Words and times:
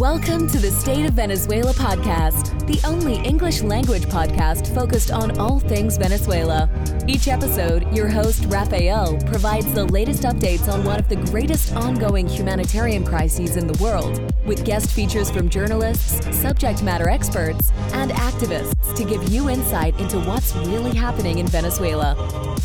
Welcome 0.00 0.48
to 0.48 0.58
the 0.58 0.74
State 0.80 1.06
of 1.06 1.12
Venezuela 1.12 1.72
podcast, 1.72 2.49
the 2.70 2.86
only 2.86 3.16
English 3.26 3.62
language 3.62 4.04
podcast 4.04 4.72
focused 4.72 5.10
on 5.10 5.36
all 5.40 5.58
things 5.58 5.96
Venezuela. 5.96 6.70
Each 7.08 7.26
episode, 7.26 7.92
your 7.92 8.06
host, 8.06 8.44
Rafael, 8.46 9.18
provides 9.26 9.72
the 9.72 9.86
latest 9.86 10.22
updates 10.22 10.72
on 10.72 10.84
one 10.84 11.00
of 11.00 11.08
the 11.08 11.16
greatest 11.16 11.74
ongoing 11.74 12.28
humanitarian 12.28 13.04
crises 13.04 13.56
in 13.56 13.66
the 13.66 13.82
world, 13.82 14.32
with 14.46 14.64
guest 14.64 14.92
features 14.92 15.32
from 15.32 15.48
journalists, 15.48 16.24
subject 16.36 16.80
matter 16.84 17.08
experts, 17.08 17.72
and 17.92 18.12
activists 18.12 18.94
to 18.94 19.04
give 19.04 19.28
you 19.28 19.50
insight 19.50 19.98
into 19.98 20.20
what's 20.20 20.54
really 20.54 20.94
happening 20.94 21.38
in 21.38 21.48
Venezuela. 21.48 22.14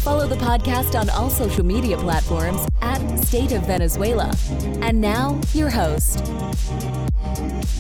Follow 0.03 0.27
the 0.27 0.35
podcast 0.35 0.99
on 0.99 1.09
all 1.09 1.31
social 1.31 1.65
media 1.65 1.97
platforms 1.97 2.67
at 2.83 2.99
State 3.17 3.53
of 3.53 3.65
Venezuela. 3.65 4.31
And 4.81 5.01
now, 5.01 5.41
your 5.55 5.71
host. 5.71 6.21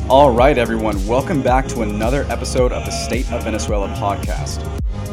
All 0.09 0.31
right, 0.31 0.57
everyone, 0.57 1.05
welcome 1.07 1.41
back 1.41 1.67
to 1.69 1.81
another 1.81 2.23
episode 2.29 2.71
of 2.71 2.85
the 2.85 2.91
State 2.91 3.31
of 3.31 3.43
Venezuela 3.43 3.87
podcast. 3.95 4.63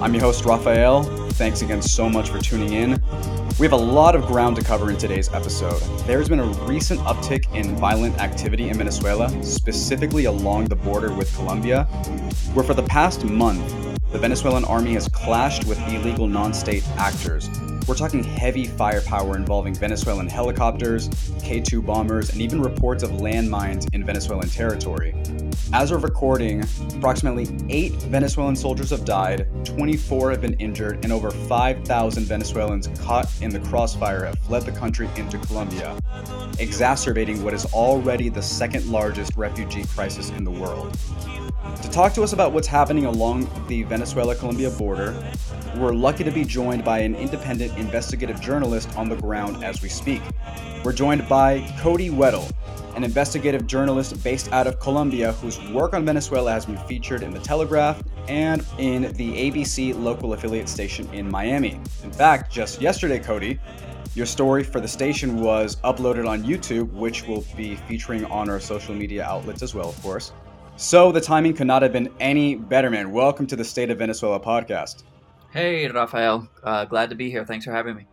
I'm 0.03 0.13
your 0.15 0.23
host, 0.23 0.45
Rafael. 0.45 1.03
Thanks 1.33 1.63
again 1.63 1.81
so 1.81 2.09
much 2.09 2.31
for 2.31 2.39
tuning 2.39 2.73
in. 2.73 3.03
We 3.59 3.67
have 3.67 3.73
a 3.73 3.77
lot 3.77 4.15
of 4.15 4.27
ground 4.27 4.57
to 4.57 4.63
cover 4.65 4.91
in 4.91 4.97
today's 4.97 5.33
episode. 5.33 5.81
There's 6.07 6.29
been 6.29 6.41
a 6.41 6.47
recent 6.67 7.01
uptick 7.01 7.55
in 7.55 7.77
violent 7.77 8.19
activity 8.19 8.69
in 8.69 8.79
Venezuela, 8.79 9.31
specifically 9.43 10.25
along 10.27 10.67
the 10.67 10.77
border 10.77 11.13
with 11.13 11.35
Colombia, 11.37 11.85
where 12.55 12.65
for 12.65 12.75
the 12.75 12.83
past 12.83 13.25
month, 13.25 13.65
the 14.13 14.19
Venezuelan 14.19 14.65
army 14.65 14.95
has 14.95 15.09
clashed 15.09 15.65
with 15.65 15.79
illegal 15.89 16.27
non 16.27 16.53
state 16.53 16.87
actors. 16.97 17.49
We're 17.89 17.97
talking 17.97 18.23
heavy 18.23 18.67
firepower 18.67 19.37
involving 19.37 19.75
Venezuelan 19.75 20.29
helicopters, 20.29 21.11
K 21.43 21.61
2 21.61 21.83
bombers, 21.83 22.31
and 22.31 22.41
even 22.41 22.63
reports 22.63 23.03
of 23.03 23.11
landmines 23.11 23.93
in 23.93 24.05
Venezuelan 24.05 24.49
territory. 24.49 25.15
As 25.73 25.91
of 25.91 26.05
recording, 26.05 26.63
approximately 26.95 27.49
8 27.69 27.93
Venezuelan 28.05 28.55
soldiers 28.55 28.91
have 28.91 29.05
died, 29.05 29.49
24 29.65 30.31
have 30.31 30.41
been 30.41 30.55
injured, 30.55 31.01
and 31.03 31.13
over 31.13 31.33
5,000 31.33 32.25
Venezuelans 32.25 32.87
caught 33.01 33.29
in 33.41 33.51
the 33.51 33.61
crossfire 33.69 34.27
have 34.27 34.39
fled 34.41 34.63
the 34.63 34.73
country 34.73 35.09
into 35.17 35.39
Colombia, 35.39 35.99
exacerbating 36.61 37.43
what 37.43 37.53
is 37.53 37.65
already 37.73 38.29
the 38.29 38.43
second 38.43 38.89
largest 38.91 39.37
refugee 39.37 39.85
crisis 39.87 40.31
in 40.31 40.45
the 40.45 40.51
world. 40.51 40.97
To 41.63 41.91
talk 41.91 42.13
to 42.15 42.23
us 42.25 42.33
about 42.33 42.53
what's 42.53 42.67
happening 42.67 43.07
along 43.07 43.49
the 43.69 43.85
Venezuela 43.85 44.35
Colombia 44.35 44.69
border, 44.71 45.15
we're 45.77 45.93
lucky 45.93 46.25
to 46.25 46.31
be 46.33 46.45
joined 46.45 46.85
by 46.85 46.99
an 46.99 47.15
independent 47.15 47.79
investigative 47.79 48.41
journalist 48.41 48.97
on 48.97 49.09
the 49.09 49.15
ground 49.15 49.63
as 49.63 49.81
we 49.81 49.89
speak. 49.89 50.23
We're 50.85 50.93
joined 50.93 51.29
by 51.29 51.61
Cody 51.79 52.11
Weddle, 52.11 52.51
an 52.97 53.05
investigative 53.05 53.69
journalist 53.69 54.21
based 54.25 54.53
out 54.53 54.67
of 54.67 54.81
Colombia 54.81 55.35
whose 55.35 55.61
work 55.71 55.95
on 55.95 56.05
Venezuela 56.05 56.51
has 56.51 56.67
been 56.67 56.79
featured 56.79 57.23
in 57.23 57.31
The 57.33 57.39
Telegraph 57.39 58.03
and 58.27 58.65
in 58.79 59.13
the 59.13 59.51
ABC 59.51 59.95
local 59.97 60.33
affiliate 60.33 60.69
station 60.69 61.09
in 61.13 61.31
Miami. 61.31 61.81
In 62.03 62.11
fact, 62.11 62.53
just 62.53 62.81
yesterday, 62.81 63.21
Cody, 63.21 63.61
your 64.17 64.27
story 64.27 64.65
for 64.65 64.81
the 64.81 64.89
station 64.89 65.41
was 65.41 65.77
uploaded 65.77 66.29
on 66.29 66.43
YouTube, 66.43 66.91
which 66.91 67.27
will 67.29 67.45
be 67.57 67.77
featuring 67.77 68.25
on 68.25 68.51
our 68.51 68.59
social 68.59 68.95
media 68.95 69.25
outlets 69.25 69.63
as 69.63 69.77
well, 69.77 69.89
of 69.89 70.03
course. 70.03 70.33
So 70.83 71.13
the 71.13 71.21
timing 71.21 71.55
could 71.55 71.69
not 71.69 71.83
have 71.83 71.93
been 71.93 72.13
any 72.19 72.57
better, 72.57 72.91
man. 72.91 73.13
Welcome 73.13 73.47
to 73.47 73.55
the 73.55 73.65
State 73.65 73.91
of 73.91 73.99
Venezuela 73.99 74.41
podcast. 74.41 75.05
Hey, 75.53 75.87
Rafael. 75.87 76.49
Uh, 76.65 76.87
glad 76.87 77.09
to 77.11 77.15
be 77.15 77.31
here. 77.31 77.45
Thanks 77.45 77.65
for 77.65 77.71
having 77.71 77.95
me. 77.95 78.09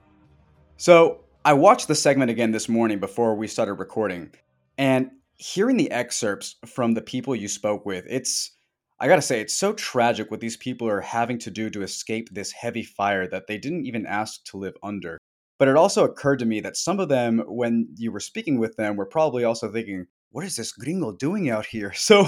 So 0.77 1.21
I 1.43 1.53
watched 1.53 1.87
the 1.87 1.95
segment 1.95 2.29
again 2.29 2.51
this 2.51 2.69
morning 2.69 2.99
before 2.99 3.33
we 3.33 3.47
started 3.47 3.73
recording, 3.73 4.29
and 4.77 5.09
hearing 5.37 5.77
the 5.77 5.89
excerpts 5.89 6.57
from 6.67 6.93
the 6.93 7.01
people 7.01 7.35
you 7.35 7.47
spoke 7.47 7.87
with, 7.87 8.05
it's 8.07 8.51
I 8.99 9.07
gotta 9.07 9.23
say, 9.23 9.41
it's 9.41 9.57
so 9.57 9.73
tragic 9.73 10.29
what 10.29 10.39
these 10.39 10.55
people 10.55 10.87
are 10.87 11.01
having 11.01 11.39
to 11.39 11.49
do 11.49 11.71
to 11.71 11.81
escape 11.81 12.29
this 12.31 12.51
heavy 12.51 12.83
fire 12.83 13.27
that 13.29 13.47
they 13.47 13.57
didn't 13.57 13.87
even 13.87 14.05
ask 14.05 14.43
to 14.43 14.57
live 14.57 14.75
under. 14.83 15.17
But 15.57 15.69
it 15.69 15.75
also 15.75 16.05
occurred 16.05 16.37
to 16.39 16.45
me 16.45 16.59
that 16.59 16.77
some 16.77 16.99
of 16.99 17.09
them, 17.09 17.43
when 17.47 17.87
you 17.95 18.11
were 18.11 18.19
speaking 18.19 18.59
with 18.59 18.75
them, 18.75 18.95
were 18.95 19.07
probably 19.07 19.43
also 19.43 19.71
thinking, 19.71 20.05
what 20.31 20.45
is 20.45 20.55
this 20.55 20.71
gringo 20.71 21.11
doing 21.11 21.49
out 21.49 21.65
here? 21.65 21.93
So 22.09 22.27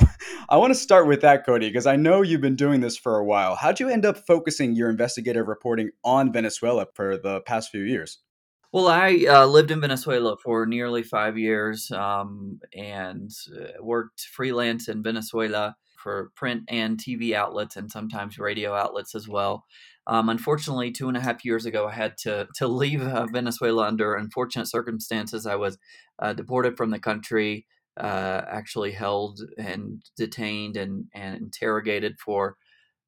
I 0.49 0.57
want 0.57 0.71
to 0.71 0.79
start 0.79 1.07
with 1.07 1.21
that, 1.21 1.45
Cody, 1.45 1.69
because 1.69 1.87
I 1.87 1.95
know 1.95 2.21
you've 2.21 2.41
been 2.41 2.55
doing 2.55 2.81
this 2.81 2.97
for 2.97 3.17
a 3.17 3.25
while. 3.25 3.55
How'd 3.55 3.79
you 3.79 3.89
end 3.89 4.05
up 4.05 4.17
focusing 4.27 4.75
your 4.75 4.89
investigative 4.89 5.47
reporting 5.47 5.89
on 6.03 6.31
Venezuela 6.31 6.85
for 6.93 7.17
the 7.17 7.41
past 7.41 7.71
few 7.71 7.81
years? 7.81 8.19
Well, 8.71 8.87
I 8.87 9.25
uh, 9.27 9.45
lived 9.47 9.71
in 9.71 9.81
Venezuela 9.81 10.37
for 10.37 10.65
nearly 10.65 11.03
five 11.03 11.37
years 11.37 11.91
um, 11.91 12.59
and 12.73 13.29
uh, 13.53 13.83
worked 13.83 14.21
freelance 14.21 14.87
in 14.87 15.03
Venezuela 15.03 15.75
for 16.01 16.31
print 16.35 16.63
and 16.67 16.97
TV 16.97 17.33
outlets 17.33 17.75
and 17.75 17.91
sometimes 17.91 18.39
radio 18.39 18.73
outlets 18.73 19.13
as 19.13 19.27
well. 19.27 19.65
Um, 20.07 20.29
unfortunately, 20.29 20.91
two 20.91 21.07
and 21.07 21.17
a 21.17 21.21
half 21.21 21.45
years 21.45 21.65
ago, 21.65 21.87
I 21.87 21.93
had 21.93 22.17
to 22.19 22.47
to 22.55 22.67
leave 22.83 23.01
uh, 23.01 23.27
Venezuela 23.27 23.87
under 23.87 24.15
unfortunate 24.15 24.67
circumstances. 24.67 25.45
I 25.45 25.55
was 25.55 25.77
uh, 26.19 26.33
deported 26.33 26.77
from 26.77 26.91
the 26.91 26.99
country, 26.99 27.65
uh, 27.99 28.41
actually 28.47 28.91
held 28.91 29.41
and 29.57 30.01
detained 30.17 30.77
and, 30.77 31.05
and 31.13 31.37
interrogated 31.37 32.19
for 32.19 32.57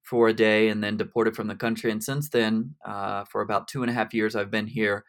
for 0.02 0.28
a 0.28 0.34
day, 0.34 0.68
and 0.68 0.84
then 0.84 0.98
deported 0.98 1.34
from 1.34 1.48
the 1.48 1.56
country. 1.56 1.90
And 1.90 2.04
since 2.04 2.28
then, 2.28 2.76
uh, 2.86 3.24
for 3.24 3.40
about 3.40 3.70
two 3.70 3.84
and 3.84 3.90
a 3.90 3.94
half 3.94 4.14
years, 4.14 4.36
I've 4.36 4.52
been 4.52 4.68
here. 4.68 5.06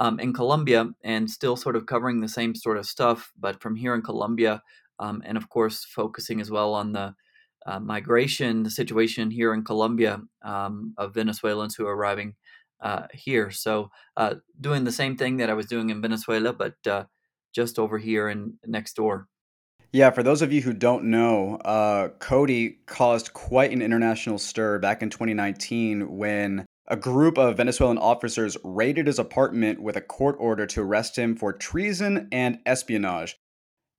Um, 0.00 0.20
in 0.20 0.32
Colombia 0.32 0.90
and 1.02 1.28
still 1.28 1.56
sort 1.56 1.74
of 1.74 1.86
covering 1.86 2.20
the 2.20 2.28
same 2.28 2.54
sort 2.54 2.76
of 2.76 2.86
stuff, 2.86 3.32
but 3.36 3.60
from 3.60 3.74
here 3.74 3.96
in 3.96 4.02
Colombia, 4.02 4.62
um, 5.00 5.22
and 5.24 5.36
of 5.36 5.48
course 5.48 5.84
focusing 5.84 6.40
as 6.40 6.52
well 6.52 6.72
on 6.72 6.92
the 6.92 7.14
uh, 7.66 7.78
migration 7.78 8.62
the 8.62 8.70
situation 8.70 9.30
here 9.30 9.52
in 9.52 9.62
Colombia 9.62 10.20
um, 10.42 10.94
of 10.96 11.14
Venezuelans 11.14 11.74
who 11.74 11.86
are 11.86 11.96
arriving 11.96 12.34
uh, 12.80 13.06
here. 13.12 13.50
So 13.50 13.90
uh, 14.16 14.36
doing 14.60 14.84
the 14.84 14.92
same 14.92 15.16
thing 15.16 15.36
that 15.38 15.50
I 15.50 15.54
was 15.54 15.66
doing 15.66 15.90
in 15.90 16.00
Venezuela, 16.00 16.52
but 16.52 16.74
uh, 16.86 17.04
just 17.54 17.78
over 17.78 17.98
here 17.98 18.28
and 18.28 18.54
next 18.66 18.94
door. 18.94 19.26
Yeah, 19.92 20.10
for 20.10 20.22
those 20.22 20.42
of 20.42 20.52
you 20.52 20.60
who 20.60 20.74
don't 20.74 21.04
know, 21.04 21.56
uh, 21.56 22.08
Cody 22.18 22.80
caused 22.86 23.32
quite 23.32 23.72
an 23.72 23.80
international 23.80 24.38
stir 24.38 24.78
back 24.78 25.02
in 25.02 25.08
2019 25.08 26.16
when 26.16 26.66
a 26.88 26.96
group 26.96 27.38
of 27.38 27.56
Venezuelan 27.56 27.98
officers 27.98 28.56
raided 28.64 29.06
his 29.06 29.18
apartment 29.18 29.80
with 29.80 29.96
a 29.96 30.00
court 30.02 30.36
order 30.38 30.66
to 30.66 30.82
arrest 30.82 31.16
him 31.16 31.36
for 31.36 31.52
treason 31.52 32.28
and 32.32 32.58
espionage. 32.66 33.36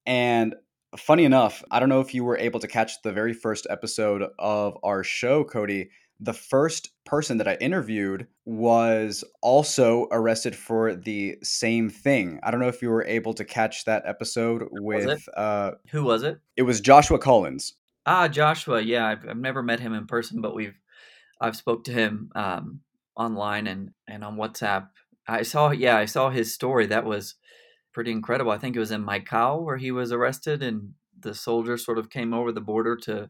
And 0.05 0.55
funny 0.97 1.25
enough, 1.25 1.63
I 1.71 1.79
don't 1.79 1.89
know 1.89 2.01
if 2.01 2.13
you 2.13 2.23
were 2.23 2.37
able 2.37 2.59
to 2.59 2.67
catch 2.67 3.01
the 3.03 3.11
very 3.11 3.33
first 3.33 3.65
episode 3.69 4.23
of 4.37 4.77
our 4.83 5.03
show, 5.03 5.43
Cody. 5.43 5.89
The 6.19 6.33
first 6.33 6.89
person 7.05 7.37
that 7.37 7.47
I 7.47 7.55
interviewed 7.55 8.27
was 8.45 9.23
also 9.41 10.07
arrested 10.11 10.55
for 10.55 10.93
the 10.93 11.37
same 11.43 11.89
thing. 11.89 12.39
I 12.43 12.51
don't 12.51 12.59
know 12.59 12.67
if 12.67 12.81
you 12.81 12.89
were 12.89 13.05
able 13.05 13.33
to 13.35 13.45
catch 13.45 13.85
that 13.85 14.03
episode 14.05 14.63
with 14.71 15.27
uh 15.35 15.71
Who 15.91 16.03
was 16.03 16.23
it? 16.23 16.39
it 16.57 16.63
was 16.63 16.81
Joshua 16.81 17.19
Collins. 17.19 17.73
Ah, 18.05 18.27
Joshua. 18.27 18.81
Yeah, 18.81 19.07
I've, 19.07 19.27
I've 19.29 19.37
never 19.37 19.61
met 19.63 19.79
him 19.79 19.93
in 19.93 20.07
person, 20.07 20.41
but 20.41 20.55
we've 20.55 20.79
I've 21.41 21.55
spoke 21.55 21.83
to 21.85 21.91
him 21.93 22.31
um, 22.35 22.81
online 23.15 23.67
and 23.67 23.91
and 24.07 24.23
on 24.23 24.35
WhatsApp. 24.37 24.89
I 25.27 25.43
saw 25.43 25.71
yeah, 25.71 25.97
I 25.97 26.05
saw 26.05 26.29
his 26.29 26.53
story. 26.53 26.87
That 26.87 27.05
was 27.05 27.35
pretty 27.93 28.11
incredible. 28.11 28.51
I 28.51 28.57
think 28.57 28.75
it 28.75 28.79
was 28.79 28.91
in 28.91 29.05
Maicao 29.05 29.61
where 29.63 29.77
he 29.77 29.91
was 29.91 30.11
arrested, 30.11 30.63
and 30.63 30.93
the 31.19 31.33
soldiers 31.33 31.85
sort 31.85 31.97
of 31.97 32.09
came 32.09 32.33
over 32.33 32.51
the 32.51 32.61
border 32.61 32.95
to 32.97 33.29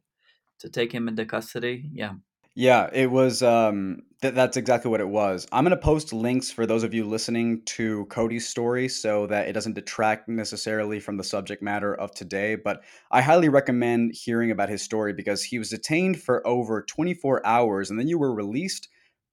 to 0.60 0.70
take 0.70 0.92
him 0.92 1.08
into 1.08 1.26
custody. 1.26 1.90
Yeah. 1.94 2.14
Yeah, 2.60 2.90
it 2.92 3.10
was. 3.10 3.42
Um, 3.42 4.02
th- 4.22 4.34
that's 4.34 4.58
exactly 4.58 4.92
what 4.92 5.00
it 5.00 5.08
was. 5.08 5.48
I'm 5.50 5.64
going 5.64 5.72
to 5.72 5.78
post 5.78 6.12
links 6.12 6.52
for 6.52 6.66
those 6.66 6.84
of 6.84 6.94
you 6.94 7.06
listening 7.06 7.62
to 7.68 8.04
Cody's 8.08 8.50
story 8.50 8.90
so 8.90 9.26
that 9.28 9.48
it 9.48 9.54
doesn't 9.54 9.76
detract 9.76 10.28
necessarily 10.28 11.00
from 11.00 11.16
the 11.16 11.24
subject 11.24 11.64
matter 11.64 11.96
of 11.96 12.12
today. 12.14 12.56
But 12.56 12.82
I 13.12 13.22
highly 13.22 13.48
recommend 13.48 14.14
hearing 14.14 14.52
about 14.52 14.68
his 14.68 14.82
story 14.82 15.14
because 15.14 15.42
he 15.42 15.58
was 15.58 15.70
detained 15.70 16.22
for 16.22 16.46
over 16.46 16.82
24 16.82 17.48
hours 17.48 17.90
and 17.90 17.98
then 17.98 18.10
you 18.10 18.20
were 18.20 18.34
released, 18.34 18.90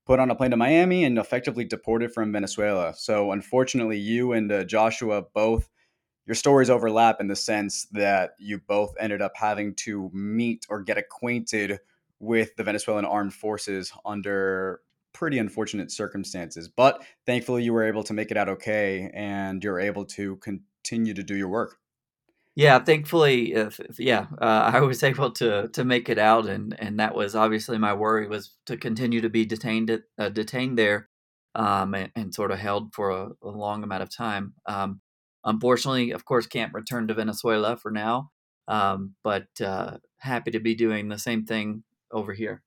put 0.06 0.20
on 0.20 0.31
a 0.31 0.37
plane 0.37 0.52
to 0.52 0.56
Miami, 0.56 1.02
and 1.02 1.19
effectively 1.19 1.64
deported 1.64 2.14
from 2.14 2.31
Venezuela. 2.31 2.94
So, 2.94 3.32
unfortunately, 3.32 3.99
you 3.99 4.34
and 4.34 4.52
uh, 4.52 4.62
Joshua 4.62 5.23
both. 5.34 5.69
Your 6.26 6.37
stories 6.37 6.70
overlap 6.70 7.20
in 7.20 7.26
the 7.26 7.34
sense 7.34 7.88
that 7.90 8.34
you 8.38 8.58
both 8.58 8.94
ended 9.00 9.20
up 9.20 9.32
having 9.34 9.75
to 9.78 10.12
meet 10.12 10.64
or 10.69 10.81
get 10.82 10.96
acquainted 10.96 11.81
with 12.20 12.56
the 12.56 12.64
Venezuelan 12.64 13.04
armed 13.04 13.34
forces 13.34 13.92
under 14.04 14.80
pretty 15.12 15.38
unfortunate 15.38 15.90
circumstances. 15.90 16.68
But 16.68 17.04
thankfully, 17.26 17.62
you 17.64 17.72
were 17.72 17.84
able 17.84 18.02
to 18.04 18.14
make 18.14 18.30
it 18.30 18.36
out 18.36 18.48
okay, 18.48 19.10
and 19.14 19.62
you're 19.62 19.80
able 19.80 20.04
to 20.06 20.36
continue 20.36 21.14
to 21.14 21.22
do 21.22 21.36
your 21.36 21.48
work. 21.48 21.76
Yeah, 22.54 22.78
thankfully, 22.78 23.52
if, 23.52 23.78
if- 23.80 23.98
yeah, 24.00 24.26
uh, 24.40 24.70
I 24.74 24.80
was 24.80 25.02
able 25.02 25.30
to 25.32 25.68
to 25.68 25.84
make 25.84 26.08
it 26.08 26.18
out, 26.18 26.46
and 26.48 26.78
and 26.80 26.98
that 27.00 27.14
was 27.14 27.34
obviously 27.34 27.78
my 27.78 27.92
worry 27.94 28.28
was 28.28 28.56
to 28.66 28.76
continue 28.76 29.20
to 29.20 29.28
be 29.30 29.44
detained 29.44 29.90
at, 29.90 30.02
uh, 30.18 30.28
detained 30.30 30.78
there, 30.78 31.08
um, 31.54 31.94
and, 31.94 32.10
and 32.16 32.34
sort 32.34 32.50
of 32.50 32.58
held 32.58 32.94
for 32.94 33.10
a, 33.10 33.28
a 33.42 33.48
long 33.48 33.82
amount 33.84 34.02
of 34.02 34.14
time. 34.14 34.54
Um, 34.66 35.00
unfortunately, 35.44 36.10
of 36.12 36.24
course, 36.24 36.46
can't 36.46 36.72
return 36.74 37.08
to 37.08 37.14
Venezuela 37.14 37.76
for 37.76 37.90
now, 37.90 38.30
um, 38.68 39.14
but 39.22 39.48
uh, 39.62 39.98
happy 40.18 40.50
to 40.52 40.60
be 40.60 40.74
doing 40.74 41.08
the 41.08 41.18
same 41.18 41.44
thing 41.44 41.84
over 42.10 42.32
here. 42.32 42.62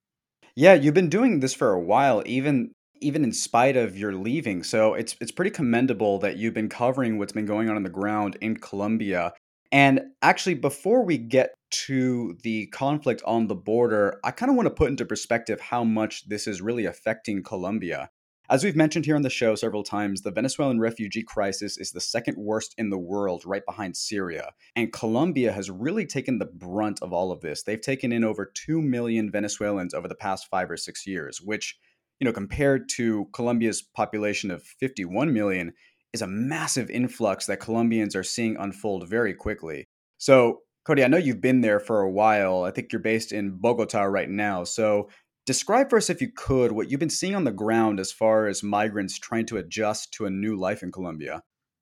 Yeah, 0.55 0.73
you've 0.73 0.93
been 0.93 1.09
doing 1.09 1.39
this 1.39 1.53
for 1.53 1.71
a 1.71 1.79
while, 1.81 2.23
even 2.25 2.71
even 3.01 3.23
in 3.23 3.31
spite 3.31 3.77
of 3.77 3.97
your 3.97 4.13
leaving. 4.13 4.63
So 4.63 4.93
it's 4.93 5.15
it's 5.21 5.31
pretty 5.31 5.51
commendable 5.51 6.19
that 6.19 6.37
you've 6.37 6.53
been 6.53 6.69
covering 6.69 7.17
what's 7.17 7.33
been 7.33 7.45
going 7.45 7.69
on 7.69 7.75
on 7.75 7.83
the 7.83 7.89
ground 7.89 8.37
in 8.41 8.57
Colombia. 8.57 9.33
And 9.71 10.01
actually, 10.21 10.55
before 10.55 11.05
we 11.05 11.17
get 11.17 11.53
to 11.71 12.35
the 12.43 12.67
conflict 12.67 13.21
on 13.25 13.47
the 13.47 13.55
border, 13.55 14.19
I 14.23 14.31
kind 14.31 14.49
of 14.49 14.55
want 14.55 14.65
to 14.65 14.73
put 14.73 14.89
into 14.89 15.05
perspective 15.05 15.61
how 15.61 15.83
much 15.83 16.27
this 16.27 16.47
is 16.47 16.61
really 16.61 16.85
affecting 16.85 17.43
Colombia. 17.43 18.09
As 18.51 18.63
we've 18.63 18.75
mentioned 18.75 19.05
here 19.05 19.15
on 19.15 19.21
the 19.21 19.29
show 19.29 19.53
several 19.53 19.83
times, 19.83 20.23
the 20.23 20.31
Venezuelan 20.31 20.79
refugee 20.79 21.21
crisis 21.21 21.77
is 21.77 21.91
the 21.91 22.01
second 22.01 22.35
worst 22.35 22.73
in 22.79 22.89
the 22.89 22.97
world, 22.97 23.45
right 23.45 23.63
behind 23.63 23.95
Syria. 23.95 24.53
And 24.75 24.91
Colombia 24.91 25.51
has 25.51 25.69
really 25.69 26.07
taken 26.07 26.39
the 26.39 26.47
brunt 26.47 26.99
of 27.03 27.13
all 27.13 27.31
of 27.31 27.41
this. 27.41 27.61
They've 27.61 27.79
taken 27.79 28.11
in 28.11 28.23
over 28.23 28.51
2 28.51 28.81
million 28.81 29.29
Venezuelans 29.29 29.93
over 29.93 30.07
the 30.07 30.15
past 30.15 30.47
five 30.49 30.71
or 30.71 30.77
six 30.77 31.05
years, 31.05 31.39
which, 31.39 31.77
you 32.19 32.25
know, 32.25 32.33
compared 32.33 32.89
to 32.95 33.27
Colombia's 33.33 33.83
population 33.83 34.49
of 34.49 34.63
51 34.63 35.31
million, 35.31 35.73
is 36.11 36.23
a 36.23 36.27
massive 36.27 36.89
influx 36.89 37.45
that 37.45 37.59
Colombians 37.59 38.15
are 38.15 38.23
seeing 38.23 38.57
unfold 38.57 39.07
very 39.07 39.35
quickly. 39.35 39.87
So, 40.17 40.61
Cody, 40.85 41.03
I 41.03 41.07
know 41.07 41.17
you've 41.17 41.39
been 41.39 41.61
there 41.61 41.79
for 41.79 42.01
a 42.01 42.09
while. 42.09 42.63
I 42.63 42.71
think 42.71 42.91
you're 42.91 42.99
based 42.99 43.31
in 43.31 43.59
Bogota 43.59 44.05
right 44.05 44.29
now. 44.29 44.63
So, 44.63 45.09
Describe 45.49 45.89
for 45.89 45.97
us, 45.97 46.11
if 46.11 46.21
you 46.21 46.29
could, 46.31 46.73
what 46.73 46.91
you've 46.91 46.99
been 46.99 47.09
seeing 47.09 47.33
on 47.33 47.43
the 47.43 47.51
ground 47.51 47.99
as 47.99 48.11
far 48.11 48.45
as 48.45 48.61
migrants 48.61 49.17
trying 49.17 49.47
to 49.47 49.57
adjust 49.57 50.13
to 50.13 50.27
a 50.27 50.29
new 50.29 50.55
life 50.55 50.83
in 50.83 50.91
Colombia. 50.91 51.41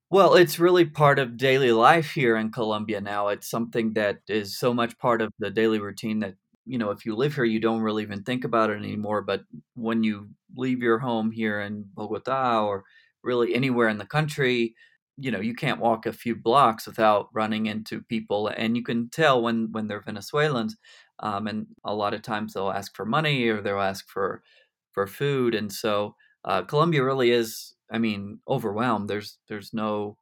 Well, 0.09 0.35
it's 0.35 0.57
really 0.57 0.85
part 0.85 1.19
of 1.19 1.35
daily 1.35 1.73
life 1.73 2.11
here 2.11 2.37
in 2.37 2.49
Colombia 2.49 3.01
now. 3.01 3.27
It's 3.27 3.49
something 3.49 3.91
that 3.95 4.19
is 4.29 4.57
so 4.57 4.73
much 4.73 4.97
part 4.99 5.21
of 5.21 5.33
the 5.39 5.51
daily 5.51 5.79
routine 5.79 6.19
that, 6.19 6.35
you 6.65 6.77
know, 6.77 6.91
if 6.91 7.05
you 7.05 7.13
live 7.13 7.35
here, 7.35 7.43
you 7.43 7.59
don't 7.59 7.81
really 7.81 8.03
even 8.03 8.23
think 8.23 8.45
about 8.45 8.69
it 8.69 8.77
anymore. 8.77 9.21
But 9.21 9.41
when 9.73 10.01
you 10.01 10.29
leave 10.55 10.81
your 10.81 10.99
home 10.99 11.31
here 11.31 11.59
in 11.59 11.87
Bogota 11.93 12.65
or 12.65 12.85
really 13.21 13.53
anywhere 13.53 13.89
in 13.89 13.97
the 13.97 14.05
country, 14.05 14.75
you 15.17 15.29
know, 15.29 15.41
you 15.41 15.53
can't 15.53 15.81
walk 15.81 16.05
a 16.05 16.13
few 16.13 16.37
blocks 16.37 16.87
without 16.87 17.27
running 17.33 17.65
into 17.65 18.01
people. 18.01 18.47
And 18.47 18.77
you 18.77 18.83
can 18.83 19.09
tell 19.09 19.41
when, 19.41 19.73
when 19.73 19.87
they're 19.87 19.99
Venezuelans 19.99 20.77
um, 21.19 21.47
and 21.47 21.67
a 21.83 21.93
lot 21.93 22.13
of 22.13 22.21
times 22.21 22.53
they'll 22.53 22.71
ask 22.71 22.95
for 22.95 23.05
money 23.05 23.47
or 23.47 23.61
they'll 23.61 23.79
ask 23.79 24.07
for 24.07 24.43
for 24.93 25.07
food, 25.07 25.53
and 25.55 25.71
so 25.71 26.15
uh, 26.45 26.63
Colombia 26.63 27.03
really 27.03 27.31
is, 27.31 27.75
I 27.91 27.97
mean, 27.97 28.39
overwhelmed. 28.47 29.09
There's 29.09 29.37
there's 29.47 29.73
no 29.73 30.17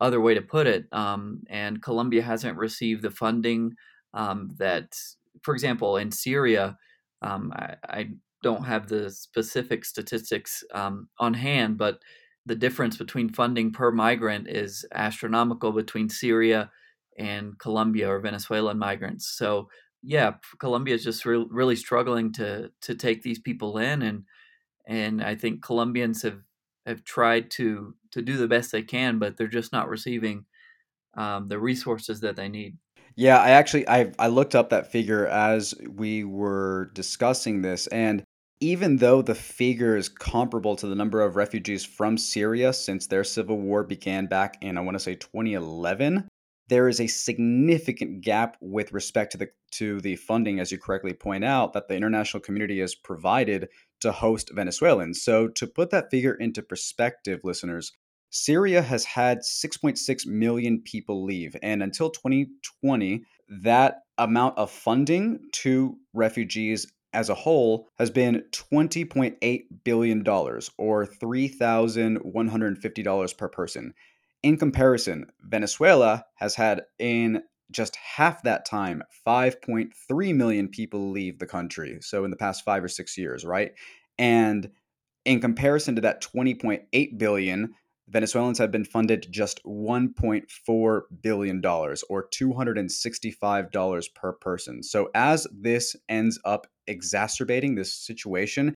other 0.00 0.20
way 0.20 0.34
to 0.34 0.42
put 0.42 0.66
it, 0.66 0.86
um, 0.92 1.42
and 1.48 1.82
Colombia 1.82 2.22
hasn't 2.22 2.58
received 2.58 3.02
the 3.02 3.10
funding 3.10 3.74
um, 4.14 4.50
that, 4.58 4.96
for 5.42 5.54
example, 5.54 5.96
in 5.96 6.10
Syria, 6.10 6.76
um, 7.22 7.52
I, 7.54 7.76
I, 7.88 8.08
don't 8.42 8.64
have 8.64 8.88
the 8.88 9.10
specific 9.10 9.86
statistics 9.86 10.62
um, 10.74 11.08
on 11.18 11.32
hand, 11.32 11.78
but 11.78 11.98
the 12.44 12.54
difference 12.54 12.98
between 12.98 13.30
funding 13.30 13.72
per 13.72 13.90
migrant 13.90 14.48
is 14.48 14.84
astronomical 14.92 15.72
between 15.72 16.10
Syria 16.10 16.70
and 17.18 17.58
Colombia 17.58 18.10
or 18.10 18.20
Venezuelan 18.20 18.78
migrants. 18.78 19.34
So 19.38 19.68
yeah, 20.04 20.34
Colombia 20.58 20.94
is 20.94 21.04
just 21.04 21.24
re- 21.24 21.46
really 21.48 21.76
struggling 21.76 22.32
to 22.34 22.70
to 22.82 22.94
take 22.94 23.22
these 23.22 23.38
people 23.38 23.78
in, 23.78 24.02
and 24.02 24.24
and 24.86 25.22
I 25.22 25.34
think 25.34 25.62
Colombians 25.62 26.22
have 26.22 26.40
have 26.86 27.04
tried 27.04 27.50
to 27.52 27.94
to 28.12 28.22
do 28.22 28.36
the 28.36 28.48
best 28.48 28.70
they 28.70 28.82
can, 28.82 29.18
but 29.18 29.36
they're 29.36 29.46
just 29.48 29.72
not 29.72 29.88
receiving 29.88 30.44
um, 31.16 31.48
the 31.48 31.58
resources 31.58 32.20
that 32.20 32.36
they 32.36 32.48
need. 32.48 32.76
Yeah, 33.16 33.38
I 33.38 33.50
actually 33.50 33.88
I 33.88 34.12
I 34.18 34.28
looked 34.28 34.54
up 34.54 34.70
that 34.70 34.92
figure 34.92 35.26
as 35.26 35.74
we 35.88 36.24
were 36.24 36.90
discussing 36.94 37.62
this, 37.62 37.86
and 37.86 38.22
even 38.60 38.96
though 38.98 39.22
the 39.22 39.34
figure 39.34 39.96
is 39.96 40.08
comparable 40.08 40.76
to 40.76 40.86
the 40.86 40.94
number 40.94 41.20
of 41.20 41.36
refugees 41.36 41.84
from 41.84 42.18
Syria 42.18 42.72
since 42.72 43.06
their 43.06 43.24
civil 43.24 43.58
war 43.58 43.84
began 43.84 44.26
back 44.26 44.58
in 44.60 44.76
I 44.76 44.80
want 44.82 44.96
to 44.96 45.00
say 45.00 45.14
2011, 45.14 46.28
there 46.68 46.88
is 46.88 47.00
a 47.00 47.06
significant 47.06 48.22
gap 48.22 48.56
with 48.60 48.92
respect 48.92 49.32
to 49.32 49.38
the 49.38 49.48
to 49.72 50.00
the 50.00 50.16
funding, 50.16 50.60
as 50.60 50.70
you 50.70 50.78
correctly 50.78 51.12
point 51.12 51.44
out, 51.44 51.72
that 51.72 51.88
the 51.88 51.96
international 51.96 52.40
community 52.40 52.80
has 52.80 52.94
provided 52.94 53.68
to 54.00 54.12
host 54.12 54.50
Venezuelans. 54.54 55.22
So 55.22 55.48
to 55.48 55.66
put 55.66 55.90
that 55.90 56.10
figure 56.10 56.34
into 56.34 56.62
perspective, 56.62 57.40
listeners, 57.42 57.92
Syria 58.30 58.82
has 58.82 59.04
had 59.04 59.40
6.6 59.40 60.26
million 60.26 60.82
people 60.82 61.24
leave, 61.24 61.56
and 61.62 61.82
until 61.82 62.10
2020, 62.10 63.24
that 63.62 64.02
amount 64.18 64.58
of 64.58 64.70
funding 64.70 65.40
to 65.52 65.96
refugees 66.12 66.92
as 67.12 67.28
a 67.28 67.34
whole 67.34 67.88
has 67.96 68.10
been 68.10 68.42
$20.8 68.50 69.62
billion 69.84 70.28
or 70.28 71.06
$3,150 71.06 73.38
per 73.38 73.48
person. 73.48 73.94
In 74.44 74.58
comparison, 74.58 75.32
Venezuela 75.40 76.26
has 76.34 76.54
had 76.54 76.82
in 76.98 77.42
just 77.70 77.96
half 77.96 78.42
that 78.42 78.66
time 78.66 79.02
5.3 79.26 80.34
million 80.34 80.68
people 80.68 81.10
leave 81.10 81.38
the 81.38 81.46
country. 81.46 81.96
So 82.02 82.26
in 82.26 82.30
the 82.30 82.36
past 82.36 82.62
5 82.62 82.84
or 82.84 82.88
6 82.88 83.16
years, 83.16 83.46
right? 83.46 83.72
And 84.18 84.68
in 85.24 85.40
comparison 85.40 85.94
to 85.94 86.02
that 86.02 86.22
20.8 86.22 87.16
billion, 87.16 87.72
Venezuelans 88.08 88.58
have 88.58 88.70
been 88.70 88.84
funded 88.84 89.26
just 89.30 89.64
$1.4 89.64 91.00
billion 91.22 91.64
or 91.64 92.28
$265 92.28 94.14
per 94.14 94.32
person. 94.34 94.82
So, 94.82 95.08
as 95.14 95.46
this 95.50 95.96
ends 96.10 96.38
up 96.44 96.66
exacerbating 96.86 97.76
this 97.76 97.94
situation, 97.94 98.74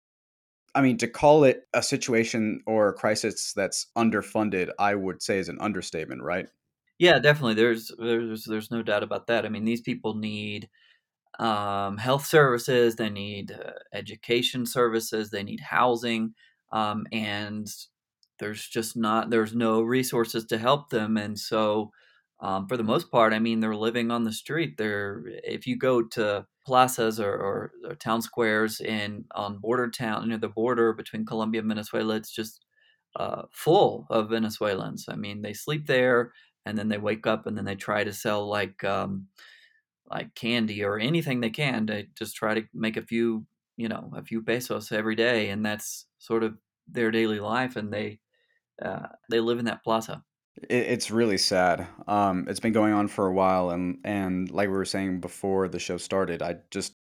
I 0.74 0.82
mean, 0.82 0.98
to 0.98 1.08
call 1.08 1.44
it 1.44 1.68
a 1.74 1.82
situation 1.82 2.62
or 2.66 2.88
a 2.88 2.92
crisis 2.94 3.52
that's 3.54 3.86
underfunded, 3.96 4.70
I 4.78 4.94
would 4.94 5.22
say 5.22 5.38
is 5.38 5.48
an 5.48 5.58
understatement, 5.60 6.22
right? 6.22 6.48
Yeah, 6.98 7.18
definitely. 7.18 7.54
There's 7.54 7.92
there's 7.98 8.44
there's 8.44 8.70
no 8.70 8.82
doubt 8.82 9.02
about 9.02 9.26
that. 9.28 9.46
I 9.46 9.48
mean, 9.48 9.64
these 9.64 9.80
people 9.80 10.14
need 10.14 10.68
um, 11.38 11.98
health 11.98 12.26
services, 12.26 12.96
they 12.96 13.10
need 13.10 13.52
uh, 13.52 13.72
education 13.92 14.66
services, 14.66 15.30
they 15.30 15.42
need 15.44 15.60
housing, 15.60 16.34
um, 16.72 17.06
and 17.12 17.68
there's 18.40 18.66
just 18.68 18.96
not 18.96 19.30
there's 19.30 19.54
no 19.54 19.82
resources 19.82 20.46
to 20.46 20.58
help 20.58 20.90
them, 20.90 21.16
and 21.16 21.38
so 21.38 21.92
um, 22.40 22.68
for 22.68 22.76
the 22.76 22.84
most 22.84 23.10
part, 23.10 23.32
I 23.32 23.38
mean, 23.40 23.60
they're 23.60 23.74
living 23.76 24.10
on 24.10 24.24
the 24.24 24.32
street. 24.32 24.76
They're 24.78 25.24
if 25.44 25.66
you 25.66 25.76
go 25.76 26.02
to 26.08 26.46
plazas 26.66 27.18
or, 27.18 27.32
or, 27.34 27.72
or 27.84 27.94
town 27.96 28.22
squares 28.22 28.80
in 28.80 29.24
on 29.32 29.58
border 29.58 29.90
town 29.90 30.28
near 30.28 30.38
the 30.38 30.48
border 30.48 30.92
between 30.92 31.26
Colombia 31.26 31.60
and 31.60 31.68
Venezuela, 31.68 32.16
it's 32.16 32.30
just 32.32 32.64
uh, 33.16 33.42
full 33.52 34.06
of 34.10 34.30
Venezuelans. 34.30 35.06
I 35.08 35.16
mean, 35.16 35.42
they 35.42 35.52
sleep 35.54 35.86
there 35.86 36.32
and 36.66 36.78
then 36.78 36.88
they 36.88 36.98
wake 36.98 37.26
up 37.26 37.46
and 37.46 37.56
then 37.58 37.64
they 37.64 37.74
try 37.76 38.04
to 38.04 38.12
sell 38.12 38.46
like 38.48 38.84
um, 38.84 39.28
like 40.10 40.34
candy 40.34 40.82
or 40.84 40.98
anything 40.98 41.40
they 41.40 41.50
can 41.50 41.86
to 41.86 42.04
just 42.16 42.36
try 42.36 42.54
to 42.54 42.66
make 42.72 42.96
a 42.96 43.02
few 43.02 43.46
you 43.76 43.88
know 43.88 44.10
a 44.16 44.22
few 44.24 44.42
pesos 44.42 44.90
every 44.92 45.14
day, 45.14 45.50
and 45.50 45.64
that's 45.64 46.06
sort 46.18 46.42
of 46.42 46.58
their 46.88 47.10
daily 47.10 47.40
life, 47.40 47.76
and 47.76 47.92
they 47.92 48.20
uh, 48.82 49.08
they 49.30 49.40
live 49.40 49.58
in 49.60 49.66
that 49.66 49.84
plaza. 49.84 50.24
It's 50.68 51.10
really 51.10 51.38
sad. 51.38 51.86
Um, 52.06 52.46
it's 52.48 52.60
been 52.60 52.72
going 52.72 52.92
on 52.92 53.08
for 53.08 53.26
a 53.26 53.32
while, 53.32 53.70
and 53.70 53.98
and 54.04 54.50
like 54.50 54.68
we 54.68 54.74
were 54.74 54.84
saying 54.84 55.20
before 55.20 55.68
the 55.68 55.78
show 55.78 55.96
started, 55.96 56.42
I 56.42 56.56
just 56.70 56.94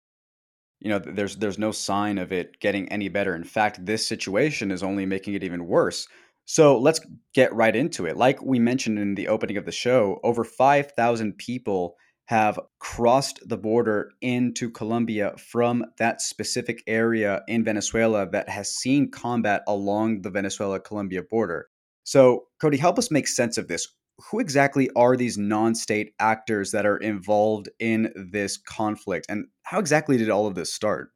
you 0.81 0.89
know 0.89 0.99
there's 0.99 1.37
there's 1.37 1.59
no 1.59 1.71
sign 1.71 2.17
of 2.17 2.31
it 2.31 2.59
getting 2.59 2.89
any 2.89 3.09
better. 3.09 3.35
In 3.35 3.43
fact, 3.43 3.85
this 3.85 4.05
situation 4.07 4.71
is 4.71 4.83
only 4.83 5.05
making 5.05 5.35
it 5.35 5.43
even 5.43 5.67
worse. 5.67 6.07
So 6.45 6.77
let's 6.77 6.99
get 7.33 7.53
right 7.53 7.75
into 7.75 8.05
it. 8.05 8.17
Like 8.17 8.41
we 8.41 8.59
mentioned 8.59 8.99
in 8.99 9.15
the 9.15 9.27
opening 9.27 9.57
of 9.57 9.65
the 9.65 9.71
show, 9.71 10.19
over 10.23 10.43
5,000 10.43 11.37
people 11.37 11.95
have 12.25 12.59
crossed 12.79 13.39
the 13.47 13.57
border 13.57 14.11
into 14.21 14.69
Colombia 14.69 15.33
from 15.37 15.85
that 15.97 16.21
specific 16.21 16.83
area 16.87 17.41
in 17.47 17.63
Venezuela 17.63 18.29
that 18.29 18.49
has 18.49 18.69
seen 18.75 19.09
combat 19.09 19.63
along 19.67 20.21
the 20.21 20.29
Venezuela 20.29 20.79
Colombia 20.79 21.23
border. 21.23 21.67
So, 22.05 22.45
Cody, 22.61 22.77
help 22.77 22.97
us 22.97 23.11
make 23.11 23.27
sense 23.27 23.57
of 23.57 23.67
this. 23.67 23.87
Who 24.31 24.39
exactly 24.39 24.89
are 24.95 25.17
these 25.17 25.37
non 25.37 25.75
state 25.75 26.13
actors 26.19 26.71
that 26.71 26.85
are 26.85 26.97
involved 26.97 27.67
in 27.79 28.13
this 28.15 28.55
conflict? 28.57 29.25
And 29.27 29.47
how 29.63 29.79
exactly 29.79 30.17
did 30.17 30.29
all 30.29 30.47
of 30.47 30.55
this 30.55 30.73
start? 30.73 31.09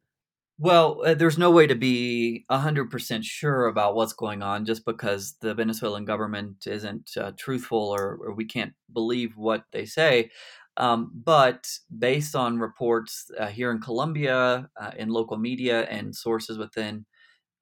Well, 0.58 1.00
uh, 1.06 1.14
there's 1.14 1.38
no 1.38 1.50
way 1.50 1.66
to 1.66 1.74
be 1.74 2.44
100% 2.50 3.24
sure 3.24 3.66
about 3.66 3.94
what's 3.94 4.12
going 4.12 4.42
on 4.42 4.66
just 4.66 4.84
because 4.84 5.36
the 5.40 5.54
Venezuelan 5.54 6.04
government 6.04 6.66
isn't 6.66 7.12
uh, 7.16 7.32
truthful 7.38 7.78
or, 7.78 8.18
or, 8.20 8.34
we 8.34 8.44
can't 8.44 8.74
believe 8.92 9.38
what 9.38 9.64
they 9.72 9.86
say. 9.86 10.30
Um, 10.76 11.12
but 11.14 11.66
based 11.98 12.36
on 12.36 12.58
reports 12.58 13.30
uh, 13.38 13.46
here 13.46 13.70
in 13.70 13.80
Colombia, 13.80 14.68
uh, 14.78 14.90
in 14.98 15.08
local 15.08 15.38
media, 15.38 15.84
and 15.84 16.14
sources 16.14 16.58
within, 16.58 17.06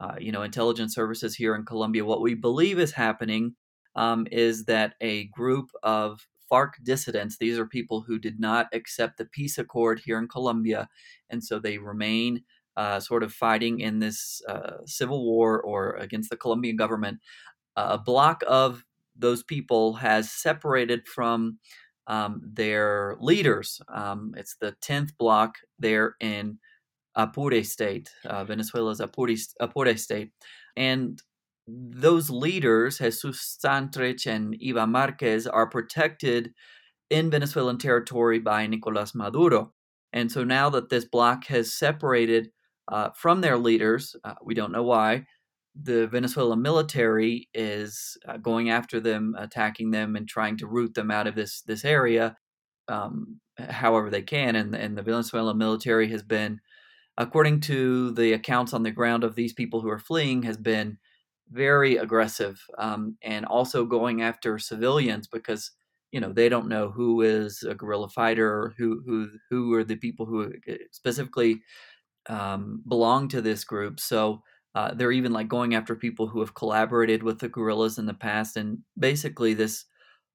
uh, 0.00 0.14
you 0.18 0.32
know, 0.32 0.42
intelligence 0.42 0.94
services 0.94 1.34
here 1.34 1.54
in 1.54 1.64
Colombia, 1.64 2.04
what 2.04 2.20
we 2.20 2.34
believe 2.34 2.78
is 2.78 2.92
happening 2.92 3.54
um, 3.96 4.26
is 4.30 4.64
that 4.66 4.94
a 5.00 5.24
group 5.26 5.70
of 5.82 6.26
FARC 6.50 6.74
dissidents, 6.82 7.36
these 7.36 7.58
are 7.58 7.66
people 7.66 8.00
who 8.00 8.18
did 8.18 8.40
not 8.40 8.68
accept 8.72 9.18
the 9.18 9.24
peace 9.26 9.58
accord 9.58 10.00
here 10.04 10.18
in 10.18 10.28
Colombia, 10.28 10.88
and 11.30 11.42
so 11.42 11.58
they 11.58 11.78
remain 11.78 12.42
uh, 12.76 13.00
sort 13.00 13.24
of 13.24 13.32
fighting 13.32 13.80
in 13.80 13.98
this 13.98 14.40
uh, 14.48 14.78
civil 14.86 15.24
war 15.24 15.60
or 15.60 15.94
against 15.94 16.30
the 16.30 16.36
Colombian 16.36 16.76
government, 16.76 17.18
a 17.74 17.98
block 17.98 18.44
of 18.46 18.84
those 19.16 19.42
people 19.42 19.94
has 19.94 20.30
separated 20.30 21.06
from 21.06 21.58
um, 22.06 22.40
their 22.44 23.16
leaders. 23.20 23.80
Um, 23.88 24.32
it's 24.36 24.54
the 24.56 24.76
10th 24.80 25.16
block 25.18 25.56
there 25.78 26.14
in 26.20 26.58
Apure 27.18 27.62
state, 27.64 28.10
uh, 28.24 28.44
Venezuela's 28.44 29.00
Apure, 29.00 29.36
Apure 29.60 29.96
state. 29.98 30.30
And 30.76 31.20
those 31.66 32.30
leaders, 32.30 32.98
Jesus 32.98 33.58
Santrich 33.62 34.26
and 34.26 34.56
Ivan 34.66 34.90
Marquez, 34.90 35.46
are 35.46 35.68
protected 35.68 36.54
in 37.10 37.30
Venezuelan 37.30 37.78
territory 37.78 38.38
by 38.38 38.66
Nicolas 38.66 39.14
Maduro. 39.14 39.74
And 40.14 40.32
so 40.32 40.44
now 40.44 40.70
that 40.70 40.88
this 40.88 41.04
bloc 41.04 41.46
has 41.46 41.74
separated 41.74 42.50
uh, 42.90 43.10
from 43.14 43.40
their 43.40 43.58
leaders. 43.58 44.16
Uh, 44.24 44.34
we 44.42 44.54
don't 44.54 44.72
know 44.72 44.82
why. 44.82 45.26
The 45.80 46.06
Venezuelan 46.08 46.62
military 46.62 47.48
is 47.54 48.16
uh, 48.26 48.38
going 48.38 48.70
after 48.70 48.98
them, 48.98 49.34
attacking 49.38 49.90
them, 49.90 50.16
and 50.16 50.26
trying 50.26 50.56
to 50.58 50.66
root 50.66 50.94
them 50.94 51.10
out 51.10 51.26
of 51.26 51.34
this 51.34 51.62
this 51.62 51.84
area, 51.84 52.36
um, 52.88 53.40
however 53.58 54.10
they 54.10 54.22
can. 54.22 54.56
And 54.56 54.74
and 54.74 54.96
the 54.96 55.02
Venezuelan 55.02 55.58
military 55.58 56.08
has 56.08 56.22
been, 56.22 56.60
according 57.18 57.60
to 57.60 58.12
the 58.12 58.32
accounts 58.34 58.74
on 58.74 58.84
the 58.84 58.92
ground 58.92 59.24
of 59.24 59.36
these 59.36 59.54
people 59.54 59.82
who 59.82 59.90
are 59.90 60.00
fleeing, 60.00 60.44
has 60.44 60.58
been 60.58 60.98
very 61.50 61.96
aggressive 61.98 62.62
um, 62.78 63.18
and 63.22 63.46
also 63.46 63.86
going 63.86 64.22
after 64.22 64.58
civilians 64.58 65.28
because 65.28 65.72
you 66.12 66.20
know 66.20 66.32
they 66.32 66.48
don't 66.48 66.68
know 66.68 66.90
who 66.90 67.22
is 67.22 67.62
a 67.64 67.74
guerrilla 67.74 68.08
fighter 68.08 68.74
who 68.78 69.02
who 69.06 69.30
who 69.50 69.74
are 69.74 69.84
the 69.84 69.96
people 69.96 70.26
who 70.26 70.52
uh, 70.68 70.74
specifically 70.92 71.62
um, 72.28 72.82
belong 72.88 73.28
to 73.28 73.40
this 73.40 73.64
group. 73.64 74.00
So 74.00 74.42
uh, 74.74 74.94
they're 74.94 75.12
even 75.12 75.32
like 75.32 75.48
going 75.48 75.74
after 75.74 75.96
people 75.96 76.28
who 76.28 76.40
have 76.40 76.54
collaborated 76.54 77.22
with 77.22 77.40
the 77.40 77.48
guerrillas 77.48 77.98
in 77.98 78.06
the 78.06 78.14
past. 78.14 78.56
And 78.56 78.78
basically, 78.98 79.54
this 79.54 79.84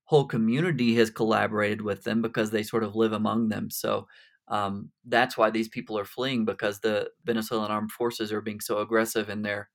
whole 0.05 0.25
community 0.25 0.95
has 0.95 1.09
collaborated 1.09 1.81
with 1.81 2.03
them 2.03 2.21
because 2.21 2.51
they 2.51 2.63
sort 2.63 2.83
of 2.83 2.95
live 2.95 3.13
among 3.13 3.49
them. 3.49 3.69
So 3.69 4.07
um, 4.47 4.91
that's 5.05 5.37
why 5.37 5.49
these 5.49 5.69
people 5.69 5.97
are 5.97 6.05
fleeing 6.05 6.45
because 6.45 6.79
the 6.79 7.09
Venezuelan 7.25 7.71
armed 7.71 7.91
forces 7.91 8.31
are 8.31 8.41
being 8.41 8.59
so 8.59 8.79
aggressive 8.79 9.29
in 9.29 9.41
their 9.41 9.69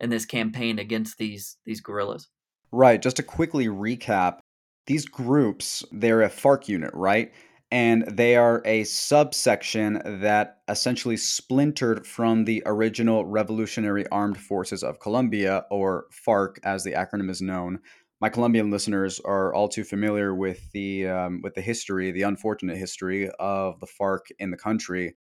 in 0.00 0.10
this 0.10 0.24
campaign 0.26 0.78
against 0.78 1.18
these 1.18 1.56
these 1.64 1.80
guerrillas. 1.80 2.28
Right. 2.72 3.00
Just 3.00 3.16
to 3.16 3.22
quickly 3.22 3.66
recap, 3.66 4.38
these 4.86 5.06
groups 5.06 5.84
they're 5.92 6.22
a 6.22 6.30
FARC 6.30 6.68
unit, 6.68 6.92
right? 6.94 7.32
and 7.74 8.04
they 8.06 8.36
are 8.36 8.62
a 8.64 8.84
subsection 8.84 10.00
that 10.04 10.58
essentially 10.68 11.16
splintered 11.16 12.06
from 12.06 12.44
the 12.44 12.62
original 12.66 13.24
Revolutionary 13.24 14.06
Armed 14.12 14.38
Forces 14.38 14.84
of 14.84 15.00
Colombia, 15.00 15.64
or 15.72 16.06
FARC 16.12 16.58
as 16.62 16.84
the 16.84 16.92
acronym 16.92 17.28
is 17.28 17.42
known. 17.42 17.80
My 18.24 18.30
Colombian 18.30 18.70
listeners 18.70 19.20
are 19.20 19.52
all 19.52 19.68
too 19.68 19.84
familiar 19.84 20.34
with 20.34 20.72
the 20.72 21.08
um, 21.08 21.42
with 21.42 21.52
the 21.52 21.60
history, 21.60 22.10
the 22.10 22.22
unfortunate 22.22 22.78
history 22.78 23.28
of 23.38 23.78
the 23.80 23.86
FARC 23.86 24.20
in 24.38 24.50
the 24.50 24.56
country. 24.56 25.14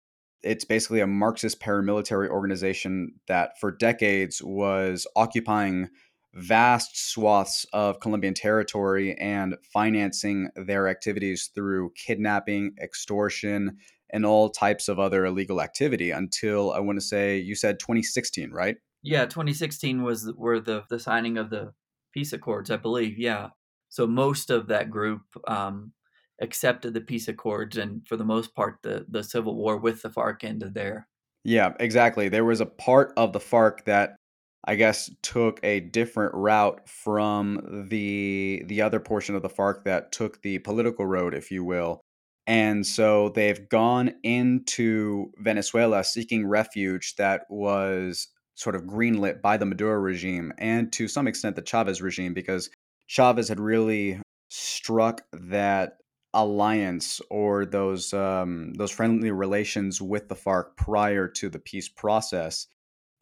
It's 0.43 0.67
basically 0.67 1.01
a 1.01 1.07
Marxist 1.07 1.63
paramilitary 1.63 2.29
organization 2.29 3.15
that, 3.27 3.59
for 3.59 3.73
decades, 3.73 4.43
was 4.43 5.07
occupying 5.17 5.89
vast 6.35 7.11
swaths 7.11 7.65
of 7.73 8.01
Colombian 8.01 8.35
territory 8.35 9.17
and 9.17 9.57
financing 9.73 10.51
their 10.55 10.87
activities 10.87 11.51
through 11.55 11.93
kidnapping, 11.97 12.75
extortion, 12.83 13.79
and 14.11 14.27
all 14.27 14.51
types 14.51 14.89
of 14.89 14.99
other 14.99 15.25
illegal 15.25 15.63
activity 15.63 16.11
until 16.11 16.71
I 16.71 16.81
want 16.81 16.99
to 16.99 17.07
say 17.07 17.39
you 17.39 17.55
said 17.55 17.81
2016, 17.81 18.51
right? 18.51 18.77
Yeah, 19.03 19.25
2016 19.25 20.03
was 20.03 20.31
where 20.37 20.61
the 20.61 20.85
the 20.91 20.99
signing 20.99 21.39
of 21.39 21.49
the 21.49 21.73
peace 22.13 22.33
accords, 22.33 22.71
I 22.71 22.77
believe. 22.77 23.19
Yeah, 23.19 23.49
so 23.89 24.07
most 24.07 24.51
of 24.51 24.69
that 24.69 24.91
group 24.91 25.23
um, 25.47 25.93
accepted 26.41 26.95
the 26.95 27.01
peace 27.01 27.29
accords, 27.29 27.77
and 27.77 28.07
for 28.07 28.17
the 28.17 28.25
most 28.25 28.55
part, 28.55 28.77
the 28.83 29.05
the 29.09 29.23
civil 29.23 29.57
war 29.57 29.77
with 29.77 30.03
the 30.03 30.09
FARC 30.09 30.45
ended 30.45 30.75
there. 30.75 31.09
Yeah, 31.45 31.75
exactly. 31.81 32.29
There 32.29 32.45
was 32.45 32.61
a 32.61 32.67
part 32.67 33.13
of 33.17 33.33
the 33.33 33.41
FARC 33.41 33.85
that 33.85 34.17
I 34.65 34.77
guess 34.77 35.11
took 35.23 35.59
a 35.63 35.81
different 35.81 36.35
route 36.35 36.89
from 36.89 37.87
the 37.89 38.63
the 38.67 38.83
other 38.83 39.01
portion 39.01 39.35
of 39.35 39.43
the 39.43 39.49
FARC 39.49 39.85
that 39.85 40.13
took 40.13 40.43
the 40.43 40.59
political 40.61 41.07
road, 41.07 41.35
if 41.35 41.51
you 41.51 41.65
will. 41.65 42.01
And 42.47 42.87
so 42.87 43.31
they've 43.31 43.69
gone 43.69 44.13
into 44.23 45.33
Venezuela 45.39 46.05
seeking 46.05 46.47
refuge 46.47 47.15
that 47.17 47.43
was 47.49 48.29
sort 48.61 48.77
of 48.77 48.83
greenlit 48.83 49.41
by 49.41 49.57
the 49.57 49.65
Maduro 49.65 49.99
regime 49.99 50.53
and 50.59 50.93
to 50.93 51.09
some 51.09 51.27
extent 51.27 51.57
the 51.57 51.63
Chavez 51.63 52.03
regime 52.03 52.35
because 52.35 52.69
Chavez 53.07 53.49
had 53.49 53.59
really 53.59 54.21
struck 54.51 55.23
that 55.33 55.95
alliance 56.35 57.23
or 57.31 57.65
those 57.65 58.13
um, 58.13 58.75
those 58.75 58.91
friendly 58.91 59.31
relations 59.31 60.03
with 60.03 60.29
the 60.29 60.35
FARC 60.35 60.77
prior 60.77 61.27
to 61.27 61.49
the 61.49 61.59
peace 61.59 61.89
process. 61.89 62.67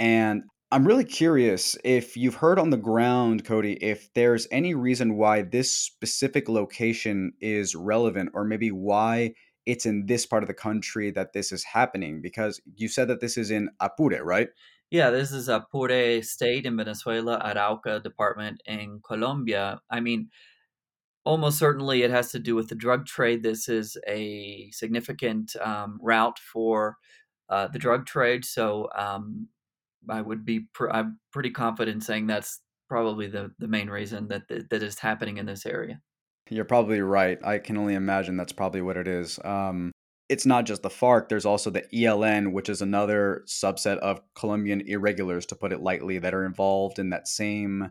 And 0.00 0.42
I'm 0.72 0.86
really 0.86 1.04
curious 1.04 1.76
if 1.84 2.16
you've 2.16 2.34
heard 2.34 2.58
on 2.58 2.70
the 2.70 2.76
ground, 2.76 3.44
Cody, 3.44 3.74
if 3.80 4.12
there's 4.14 4.48
any 4.50 4.74
reason 4.74 5.16
why 5.16 5.42
this 5.42 5.72
specific 5.72 6.48
location 6.48 7.32
is 7.40 7.76
relevant 7.76 8.30
or 8.34 8.44
maybe 8.44 8.70
why 8.70 9.34
it's 9.66 9.86
in 9.86 10.06
this 10.06 10.26
part 10.26 10.42
of 10.42 10.48
the 10.48 10.54
country 10.54 11.10
that 11.12 11.32
this 11.32 11.52
is 11.52 11.62
happening 11.62 12.20
because 12.20 12.60
you 12.76 12.88
said 12.88 13.06
that 13.08 13.20
this 13.20 13.36
is 13.36 13.50
in 13.50 13.68
Apure, 13.80 14.24
right? 14.24 14.48
Yeah, 14.90 15.10
this 15.10 15.32
is 15.32 15.48
Apure 15.48 16.22
state 16.22 16.64
in 16.64 16.76
Venezuela, 16.76 17.38
Arauca 17.44 18.02
department 18.02 18.62
in 18.64 19.00
Colombia. 19.06 19.80
I 19.90 20.00
mean, 20.00 20.30
almost 21.24 21.58
certainly 21.58 22.02
it 22.02 22.10
has 22.10 22.30
to 22.32 22.38
do 22.38 22.54
with 22.54 22.68
the 22.68 22.74
drug 22.74 23.06
trade. 23.06 23.42
This 23.42 23.68
is 23.68 23.98
a 24.06 24.70
significant 24.72 25.54
um, 25.56 25.98
route 26.00 26.38
for 26.38 26.96
uh, 27.50 27.68
the 27.68 27.78
drug 27.78 28.06
trade. 28.06 28.44
So, 28.44 28.88
um, 28.96 29.48
I 30.08 30.22
would 30.22 30.44
be 30.44 30.60
pr- 30.72 30.90
I'm 30.90 31.18
pretty 31.32 31.50
confident 31.50 32.02
saying 32.02 32.26
that's 32.26 32.60
probably 32.88 33.26
the 33.26 33.52
the 33.58 33.68
main 33.68 33.90
reason 33.90 34.28
that 34.28 34.48
th- 34.48 34.64
that 34.70 34.82
is 34.82 34.98
happening 34.98 35.36
in 35.38 35.46
this 35.46 35.66
area. 35.66 36.00
You're 36.50 36.64
probably 36.64 37.02
right. 37.02 37.38
I 37.44 37.58
can 37.58 37.76
only 37.76 37.94
imagine 37.94 38.36
that's 38.36 38.52
probably 38.52 38.80
what 38.80 38.96
it 38.96 39.06
is. 39.06 39.38
Um, 39.44 39.92
it's 40.28 40.46
not 40.46 40.66
just 40.66 40.82
the 40.82 40.90
FARC. 40.90 41.28
There's 41.28 41.46
also 41.46 41.70
the 41.70 41.84
ELN, 41.92 42.52
which 42.52 42.68
is 42.68 42.82
another 42.82 43.44
subset 43.46 43.98
of 43.98 44.20
Colombian 44.34 44.82
irregulars, 44.82 45.46
to 45.46 45.56
put 45.56 45.72
it 45.72 45.80
lightly, 45.80 46.18
that 46.18 46.34
are 46.34 46.44
involved 46.44 46.98
in 46.98 47.10
that 47.10 47.28
same 47.28 47.90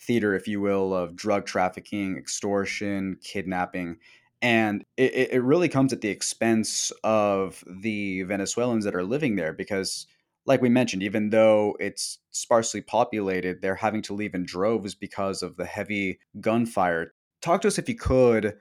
theater, 0.00 0.34
if 0.34 0.46
you 0.46 0.60
will, 0.60 0.94
of 0.94 1.16
drug 1.16 1.46
trafficking, 1.46 2.16
extortion, 2.16 3.18
kidnapping. 3.22 3.96
And 4.40 4.84
it, 4.96 5.30
it 5.32 5.42
really 5.42 5.68
comes 5.68 5.92
at 5.92 6.00
the 6.00 6.08
expense 6.08 6.92
of 7.02 7.64
the 7.66 8.22
Venezuelans 8.22 8.84
that 8.84 8.94
are 8.94 9.04
living 9.04 9.36
there 9.36 9.52
because 9.52 10.06
like 10.46 10.60
we 10.60 10.68
mentioned, 10.68 11.02
even 11.02 11.30
though 11.30 11.76
it's 11.80 12.18
sparsely 12.30 12.82
populated, 12.82 13.62
they're 13.62 13.74
having 13.74 14.02
to 14.02 14.14
leave 14.14 14.34
in 14.34 14.44
droves 14.44 14.94
because 14.94 15.42
of 15.42 15.56
the 15.56 15.64
heavy 15.64 16.18
gunfire. 16.40 17.14
Talk 17.40 17.62
to 17.62 17.68
us, 17.68 17.78
if 17.78 17.88
you 17.88 17.96
could, 17.96 18.56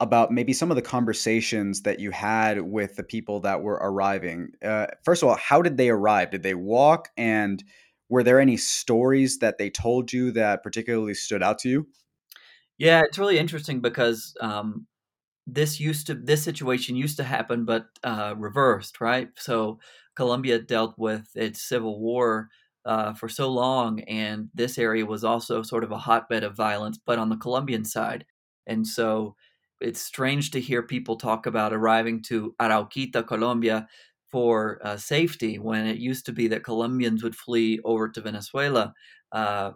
about 0.00 0.32
maybe 0.32 0.52
some 0.52 0.70
of 0.70 0.76
the 0.76 0.82
conversations 0.82 1.82
that 1.82 2.00
you 2.00 2.10
had 2.10 2.60
with 2.60 2.96
the 2.96 3.02
people 3.02 3.40
that 3.40 3.62
were 3.62 3.78
arriving. 3.80 4.48
Uh, 4.62 4.86
first 5.04 5.22
of 5.22 5.28
all, 5.28 5.36
how 5.36 5.62
did 5.62 5.76
they 5.76 5.88
arrive? 5.88 6.30
Did 6.30 6.42
they 6.42 6.54
walk? 6.54 7.10
And 7.16 7.62
were 8.08 8.22
there 8.22 8.40
any 8.40 8.56
stories 8.56 9.38
that 9.38 9.58
they 9.58 9.70
told 9.70 10.12
you 10.12 10.32
that 10.32 10.62
particularly 10.62 11.14
stood 11.14 11.42
out 11.42 11.58
to 11.60 11.68
you? 11.68 11.86
Yeah, 12.76 13.02
it's 13.04 13.18
really 13.18 13.38
interesting 13.38 13.80
because 13.80 14.34
um, 14.40 14.86
this 15.46 15.78
used 15.78 16.08
to 16.08 16.14
this 16.14 16.42
situation 16.42 16.96
used 16.96 17.16
to 17.18 17.24
happen, 17.24 17.64
but 17.64 17.86
uh, 18.02 18.34
reversed, 18.36 19.00
right? 19.00 19.28
So 19.36 19.78
Colombia 20.16 20.58
dealt 20.58 20.94
with 20.98 21.28
its 21.34 21.62
civil 21.62 22.00
war 22.00 22.48
uh, 22.84 23.14
for 23.14 23.28
so 23.28 23.50
long, 23.50 24.00
and 24.00 24.48
this 24.54 24.76
area 24.76 25.06
was 25.06 25.24
also 25.24 25.62
sort 25.62 25.84
of 25.84 25.92
a 25.92 25.98
hotbed 25.98 26.42
of 26.42 26.56
violence, 26.56 26.98
but 27.04 27.18
on 27.18 27.28
the 27.28 27.36
Colombian 27.36 27.84
side. 27.84 28.24
And 28.66 28.86
so 28.86 29.36
it's 29.80 30.00
strange 30.00 30.50
to 30.52 30.60
hear 30.60 30.82
people 30.82 31.16
talk 31.16 31.46
about 31.46 31.72
arriving 31.72 32.22
to 32.22 32.54
Arauquita, 32.60 33.26
Colombia, 33.26 33.88
for 34.30 34.80
uh, 34.84 34.96
safety 34.96 35.58
when 35.58 35.86
it 35.86 35.98
used 35.98 36.26
to 36.26 36.32
be 36.32 36.48
that 36.48 36.64
Colombians 36.64 37.22
would 37.22 37.36
flee 37.36 37.80
over 37.84 38.08
to 38.08 38.20
Venezuela 38.20 38.92
uh, 39.32 39.72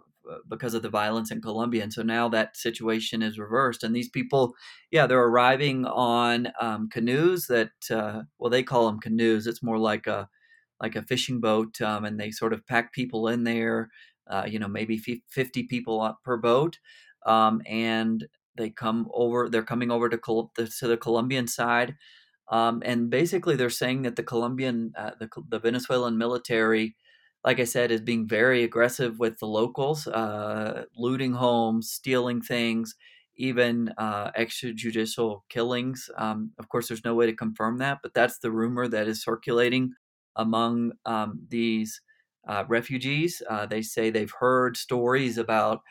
because 0.47 0.73
of 0.73 0.81
the 0.81 0.89
violence 0.89 1.31
in 1.31 1.41
Colombia. 1.41 1.83
And 1.83 1.93
so 1.93 2.03
now 2.03 2.27
that 2.29 2.57
situation 2.57 3.21
is 3.21 3.39
reversed. 3.39 3.83
And 3.83 3.95
these 3.95 4.09
people, 4.09 4.55
yeah, 4.91 5.07
they're 5.07 5.23
arriving 5.23 5.85
on 5.85 6.49
um, 6.59 6.89
canoes 6.89 7.47
that, 7.47 7.71
uh, 7.89 8.23
well, 8.37 8.49
they 8.49 8.63
call 8.63 8.85
them 8.87 8.99
canoes. 8.99 9.47
It's 9.47 9.63
more 9.63 9.77
like 9.79 10.07
a 10.07 10.29
like 10.81 10.95
a 10.95 11.03
fishing 11.03 11.41
boat, 11.41 11.81
um, 11.81 12.05
and 12.05 12.19
they 12.19 12.31
sort 12.31 12.53
of 12.53 12.65
pack 12.65 12.93
people 12.93 13.27
in 13.27 13.43
there. 13.43 13.89
Uh, 14.27 14.45
you 14.47 14.59
know, 14.59 14.67
maybe 14.67 14.97
50 14.97 15.63
people 15.63 16.17
per 16.23 16.37
boat, 16.37 16.79
um, 17.25 17.61
and 17.65 18.27
they 18.57 18.69
come 18.69 19.09
over. 19.13 19.49
They're 19.49 19.63
coming 19.63 19.91
over 19.91 20.09
to, 20.09 20.17
Col- 20.17 20.51
to 20.57 20.87
the 20.87 20.97
Colombian 20.97 21.47
side, 21.47 21.95
um, 22.49 22.81
and 22.85 23.09
basically 23.09 23.55
they're 23.55 23.69
saying 23.69 24.03
that 24.03 24.15
the 24.15 24.23
Colombian, 24.23 24.93
uh, 24.97 25.11
the, 25.19 25.29
the 25.49 25.59
Venezuelan 25.59 26.17
military 26.17 26.95
like 27.45 27.59
I 27.59 27.63
said, 27.63 27.89
is 27.89 28.01
being 28.01 28.27
very 28.27 28.63
aggressive 28.63 29.17
with 29.17 29.39
the 29.39 29.45
locals, 29.47 30.07
uh, 30.07 30.83
looting 30.93 31.31
homes, 31.33 31.89
stealing 31.89 32.41
things, 32.41 32.95
even 33.37 33.93
uh, 33.97 34.31
extrajudicial 34.31 35.41
killings. 35.47 36.09
Um, 36.17 36.51
of 36.59 36.67
course, 36.67 36.89
there's 36.89 37.05
no 37.05 37.15
way 37.15 37.25
to 37.27 37.33
confirm 37.33 37.77
that, 37.77 37.99
but 38.03 38.13
that's 38.13 38.39
the 38.39 38.51
rumor 38.51 38.89
that 38.89 39.07
is 39.07 39.23
circulating 39.23 39.93
among 40.35 40.91
um, 41.05 41.39
these 41.47 42.01
uh, 42.45 42.65
refugees. 42.67 43.41
Uh, 43.49 43.65
they 43.65 43.81
say 43.81 44.09
they've 44.09 44.33
heard 44.39 44.75
stories 44.75 45.37
about 45.37 45.81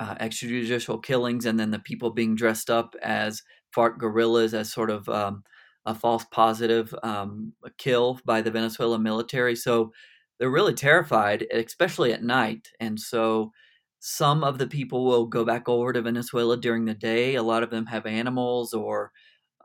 uh, 0.00 0.14
extrajudicial 0.16 1.02
killings 1.02 1.46
and 1.46 1.58
then 1.58 1.70
the 1.70 1.78
people 1.78 2.10
being 2.10 2.34
dressed 2.34 2.70
up 2.70 2.94
as 3.02 3.42
FARC 3.76 3.98
guerrillas 3.98 4.54
as 4.54 4.72
sort 4.72 4.90
of 4.90 5.08
um, 5.08 5.42
a 5.86 5.94
false 5.94 6.24
positive 6.30 6.94
um, 7.02 7.52
kill 7.78 8.20
by 8.24 8.40
the 8.40 8.50
Venezuelan 8.50 9.02
military. 9.02 9.56
So 9.56 9.92
they're 10.38 10.50
really 10.50 10.74
terrified, 10.74 11.46
especially 11.52 12.12
at 12.12 12.22
night. 12.22 12.68
And 12.80 12.98
so 13.00 13.52
some 14.00 14.44
of 14.44 14.58
the 14.58 14.66
people 14.68 15.04
will 15.04 15.26
go 15.26 15.44
back 15.44 15.68
over 15.68 15.92
to 15.92 16.02
Venezuela 16.02 16.56
during 16.56 16.84
the 16.84 16.94
day. 16.94 17.34
A 17.34 17.42
lot 17.42 17.62
of 17.62 17.70
them 17.70 17.86
have 17.86 18.06
animals 18.06 18.72
or 18.72 19.10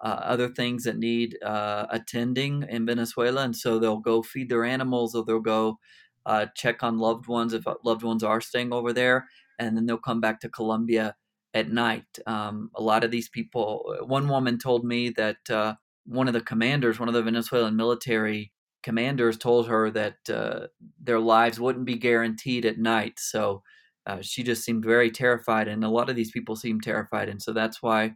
uh, 0.03 0.19
other 0.23 0.49
things 0.49 0.83
that 0.83 0.97
need 0.97 1.37
uh, 1.43 1.85
attending 1.89 2.65
in 2.69 2.85
Venezuela. 2.85 3.43
And 3.43 3.55
so 3.55 3.79
they'll 3.79 3.99
go 3.99 4.21
feed 4.23 4.49
their 4.49 4.65
animals 4.65 5.15
or 5.15 5.23
they'll 5.23 5.39
go 5.39 5.79
uh, 6.25 6.47
check 6.55 6.83
on 6.83 6.97
loved 6.99 7.27
ones 7.27 7.53
if 7.53 7.67
uh, 7.67 7.75
loved 7.83 8.03
ones 8.03 8.23
are 8.23 8.41
staying 8.41 8.73
over 8.73 8.93
there. 8.93 9.27
And 9.60 9.75
then 9.75 9.86
they'll 9.86 9.98
come 9.98 10.22
back 10.22 10.39
to 10.41 10.50
Colombia 10.50 11.15
at 11.53 11.72
night. 11.72 12.05
Um, 12.25 12.72
a 12.75 12.81
lot 12.81 13.03
of 13.03 13.12
these 13.12 13.29
people, 13.29 13.95
one 14.05 14.27
woman 14.27 14.57
told 14.57 14.83
me 14.83 15.10
that 15.12 15.50
uh, 15.50 15.75
one 16.05 16.27
of 16.27 16.33
the 16.33 16.41
commanders, 16.41 17.00
one 17.00 17.07
of 17.07 17.13
the 17.13 17.22
Venezuelan 17.22 17.75
military 17.75 18.51
commanders 18.81 19.38
told 19.38 19.67
her 19.67 19.89
that 19.91 20.17
uh, 20.29 20.67
their 21.01 21.19
lives 21.19 21.60
wouldn't 21.60 21.86
be 21.86 21.95
guaranteed 21.95 22.65
at 22.65 22.77
night. 22.77 23.13
So 23.17 23.63
uh, 24.05 24.19
she 24.22 24.43
just 24.43 24.63
seemed 24.63 24.83
very 24.83 25.10
terrified, 25.10 25.67
and 25.67 25.83
a 25.83 25.89
lot 25.89 26.10
of 26.10 26.15
these 26.15 26.31
people 26.31 26.55
seem 26.55 26.81
terrified, 26.81 27.29
and 27.29 27.41
so 27.41 27.53
that's 27.53 27.81
why 27.81 28.15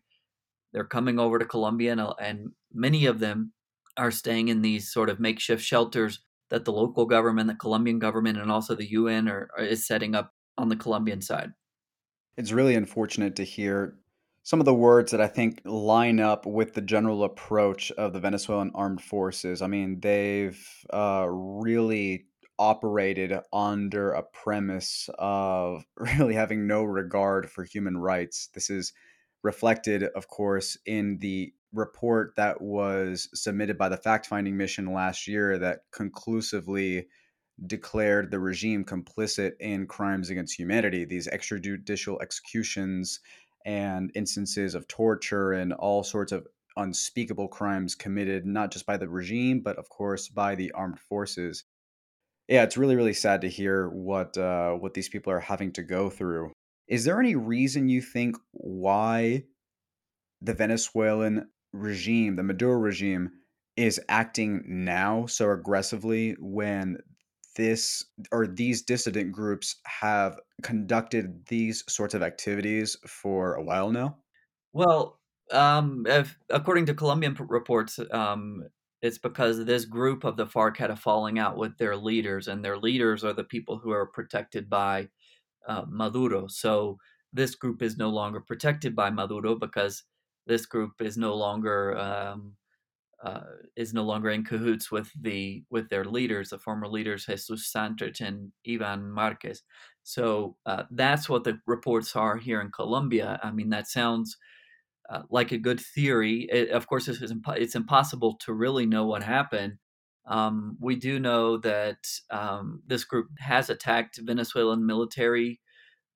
they're 0.73 0.83
coming 0.83 1.17
over 1.17 1.39
to 1.39 1.45
Colombia, 1.45 1.93
and, 1.93 2.01
uh, 2.01 2.13
and 2.19 2.51
many 2.73 3.05
of 3.05 3.19
them 3.19 3.53
are 3.95 4.11
staying 4.11 4.49
in 4.49 4.61
these 4.61 4.91
sort 4.91 5.09
of 5.09 5.19
makeshift 5.19 5.63
shelters 5.63 6.19
that 6.49 6.65
the 6.65 6.73
local 6.73 7.05
government, 7.05 7.47
the 7.47 7.55
Colombian 7.55 7.99
government, 7.99 8.37
and 8.37 8.51
also 8.51 8.75
the 8.75 8.91
UN 8.91 9.29
are, 9.29 9.49
are 9.57 9.63
is 9.63 9.87
setting 9.87 10.13
up 10.13 10.33
on 10.57 10.69
the 10.69 10.75
Colombian 10.75 11.21
side. 11.21 11.53
It's 12.35 12.51
really 12.51 12.75
unfortunate 12.75 13.35
to 13.37 13.43
hear 13.43 13.97
some 14.43 14.59
of 14.59 14.65
the 14.65 14.73
words 14.73 15.11
that 15.11 15.19
I 15.19 15.27
think 15.27 15.61
line 15.65 16.19
up 16.19 16.45
with 16.45 16.73
the 16.73 16.81
general 16.81 17.23
approach 17.23 17.91
of 17.91 18.13
the 18.13 18.19
Venezuelan 18.19 18.71
armed 18.73 19.01
forces. 19.01 19.61
I 19.61 19.67
mean, 19.67 19.99
they've 19.99 20.65
uh, 20.93 21.27
really 21.29 22.27
operated 22.59 23.33
under 23.51 24.11
a 24.11 24.23
premise 24.23 25.09
of 25.19 25.83
really 25.97 26.33
having 26.33 26.65
no 26.65 26.83
regard 26.83 27.49
for 27.49 27.63
human 27.63 27.97
rights. 27.97 28.49
This 28.53 28.69
is 28.69 28.93
reflected, 29.43 30.03
of 30.03 30.27
course, 30.27 30.77
in 30.85 31.17
the 31.19 31.53
report 31.73 32.33
that 32.37 32.61
was 32.61 33.29
submitted 33.33 33.77
by 33.77 33.89
the 33.89 33.97
fact 33.97 34.25
finding 34.25 34.55
mission 34.55 34.93
last 34.93 35.27
year 35.27 35.57
that 35.59 35.81
conclusively 35.91 37.07
declared 37.65 38.29
the 38.29 38.39
regime 38.39 38.85
complicit 38.85 39.53
in 39.59 39.87
crimes 39.87 40.29
against 40.29 40.57
humanity, 40.57 41.05
these 41.05 41.27
extrajudicial 41.27 42.21
executions 42.21 43.19
and 43.65 44.11
instances 44.15 44.75
of 44.75 44.87
torture 44.87 45.53
and 45.53 45.73
all 45.73 46.03
sorts 46.03 46.31
of 46.31 46.47
unspeakable 46.77 47.47
crimes 47.47 47.95
committed 47.95 48.45
not 48.45 48.71
just 48.71 48.85
by 48.85 48.95
the 48.95 49.09
regime 49.09 49.61
but 49.61 49.77
of 49.77 49.89
course 49.89 50.29
by 50.29 50.55
the 50.55 50.71
armed 50.71 50.99
forces. 50.99 51.63
Yeah 52.47 52.63
it's 52.63 52.77
really 52.77 52.95
really 52.95 53.13
sad 53.13 53.41
to 53.41 53.49
hear 53.49 53.89
what 53.89 54.37
uh, 54.37 54.73
what 54.73 54.93
these 54.93 55.09
people 55.09 55.33
are 55.33 55.39
having 55.39 55.73
to 55.73 55.83
go 55.83 56.09
through. 56.09 56.51
Is 56.87 57.03
there 57.03 57.19
any 57.19 57.35
reason 57.35 57.89
you 57.89 58.01
think 58.01 58.37
why 58.51 59.43
the 60.41 60.53
venezuelan 60.53 61.49
regime 61.73 62.35
the 62.35 62.43
maduro 62.43 62.77
regime 62.77 63.31
is 63.75 63.99
acting 64.07 64.63
now 64.65 65.25
so 65.25 65.51
aggressively 65.51 66.35
when 66.39 66.97
this 67.57 68.05
or 68.31 68.47
these 68.47 68.83
dissident 68.83 69.33
groups 69.33 69.75
have 69.85 70.39
conducted 70.63 71.45
these 71.47 71.83
sorts 71.89 72.13
of 72.13 72.23
activities 72.23 72.95
for 73.05 73.55
a 73.55 73.63
while 73.63 73.91
now? 73.91 74.17
Well, 74.71 75.19
um, 75.51 76.05
if, 76.07 76.37
according 76.49 76.85
to 76.85 76.93
Colombian 76.93 77.35
reports, 77.49 77.99
um, 78.11 78.63
it's 79.01 79.17
because 79.17 79.65
this 79.65 79.85
group 79.85 80.23
of 80.23 80.37
the 80.37 80.45
FARC 80.45 80.77
had 80.77 80.91
a 80.91 80.95
falling 80.95 81.39
out 81.39 81.57
with 81.57 81.77
their 81.77 81.95
leaders, 81.95 82.47
and 82.47 82.63
their 82.63 82.77
leaders 82.77 83.23
are 83.23 83.33
the 83.33 83.43
people 83.43 83.77
who 83.77 83.91
are 83.91 84.05
protected 84.05 84.69
by 84.69 85.09
uh, 85.67 85.83
Maduro. 85.87 86.47
So 86.47 86.97
this 87.33 87.55
group 87.55 87.81
is 87.81 87.97
no 87.97 88.09
longer 88.09 88.39
protected 88.39 88.95
by 88.95 89.09
Maduro 89.09 89.55
because 89.55 90.03
this 90.45 90.65
group 90.65 91.01
is 91.01 91.17
no 91.17 91.35
longer 91.35 91.97
um, 91.97 92.53
uh, 93.23 93.41
is 93.75 93.93
no 93.93 94.03
longer 94.03 94.29
in 94.29 94.43
cahoots 94.43 94.91
with 94.91 95.09
the 95.19 95.63
with 95.69 95.89
their 95.89 96.05
leaders, 96.05 96.49
the 96.49 96.59
former 96.59 96.87
leaders 96.87 97.25
Jesus 97.25 97.71
Santrich 97.75 98.21
and 98.21 98.51
Ivan 98.67 99.11
Marquez. 99.11 99.63
So 100.03 100.55
uh, 100.65 100.83
that's 100.91 101.27
what 101.27 101.43
the 101.43 101.59
reports 101.65 102.15
are 102.15 102.37
here 102.37 102.61
in 102.61 102.71
Colombia. 102.71 103.39
I 103.43 103.51
mean, 103.51 103.69
that 103.71 103.87
sounds 103.87 104.37
uh, 105.09 105.23
like 105.29 105.51
a 105.51 105.57
good 105.57 105.79
theory. 105.79 106.47
It, 106.51 106.69
of 106.69 106.87
course, 106.87 107.07
it's, 107.07 107.21
it's 107.21 107.75
impossible 107.75 108.35
to 108.41 108.53
really 108.53 108.85
know 108.85 109.05
what 109.05 109.23
happened. 109.23 109.77
Um, 110.25 110.77
we 110.79 110.95
do 110.95 111.19
know 111.19 111.57
that 111.57 112.05
um, 112.29 112.81
this 112.85 113.05
group 113.05 113.29
has 113.39 113.69
attacked 113.69 114.19
Venezuelan 114.21 114.85
military 114.85 115.59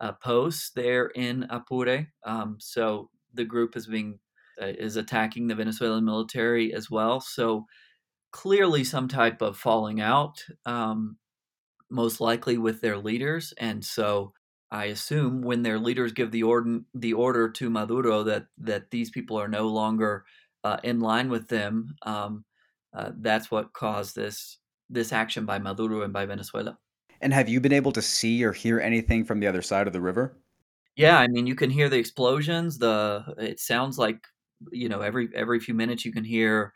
uh, 0.02 0.12
posts 0.14 0.72
there 0.76 1.08
in 1.16 1.46
Apure. 1.50 2.08
Um, 2.26 2.58
so 2.60 3.10
the 3.34 3.46
group 3.46 3.78
is 3.78 3.88
being 3.88 4.20
is 4.62 4.96
attacking 4.96 5.48
the 5.48 5.56
Venezuelan 5.56 6.06
military 6.06 6.74
as 6.74 6.90
well. 6.90 7.20
So 7.22 7.66
clearly, 8.32 8.84
some 8.84 9.08
type 9.08 9.42
of 9.42 9.58
falling 9.58 10.02
out, 10.02 10.44
um, 10.66 11.18
most 11.90 12.22
likely 12.22 12.58
with 12.58 12.82
their 12.82 12.98
leaders. 12.98 13.54
And 13.58 13.84
so 13.84 14.34
I 14.72 14.86
assume 14.86 15.42
when 15.42 15.64
their 15.64 15.80
leaders 15.80 16.14
give 16.14 16.32
the 16.32 16.44
order 16.44 16.80
the 16.94 17.14
order 17.14 17.50
to 17.50 17.70
Maduro 17.70 18.24
that 18.24 18.46
that 18.60 18.92
these 18.92 19.10
people 19.10 19.38
are 19.38 19.50
no 19.50 19.68
longer 19.68 20.26
uh, 20.64 20.78
in 20.84 21.00
line 21.02 21.30
with 21.30 21.48
them, 21.50 21.96
um, 22.04 22.46
uh, 22.94 23.12
that's 23.18 23.52
what 23.52 23.74
caused 23.74 24.16
this 24.16 24.60
this 24.90 25.14
action 25.14 25.46
by 25.46 25.60
Maduro 25.60 26.04
and 26.04 26.14
by 26.14 26.26
Venezuela. 26.26 26.78
And 27.22 27.34
have 27.34 27.50
you 27.50 27.60
been 27.62 27.74
able 27.74 27.92
to 27.94 28.02
see 28.02 28.44
or 28.44 28.54
hear 28.54 28.80
anything 28.80 29.26
from 29.26 29.40
the 29.40 29.48
other 29.48 29.62
side 29.62 29.88
of 29.88 29.94
the 29.94 30.02
river? 30.02 30.38
Yeah, 30.96 31.18
I 31.20 31.28
mean, 31.28 31.48
you 31.48 31.56
can 31.56 31.70
hear 31.70 31.90
the 31.90 31.98
explosions. 31.98 32.78
The 32.78 33.34
it 33.38 33.60
sounds 33.60 33.98
like 33.98 34.28
you 34.72 34.90
know 34.90 35.02
every 35.02 35.30
every 35.36 35.60
few 35.60 35.74
minutes 35.74 36.06
you 36.06 36.12
can 36.12 36.24
hear 36.24 36.74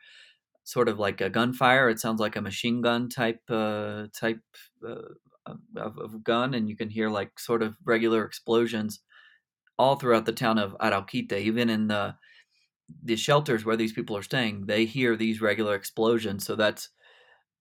sort 0.65 0.89
of 0.89 0.99
like 0.99 1.21
a 1.21 1.29
gunfire. 1.29 1.89
It 1.89 1.99
sounds 1.99 2.19
like 2.19 2.35
a 2.35 2.41
machine 2.41 2.81
gun 2.81 3.07
type 3.07 3.41
uh, 3.49 4.07
type 4.19 4.41
uh, 4.85 5.51
of, 5.77 5.97
of, 5.97 6.23
gun, 6.23 6.53
and 6.53 6.67
you 6.67 6.75
can 6.75 6.89
hear 6.89 7.09
like 7.09 7.39
sort 7.39 7.61
of 7.61 7.75
regular 7.85 8.25
explosions 8.25 8.99
all 9.77 9.95
throughout 9.95 10.25
the 10.25 10.33
town 10.33 10.57
of 10.57 10.75
Arauquita. 10.79 11.39
Even 11.39 11.69
in 11.69 11.87
the 11.87 12.15
the 13.03 13.15
shelters 13.15 13.65
where 13.65 13.77
these 13.77 13.93
people 13.93 14.17
are 14.17 14.23
staying, 14.23 14.65
they 14.65 14.85
hear 14.85 15.15
these 15.15 15.41
regular 15.41 15.75
explosions. 15.75 16.45
So 16.45 16.55
that's 16.55 16.89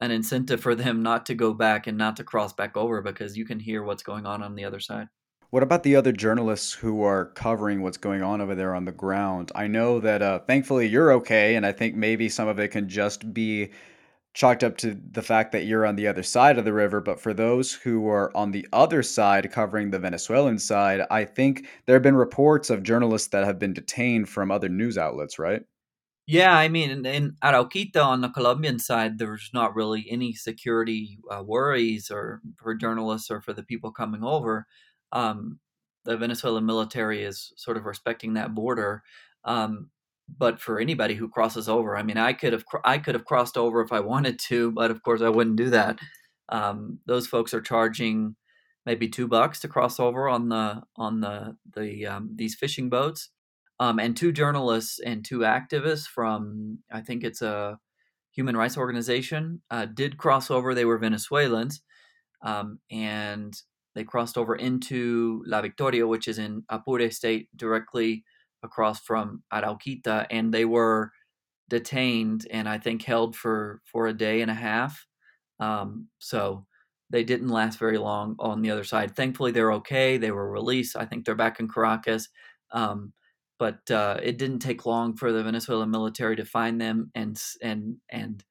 an 0.00 0.10
incentive 0.10 0.60
for 0.60 0.74
them 0.74 1.02
not 1.02 1.26
to 1.26 1.34
go 1.34 1.54
back 1.54 1.86
and 1.86 1.96
not 1.96 2.16
to 2.16 2.24
cross 2.24 2.52
back 2.52 2.76
over 2.76 3.00
because 3.00 3.36
you 3.36 3.46
can 3.46 3.60
hear 3.60 3.82
what's 3.82 4.02
going 4.02 4.26
on 4.26 4.42
on 4.42 4.54
the 4.54 4.64
other 4.64 4.80
side. 4.80 5.08
What 5.54 5.62
about 5.62 5.84
the 5.84 5.94
other 5.94 6.10
journalists 6.10 6.72
who 6.72 7.04
are 7.04 7.26
covering 7.26 7.80
what's 7.80 7.96
going 7.96 8.24
on 8.24 8.40
over 8.40 8.56
there 8.56 8.74
on 8.74 8.86
the 8.86 8.90
ground? 8.90 9.52
I 9.54 9.68
know 9.68 10.00
that 10.00 10.20
uh, 10.20 10.40
thankfully 10.40 10.88
you're 10.88 11.12
okay, 11.12 11.54
and 11.54 11.64
I 11.64 11.70
think 11.70 11.94
maybe 11.94 12.28
some 12.28 12.48
of 12.48 12.58
it 12.58 12.72
can 12.72 12.88
just 12.88 13.32
be 13.32 13.70
chalked 14.32 14.64
up 14.64 14.76
to 14.78 15.00
the 15.12 15.22
fact 15.22 15.52
that 15.52 15.64
you're 15.64 15.86
on 15.86 15.94
the 15.94 16.08
other 16.08 16.24
side 16.24 16.58
of 16.58 16.64
the 16.64 16.72
river. 16.72 17.00
But 17.00 17.20
for 17.20 17.32
those 17.32 17.72
who 17.72 18.08
are 18.08 18.36
on 18.36 18.50
the 18.50 18.66
other 18.72 19.04
side 19.04 19.52
covering 19.52 19.92
the 19.92 20.00
Venezuelan 20.00 20.58
side, 20.58 21.02
I 21.08 21.24
think 21.24 21.68
there 21.86 21.94
have 21.94 22.02
been 22.02 22.16
reports 22.16 22.68
of 22.68 22.82
journalists 22.82 23.28
that 23.28 23.44
have 23.44 23.60
been 23.60 23.74
detained 23.74 24.28
from 24.28 24.50
other 24.50 24.68
news 24.68 24.98
outlets, 24.98 25.38
right? 25.38 25.62
Yeah, 26.26 26.56
I 26.56 26.68
mean, 26.68 26.90
in, 26.90 27.06
in 27.06 27.36
Arauquita 27.44 28.04
on 28.04 28.22
the 28.22 28.30
Colombian 28.30 28.80
side, 28.80 29.18
there's 29.18 29.50
not 29.54 29.76
really 29.76 30.04
any 30.10 30.32
security 30.32 31.20
uh, 31.30 31.44
worries 31.44 32.10
or 32.10 32.40
for 32.56 32.74
journalists 32.74 33.30
or 33.30 33.40
for 33.40 33.52
the 33.52 33.62
people 33.62 33.92
coming 33.92 34.24
over. 34.24 34.66
Um, 35.14 35.60
the 36.04 36.16
Venezuelan 36.18 36.66
military 36.66 37.22
is 37.22 37.52
sort 37.56 37.78
of 37.78 37.86
respecting 37.86 38.34
that 38.34 38.54
border. 38.54 39.02
Um, 39.44 39.90
but 40.38 40.60
for 40.60 40.78
anybody 40.78 41.14
who 41.14 41.28
crosses 41.28 41.68
over, 41.68 41.96
I 41.96 42.02
mean, 42.02 42.18
I 42.18 42.32
could 42.32 42.52
have 42.52 42.64
I 42.84 42.98
could 42.98 43.14
have 43.14 43.24
crossed 43.24 43.56
over 43.56 43.80
if 43.80 43.92
I 43.92 44.00
wanted 44.00 44.38
to, 44.48 44.72
but 44.72 44.90
of 44.90 45.02
course 45.02 45.22
I 45.22 45.28
wouldn't 45.28 45.56
do 45.56 45.70
that. 45.70 45.98
Um, 46.48 46.98
those 47.06 47.26
folks 47.26 47.54
are 47.54 47.60
charging 47.60 48.36
maybe 48.86 49.08
two 49.08 49.28
bucks 49.28 49.60
to 49.60 49.68
cross 49.68 49.98
over 49.98 50.28
on 50.28 50.48
the 50.48 50.82
on 50.96 51.20
the 51.20 51.56
the 51.74 52.06
um, 52.06 52.30
these 52.34 52.54
fishing 52.54 52.88
boats 52.88 53.30
um, 53.80 53.98
and 53.98 54.16
two 54.16 54.32
journalists 54.32 54.98
and 55.00 55.24
two 55.24 55.40
activists 55.40 56.06
from 56.06 56.78
I 56.92 57.00
think 57.00 57.24
it's 57.24 57.42
a 57.42 57.78
human 58.32 58.56
rights 58.56 58.76
organization 58.76 59.62
uh, 59.70 59.86
did 59.86 60.18
cross 60.18 60.50
over. 60.50 60.74
They 60.74 60.84
were 60.84 60.98
Venezuelans, 60.98 61.82
um, 62.42 62.78
and 62.90 63.54
they 63.94 64.04
crossed 64.04 64.36
over 64.36 64.56
into 64.56 65.42
La 65.46 65.60
Victoria, 65.60 66.06
which 66.06 66.28
is 66.28 66.38
in 66.38 66.64
Apure 66.68 67.10
State, 67.10 67.48
directly 67.56 68.24
across 68.62 69.00
from 69.00 69.42
Arauquita, 69.52 70.26
and 70.30 70.52
they 70.52 70.64
were 70.64 71.12
detained 71.68 72.46
and 72.50 72.68
I 72.68 72.78
think 72.78 73.02
held 73.02 73.36
for 73.36 73.80
for 73.84 74.06
a 74.06 74.12
day 74.12 74.40
and 74.40 74.50
a 74.50 74.54
half. 74.54 75.06
Um, 75.60 76.08
so 76.18 76.66
they 77.10 77.24
didn't 77.24 77.48
last 77.48 77.78
very 77.78 77.98
long 77.98 78.36
on 78.38 78.62
the 78.62 78.70
other 78.70 78.84
side. 78.84 79.14
Thankfully, 79.14 79.52
they're 79.52 79.72
okay. 79.74 80.16
They 80.16 80.30
were 80.30 80.50
released. 80.50 80.96
I 80.96 81.04
think 81.04 81.24
they're 81.24 81.34
back 81.34 81.60
in 81.60 81.68
Caracas. 81.68 82.28
Um, 82.72 83.12
but 83.58 83.88
uh, 83.90 84.18
it 84.22 84.36
didn't 84.36 84.58
take 84.58 84.84
long 84.84 85.16
for 85.16 85.30
the 85.30 85.42
Venezuelan 85.44 85.90
military 85.90 86.36
to 86.36 86.44
find 86.44 86.80
them 86.80 87.10
and 87.14 87.40
and 87.62 87.96
and 88.10 88.44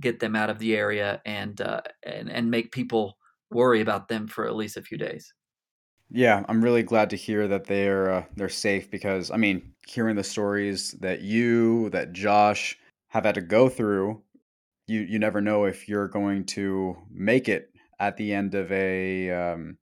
get 0.00 0.18
them 0.18 0.34
out 0.34 0.50
of 0.50 0.58
the 0.58 0.74
area 0.76 1.20
and 1.24 1.60
uh, 1.60 1.82
and 2.02 2.30
and 2.30 2.50
make 2.50 2.72
people 2.72 3.16
worry 3.50 3.80
about 3.80 4.08
them 4.08 4.26
for 4.26 4.46
at 4.46 4.56
least 4.56 4.76
a 4.76 4.82
few 4.82 4.98
days. 4.98 5.32
Yeah, 6.10 6.44
I'm 6.48 6.62
really 6.62 6.82
glad 6.82 7.10
to 7.10 7.16
hear 7.16 7.46
that 7.48 7.64
they're 7.64 8.10
uh, 8.10 8.24
they're 8.36 8.48
safe 8.48 8.90
because 8.90 9.30
I 9.30 9.36
mean, 9.36 9.74
hearing 9.86 10.16
the 10.16 10.24
stories 10.24 10.92
that 11.00 11.20
you, 11.20 11.88
that 11.90 12.12
Josh 12.12 12.76
have 13.08 13.24
had 13.24 13.36
to 13.36 13.40
go 13.40 13.68
through, 13.68 14.20
you 14.88 15.00
you 15.00 15.18
never 15.20 15.40
know 15.40 15.64
if 15.64 15.88
you're 15.88 16.08
going 16.08 16.44
to 16.46 16.96
make 17.12 17.48
it 17.48 17.70
at 18.00 18.16
the 18.16 18.34
end 18.34 18.54
of 18.56 18.72
a 18.72 19.30
um, 19.30 19.78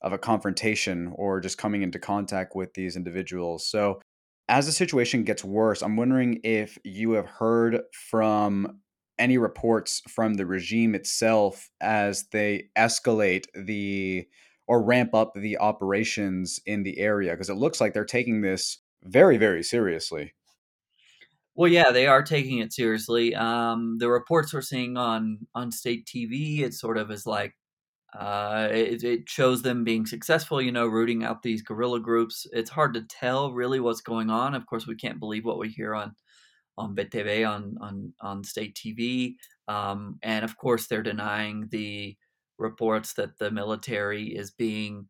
of 0.00 0.12
a 0.12 0.18
confrontation 0.18 1.12
or 1.16 1.40
just 1.40 1.58
coming 1.58 1.82
into 1.82 1.98
contact 1.98 2.54
with 2.54 2.72
these 2.74 2.94
individuals. 2.94 3.66
So, 3.66 4.00
as 4.48 4.66
the 4.66 4.72
situation 4.72 5.24
gets 5.24 5.42
worse, 5.42 5.82
I'm 5.82 5.96
wondering 5.96 6.40
if 6.44 6.78
you 6.84 7.12
have 7.12 7.26
heard 7.26 7.80
from 8.10 8.80
any 9.18 9.38
reports 9.38 10.02
from 10.08 10.34
the 10.34 10.46
regime 10.46 10.94
itself 10.94 11.70
as 11.80 12.24
they 12.32 12.68
escalate 12.76 13.44
the 13.54 14.26
or 14.66 14.82
ramp 14.82 15.14
up 15.14 15.32
the 15.34 15.58
operations 15.58 16.58
in 16.66 16.82
the 16.82 16.98
area 16.98 17.32
because 17.32 17.50
it 17.50 17.56
looks 17.56 17.80
like 17.80 17.92
they're 17.92 18.04
taking 18.04 18.40
this 18.40 18.78
very 19.02 19.36
very 19.36 19.62
seriously. 19.62 20.34
Well, 21.56 21.70
yeah, 21.70 21.92
they 21.92 22.08
are 22.08 22.22
taking 22.22 22.58
it 22.58 22.72
seriously. 22.72 23.34
Um, 23.34 23.98
the 23.98 24.10
reports 24.10 24.52
we're 24.52 24.62
seeing 24.62 24.96
on 24.96 25.46
on 25.54 25.70
state 25.70 26.06
TV, 26.06 26.60
it 26.60 26.74
sort 26.74 26.98
of 26.98 27.10
is 27.12 27.26
like 27.26 27.54
uh, 28.18 28.68
it, 28.70 29.02
it, 29.04 29.28
shows 29.28 29.62
them 29.62 29.82
being 29.84 30.06
successful, 30.06 30.62
you 30.62 30.70
know, 30.72 30.86
rooting 30.86 31.24
out 31.24 31.42
these 31.42 31.62
guerrilla 31.62 32.00
groups. 32.00 32.46
It's 32.52 32.70
hard 32.70 32.94
to 32.94 33.02
tell 33.02 33.52
really 33.52 33.80
what's 33.80 34.00
going 34.00 34.30
on. 34.30 34.54
Of 34.54 34.66
course, 34.66 34.86
we 34.86 34.94
can't 34.96 35.18
believe 35.18 35.44
what 35.44 35.58
we 35.58 35.68
hear 35.68 35.94
on 35.94 36.14
on 36.78 36.94
VTV 36.96 37.44
on 37.48 37.76
on 37.80 38.14
on 38.20 38.44
state 38.44 38.74
TV, 38.76 39.36
um, 39.68 40.18
and 40.22 40.44
of 40.44 40.56
course, 40.56 40.86
they're 40.86 41.02
denying 41.02 41.68
the 41.70 42.16
reports 42.58 43.14
that 43.14 43.38
the 43.38 43.50
military 43.50 44.34
is 44.36 44.50
being 44.50 45.08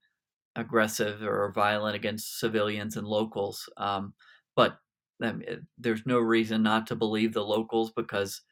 aggressive 0.57 1.23
or 1.23 1.53
violent 1.53 1.97
against 1.97 2.39
civilians 2.41 2.97
and 2.97 3.07
locals. 3.07 3.69
Um, 3.77 4.15
but 4.57 4.79
um, 5.23 5.43
there's 5.79 6.07
no 6.07 6.19
reason 6.19 6.63
not 6.63 6.87
to 6.89 6.97
believe 6.97 7.33
the 7.35 7.45
locals 7.45 7.93
because 7.93 8.43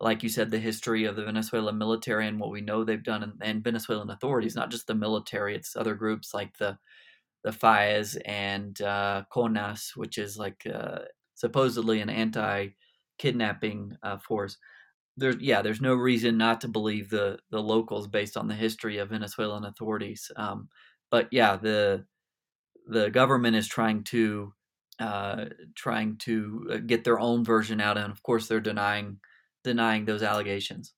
like 0.00 0.22
you 0.22 0.28
said, 0.28 0.50
the 0.50 0.58
history 0.58 1.04
of 1.04 1.16
the 1.16 1.24
Venezuelan 1.24 1.78
military 1.78 2.26
and 2.26 2.38
what 2.38 2.50
we 2.50 2.60
know 2.60 2.84
they've 2.84 3.02
done, 3.02 3.22
and, 3.22 3.32
and 3.40 3.64
Venezuelan 3.64 4.10
authorities, 4.10 4.54
not 4.54 4.70
just 4.70 4.86
the 4.86 4.94
military, 4.94 5.54
it's 5.56 5.74
other 5.76 5.94
groups 5.94 6.34
like 6.34 6.58
the 6.58 6.78
the 7.44 7.52
FAES 7.52 8.16
and 8.26 8.80
uh, 8.82 9.24
CONAS, 9.32 9.92
which 9.96 10.18
is 10.18 10.36
like 10.36 10.66
uh, 10.66 11.00
supposedly 11.36 12.00
an 12.00 12.10
anti-kidnapping 12.10 13.96
uh, 14.02 14.18
force. 14.18 14.58
There's 15.16 15.36
yeah, 15.40 15.62
there's 15.62 15.80
no 15.80 15.94
reason 15.94 16.36
not 16.36 16.60
to 16.62 16.68
believe 16.68 17.08
the 17.08 17.38
the 17.50 17.62
locals 17.62 18.08
based 18.08 18.36
on 18.36 18.48
the 18.48 18.54
history 18.54 18.98
of 18.98 19.10
Venezuelan 19.10 19.64
authorities. 19.64 20.30
Um, 20.36 20.68
but 21.10 21.28
yeah, 21.30 21.56
the 21.56 22.04
the 22.88 23.08
government 23.10 23.56
is 23.56 23.68
trying 23.68 24.04
to 24.04 24.52
uh, 24.98 25.46
trying 25.74 26.16
to 26.18 26.68
uh, 26.72 26.76
get 26.78 27.04
their 27.04 27.20
own 27.20 27.44
version 27.44 27.80
out, 27.80 27.96
and 27.96 28.10
of 28.10 28.22
course 28.22 28.48
they're 28.48 28.60
denying 28.60 29.18
denying 29.64 30.04
those 30.04 30.22
allegations. 30.22 30.92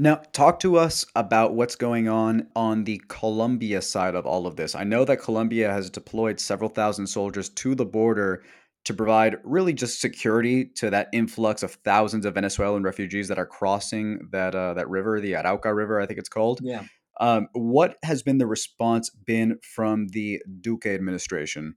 Now, 0.00 0.22
talk 0.32 0.60
to 0.60 0.76
us 0.76 1.04
about 1.16 1.54
what's 1.54 1.74
going 1.74 2.08
on 2.08 2.46
on 2.54 2.84
the 2.84 3.02
Colombia 3.08 3.82
side 3.82 4.14
of 4.14 4.26
all 4.26 4.46
of 4.46 4.54
this. 4.54 4.76
I 4.76 4.84
know 4.84 5.04
that 5.04 5.20
Colombia 5.20 5.72
has 5.72 5.90
deployed 5.90 6.38
several 6.38 6.70
thousand 6.70 7.08
soldiers 7.08 7.48
to 7.48 7.74
the 7.74 7.84
border 7.84 8.44
to 8.88 8.94
provide 8.94 9.36
really 9.44 9.72
just 9.72 10.00
security 10.00 10.64
to 10.64 10.90
that 10.90 11.08
influx 11.12 11.62
of 11.62 11.74
thousands 11.84 12.26
of 12.26 12.34
Venezuelan 12.34 12.82
refugees 12.82 13.28
that 13.28 13.38
are 13.38 13.46
crossing 13.46 14.28
that 14.32 14.54
uh, 14.54 14.74
that 14.74 14.88
river, 14.88 15.20
the 15.20 15.32
Arauca 15.34 15.74
River, 15.74 16.00
I 16.00 16.06
think 16.06 16.18
it's 16.18 16.28
called. 16.28 16.60
Yeah. 16.62 16.84
Um, 17.20 17.48
what 17.52 17.96
has 18.02 18.22
been 18.22 18.38
the 18.38 18.46
response 18.46 19.10
been 19.10 19.58
from 19.62 20.08
the 20.08 20.42
Duque 20.60 20.86
administration? 20.86 21.76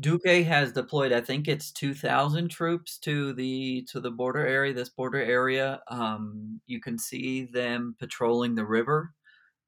Duque 0.00 0.46
has 0.46 0.72
deployed, 0.72 1.12
I 1.12 1.20
think 1.20 1.46
it's 1.46 1.70
two 1.70 1.92
thousand 1.92 2.48
troops 2.48 2.98
to 3.00 3.34
the 3.34 3.86
to 3.92 4.00
the 4.00 4.10
border 4.10 4.46
area. 4.46 4.72
This 4.72 4.88
border 4.88 5.22
area, 5.22 5.80
um, 5.88 6.60
you 6.66 6.80
can 6.80 6.98
see 6.98 7.44
them 7.44 7.96
patrolling 7.98 8.54
the 8.54 8.64
river, 8.64 9.12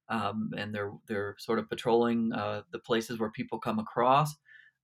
um, 0.09 0.51
and 0.57 0.75
they're 0.75 0.93
they're 1.07 1.37
sort 1.39 1.59
of 1.59 1.69
patrolling 1.69 2.33
uh, 2.33 2.63
the 2.73 2.79
places 2.79 3.19
where 3.19 3.31
people 3.31 3.59
come 3.59 3.79
across. 3.79 4.35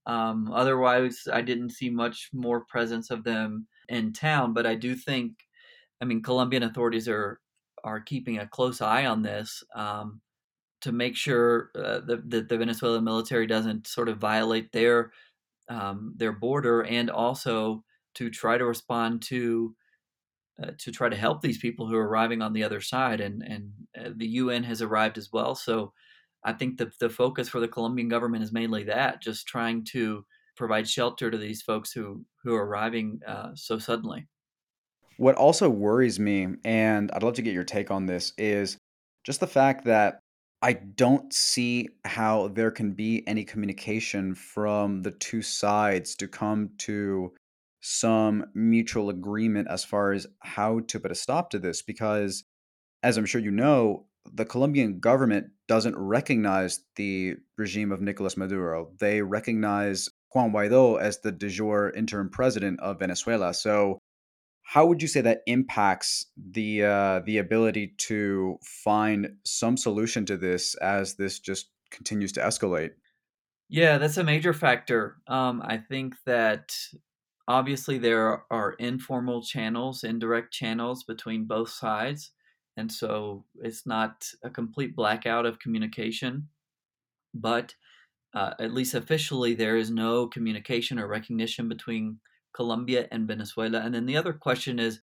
Um, 0.09 0.51
otherwise, 0.51 1.27
I 1.31 1.41
didn't 1.41 1.69
see 1.69 1.91
much 1.91 2.29
more 2.33 2.65
presence 2.65 3.11
of 3.11 3.23
them 3.23 3.67
in 3.89 4.11
town. 4.11 4.53
But 4.53 4.65
I 4.65 4.73
do 4.73 4.95
think, 4.95 5.33
I 6.01 6.05
mean, 6.05 6.23
Colombian 6.23 6.63
authorities 6.63 7.07
are 7.07 7.39
are 7.83 8.01
keeping 8.01 8.39
a 8.39 8.47
close 8.47 8.81
eye 8.81 9.05
on 9.05 9.21
this 9.21 9.63
um, 9.75 10.19
to 10.81 10.91
make 10.91 11.15
sure 11.15 11.69
uh, 11.75 11.99
that 12.01 12.29
the, 12.29 12.41
the 12.41 12.57
Venezuelan 12.57 13.03
military 13.03 13.45
doesn't 13.45 13.87
sort 13.87 14.09
of 14.09 14.17
violate 14.17 14.71
their 14.71 15.11
um, 15.69 16.13
their 16.17 16.33
border 16.33 16.83
and 16.85 17.11
also 17.11 17.83
to 18.15 18.31
try 18.31 18.57
to 18.57 18.65
respond 18.65 19.21
to 19.21 19.75
uh, 20.61 20.71
to 20.79 20.91
try 20.91 21.07
to 21.07 21.15
help 21.15 21.41
these 21.41 21.59
people 21.59 21.87
who 21.87 21.95
are 21.95 22.07
arriving 22.07 22.41
on 22.41 22.53
the 22.53 22.63
other 22.63 22.81
side 22.81 23.21
and 23.21 23.43
and 23.43 23.71
uh, 23.99 24.09
the 24.15 24.27
UN 24.41 24.63
has 24.63 24.81
arrived 24.81 25.19
as 25.19 25.31
well 25.31 25.53
so 25.53 25.93
I 26.43 26.53
think 26.53 26.77
the 26.77 26.91
the 26.99 27.09
focus 27.09 27.49
for 27.49 27.59
the 27.59 27.67
Colombian 27.67 28.09
government 28.09 28.43
is 28.43 28.51
mainly 28.51 28.83
that 28.85 29.21
just 29.21 29.47
trying 29.47 29.83
to 29.85 30.25
provide 30.55 30.87
shelter 30.87 31.31
to 31.31 31.37
these 31.37 31.61
folks 31.61 31.91
who 31.91 32.25
who 32.43 32.55
are 32.55 32.65
arriving 32.65 33.21
uh, 33.27 33.51
so 33.55 33.77
suddenly. 33.77 34.27
What 35.17 35.35
also 35.35 35.69
worries 35.69 36.19
me 36.19 36.47
and 36.63 37.11
I'd 37.11 37.23
love 37.23 37.33
to 37.35 37.41
get 37.41 37.53
your 37.53 37.63
take 37.65 37.91
on 37.91 38.05
this 38.05 38.33
is 38.37 38.77
just 39.25 39.41
the 39.41 39.47
fact 39.47 39.85
that 39.85 40.21
I 40.61 40.73
don't 40.73 41.33
see 41.33 41.89
how 42.03 42.49
there 42.49 42.71
can 42.71 42.91
be 42.93 43.23
any 43.27 43.43
communication 43.43 44.35
from 44.35 45.01
the 45.03 45.11
two 45.11 45.41
sides 45.41 46.15
to 46.15 46.27
come 46.27 46.71
to 46.79 47.33
some 47.81 48.45
mutual 48.53 49.09
agreement 49.09 49.69
as 49.69 49.85
far 49.85 50.11
as 50.11 50.27
how 50.39 50.81
to 50.81 50.99
put 50.99 51.11
a 51.11 51.15
stop 51.15 51.49
to 51.51 51.59
this 51.59 51.81
because 51.81 52.43
as 53.03 53.17
I'm 53.17 53.25
sure 53.25 53.39
you 53.39 53.51
know, 53.51 54.07
the 54.33 54.45
Colombian 54.45 54.99
government 54.99 55.47
doesn't 55.67 55.97
recognize 55.97 56.81
the 56.95 57.35
regime 57.57 57.91
of 57.91 58.01
Nicolas 58.01 58.37
Maduro. 58.37 58.91
They 58.99 59.21
recognize 59.21 60.09
Juan 60.33 60.51
Guaido 60.51 60.99
as 60.99 61.19
the 61.19 61.31
de 61.31 61.49
jure 61.49 61.91
interim 61.95 62.29
president 62.29 62.79
of 62.79 62.99
Venezuela. 62.99 63.53
So 63.53 63.99
how 64.63 64.85
would 64.85 65.01
you 65.01 65.07
say 65.07 65.21
that 65.21 65.41
impacts 65.47 66.27
the 66.37 66.83
uh, 66.83 67.19
the 67.25 67.39
ability 67.39 67.95
to 67.97 68.59
find 68.63 69.37
some 69.43 69.77
solution 69.77 70.25
to 70.27 70.37
this 70.37 70.75
as 70.75 71.15
this 71.15 71.39
just 71.39 71.69
continues 71.89 72.31
to 72.33 72.41
escalate? 72.41 72.91
Yeah, 73.67 73.97
that's 73.97 74.17
a 74.17 74.23
major 74.23 74.53
factor. 74.53 75.17
Um, 75.27 75.61
I 75.65 75.77
think 75.77 76.15
that 76.25 76.75
obviously 77.47 77.97
there 77.97 78.43
are 78.51 78.73
informal 78.73 79.41
channels, 79.41 80.03
indirect 80.03 80.53
channels 80.53 81.03
between 81.03 81.45
both 81.45 81.69
sides, 81.69 82.31
and 82.79 82.91
so 82.91 83.43
it's 83.61 83.85
not 83.85 84.25
a 84.43 84.49
complete 84.49 84.95
blackout 84.95 85.45
of 85.45 85.59
communication. 85.59 86.47
But 87.33 87.75
uh, 88.33 88.53
at 88.59 88.73
least 88.73 88.93
officially, 88.93 89.53
there 89.53 89.77
is 89.77 89.91
no 89.91 90.27
communication 90.27 90.97
or 90.97 91.07
recognition 91.07 91.67
between 91.67 92.19
Colombia 92.55 93.07
and 93.11 93.27
Venezuela. 93.27 93.79
And 93.79 93.93
then 93.93 94.05
the 94.05 94.17
other 94.17 94.33
question 94.33 94.79
is 94.79 95.01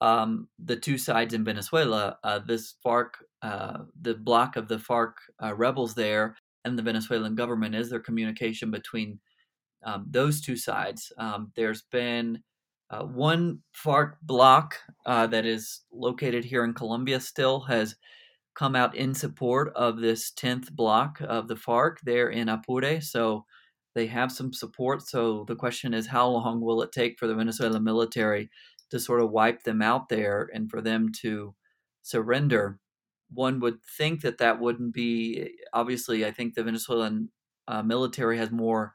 um, 0.00 0.48
the 0.58 0.76
two 0.76 0.98
sides 0.98 1.34
in 1.34 1.44
Venezuela, 1.44 2.18
uh, 2.24 2.40
this 2.40 2.74
FARC, 2.84 3.14
uh, 3.42 3.78
the 4.00 4.14
block 4.14 4.56
of 4.56 4.68
the 4.68 4.78
FARC 4.78 5.14
uh, 5.42 5.54
rebels 5.54 5.94
there, 5.94 6.36
and 6.64 6.78
the 6.78 6.82
Venezuelan 6.82 7.34
government. 7.34 7.74
Is 7.74 7.90
there 7.90 8.00
communication 8.00 8.70
between 8.70 9.18
um, 9.84 10.06
those 10.10 10.40
two 10.40 10.56
sides? 10.56 11.12
Um, 11.18 11.52
there's 11.56 11.82
been 11.90 12.42
uh, 12.90 13.04
one 13.04 13.60
FARC 13.72 14.16
block 14.22 14.76
uh, 15.06 15.26
that 15.28 15.46
is 15.46 15.82
located 15.92 16.44
here 16.44 16.64
in 16.64 16.74
Colombia 16.74 17.20
still 17.20 17.60
has 17.60 17.96
come 18.54 18.76
out 18.76 18.94
in 18.94 19.14
support 19.14 19.72
of 19.74 19.98
this 19.98 20.30
10th 20.30 20.70
block 20.72 21.20
of 21.20 21.48
the 21.48 21.56
FARC 21.56 21.96
there 22.04 22.28
in 22.28 22.48
Apure. 22.48 23.00
So 23.02 23.44
they 23.94 24.06
have 24.06 24.30
some 24.30 24.52
support. 24.52 25.06
So 25.06 25.44
the 25.48 25.56
question 25.56 25.94
is, 25.94 26.06
how 26.06 26.28
long 26.28 26.60
will 26.60 26.82
it 26.82 26.92
take 26.92 27.18
for 27.18 27.26
the 27.26 27.34
Venezuelan 27.34 27.82
military 27.82 28.50
to 28.90 29.00
sort 29.00 29.20
of 29.20 29.30
wipe 29.30 29.62
them 29.62 29.82
out 29.82 30.08
there 30.08 30.48
and 30.52 30.70
for 30.70 30.80
them 30.80 31.10
to 31.22 31.54
surrender? 32.02 32.78
One 33.32 33.60
would 33.60 33.78
think 33.98 34.20
that 34.20 34.38
that 34.38 34.60
wouldn't 34.60 34.94
be 34.94 35.50
obviously. 35.72 36.24
I 36.24 36.30
think 36.30 36.54
the 36.54 36.62
Venezuelan 36.62 37.30
uh, 37.66 37.82
military 37.82 38.38
has 38.38 38.50
more 38.50 38.94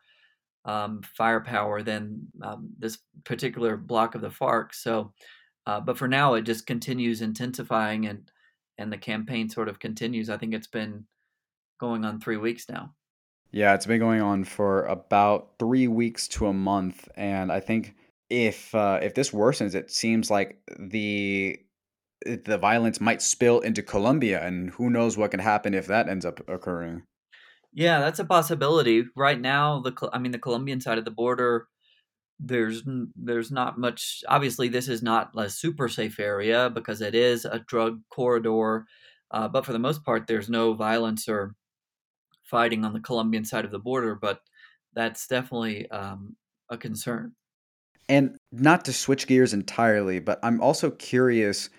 um, 0.69 1.01
firepower 1.01 1.81
than 1.81 2.27
um, 2.43 2.69
this 2.77 2.99
particular 3.23 3.75
block 3.75 4.13
of 4.13 4.21
the 4.21 4.29
FARC. 4.29 4.73
So, 4.73 5.13
uh, 5.65 5.79
but 5.79 5.97
for 5.97 6.07
now, 6.07 6.35
it 6.35 6.43
just 6.43 6.67
continues 6.67 7.21
intensifying 7.21 8.05
and 8.05 8.29
and 8.77 8.93
the 8.93 8.97
campaign 8.97 9.49
sort 9.49 9.67
of 9.67 9.79
continues. 9.79 10.29
I 10.29 10.37
think 10.37 10.53
it's 10.53 10.67
been 10.67 11.05
going 11.79 12.05
on 12.05 12.19
three 12.19 12.37
weeks 12.37 12.69
now. 12.69 12.93
Yeah, 13.51 13.73
it's 13.73 13.87
been 13.87 13.99
going 13.99 14.21
on 14.21 14.43
for 14.43 14.85
about 14.85 15.49
three 15.57 15.87
weeks 15.87 16.27
to 16.29 16.47
a 16.47 16.53
month, 16.53 17.09
and 17.15 17.51
I 17.51 17.59
think 17.59 17.95
if 18.29 18.73
uh, 18.75 18.99
if 19.01 19.15
this 19.15 19.31
worsens, 19.31 19.73
it 19.73 19.89
seems 19.89 20.29
like 20.29 20.59
the 20.77 21.59
the 22.25 22.57
violence 22.59 23.01
might 23.01 23.23
spill 23.23 23.59
into 23.61 23.81
Colombia, 23.81 24.45
and 24.45 24.69
who 24.69 24.91
knows 24.91 25.17
what 25.17 25.31
can 25.31 25.39
happen 25.39 25.73
if 25.73 25.87
that 25.87 26.07
ends 26.07 26.25
up 26.25 26.47
occurring. 26.47 27.03
Yeah, 27.73 27.99
that's 27.99 28.19
a 28.19 28.25
possibility. 28.25 29.05
Right 29.15 29.39
now, 29.39 29.79
the 29.81 30.09
I 30.11 30.19
mean, 30.19 30.31
the 30.31 30.39
Colombian 30.39 30.81
side 30.81 30.97
of 30.97 31.05
the 31.05 31.11
border, 31.11 31.67
there's 32.39 32.83
there's 33.15 33.51
not 33.51 33.77
much. 33.77 34.23
Obviously, 34.27 34.69
this 34.69 34.87
is 34.87 35.03
not 35.03 35.31
a 35.37 35.49
super 35.49 35.87
safe 35.87 36.19
area 36.19 36.69
because 36.69 37.01
it 37.01 37.15
is 37.15 37.45
a 37.45 37.59
drug 37.59 38.01
corridor. 38.09 38.85
Uh, 39.31 39.47
but 39.47 39.65
for 39.65 39.73
the 39.73 39.79
most 39.79 40.03
part, 40.03 40.25
there's 40.27 40.49
no 40.49 40.73
violence 40.73 41.29
or 41.29 41.55
fighting 42.43 42.83
on 42.83 42.93
the 42.93 42.99
Colombian 42.99 43.45
side 43.45 43.65
of 43.65 43.71
the 43.71 43.79
border. 43.79 44.15
But 44.15 44.41
that's 44.93 45.27
definitely 45.27 45.89
um, 45.91 46.35
a 46.69 46.77
concern. 46.77 47.33
And 48.07 48.37
not 48.51 48.85
to 48.85 48.93
switch 48.93 49.27
gears 49.27 49.53
entirely, 49.53 50.19
but 50.19 50.39
I'm 50.41 50.61
also 50.61 50.89
curious. 50.89 51.69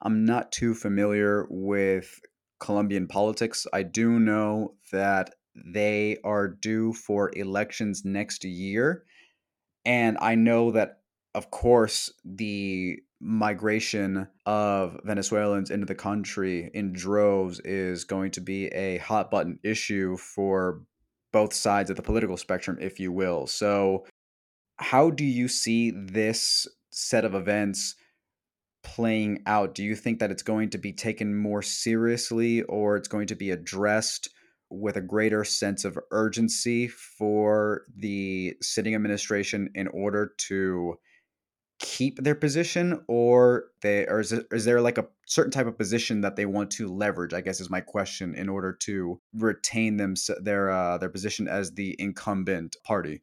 I'm 0.00 0.24
not 0.24 0.50
too 0.50 0.74
familiar 0.74 1.46
with 1.48 2.20
Colombian 2.62 3.08
politics. 3.08 3.66
I 3.72 3.82
do 3.82 4.18
know 4.20 4.74
that 4.92 5.34
they 5.54 6.16
are 6.24 6.48
due 6.48 6.92
for 6.92 7.30
elections 7.34 8.04
next 8.04 8.44
year. 8.44 9.04
And 9.84 10.16
I 10.20 10.36
know 10.36 10.70
that, 10.70 11.00
of 11.34 11.50
course, 11.50 12.12
the 12.24 13.00
migration 13.20 14.28
of 14.46 14.98
Venezuelans 15.04 15.70
into 15.70 15.86
the 15.86 15.94
country 15.94 16.70
in 16.72 16.92
droves 16.92 17.60
is 17.60 18.04
going 18.04 18.30
to 18.32 18.40
be 18.40 18.66
a 18.68 18.98
hot 18.98 19.30
button 19.30 19.58
issue 19.64 20.16
for 20.16 20.82
both 21.32 21.52
sides 21.52 21.90
of 21.90 21.96
the 21.96 22.02
political 22.02 22.36
spectrum, 22.36 22.78
if 22.80 23.00
you 23.00 23.10
will. 23.10 23.46
So, 23.46 24.06
how 24.76 25.10
do 25.10 25.24
you 25.24 25.48
see 25.48 25.90
this 25.90 26.66
set 26.90 27.24
of 27.24 27.34
events 27.34 27.96
playing 28.82 29.42
out? 29.46 29.74
Do 29.74 29.82
you 29.82 29.94
think 29.94 30.18
that 30.18 30.30
it's 30.30 30.42
going 30.42 30.70
to 30.70 30.78
be 30.78 30.92
taken 30.92 31.36
more 31.36 31.62
seriously 31.62 32.62
or 32.62 32.96
it's 32.96 33.08
going 33.08 33.26
to 33.28 33.34
be 33.34 33.50
addressed 33.50 34.28
with 34.70 34.96
a 34.96 35.02
greater 35.02 35.44
sense 35.44 35.84
of 35.84 35.98
urgency 36.10 36.88
for 36.88 37.84
the 37.94 38.54
sitting 38.60 38.94
administration 38.94 39.70
in 39.74 39.86
order 39.88 40.32
to 40.38 40.96
keep 41.82 42.22
their 42.22 42.36
position 42.36 43.02
or 43.08 43.64
they 43.82 44.06
or 44.06 44.20
is, 44.20 44.32
it, 44.32 44.46
is 44.52 44.64
there 44.64 44.80
like 44.80 44.98
a 44.98 45.06
certain 45.26 45.50
type 45.50 45.66
of 45.66 45.76
position 45.76 46.20
that 46.20 46.36
they 46.36 46.46
want 46.46 46.70
to 46.70 46.86
leverage 46.86 47.34
i 47.34 47.40
guess 47.40 47.60
is 47.60 47.68
my 47.68 47.80
question 47.80 48.36
in 48.36 48.48
order 48.48 48.72
to 48.72 49.20
retain 49.34 49.96
them 49.96 50.14
their 50.40 50.70
uh, 50.70 50.96
their 50.96 51.08
position 51.08 51.48
as 51.48 51.72
the 51.72 51.96
incumbent 51.98 52.76
party 52.84 53.20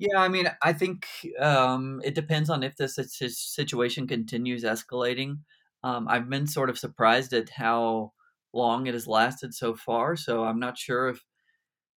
yeah, 0.00 0.18
I 0.18 0.28
mean, 0.28 0.50
I 0.62 0.72
think 0.72 1.06
um, 1.38 2.00
it 2.02 2.14
depends 2.14 2.48
on 2.48 2.62
if 2.62 2.74
this 2.76 2.96
situation 2.96 4.06
continues 4.08 4.64
escalating. 4.64 5.40
Um, 5.84 6.08
I've 6.08 6.30
been 6.30 6.46
sort 6.46 6.70
of 6.70 6.78
surprised 6.78 7.34
at 7.34 7.50
how 7.50 8.12
long 8.54 8.86
it 8.86 8.94
has 8.94 9.06
lasted 9.06 9.52
so 9.52 9.74
far, 9.74 10.16
so 10.16 10.44
I'm 10.44 10.58
not 10.58 10.78
sure 10.78 11.10
if 11.10 11.22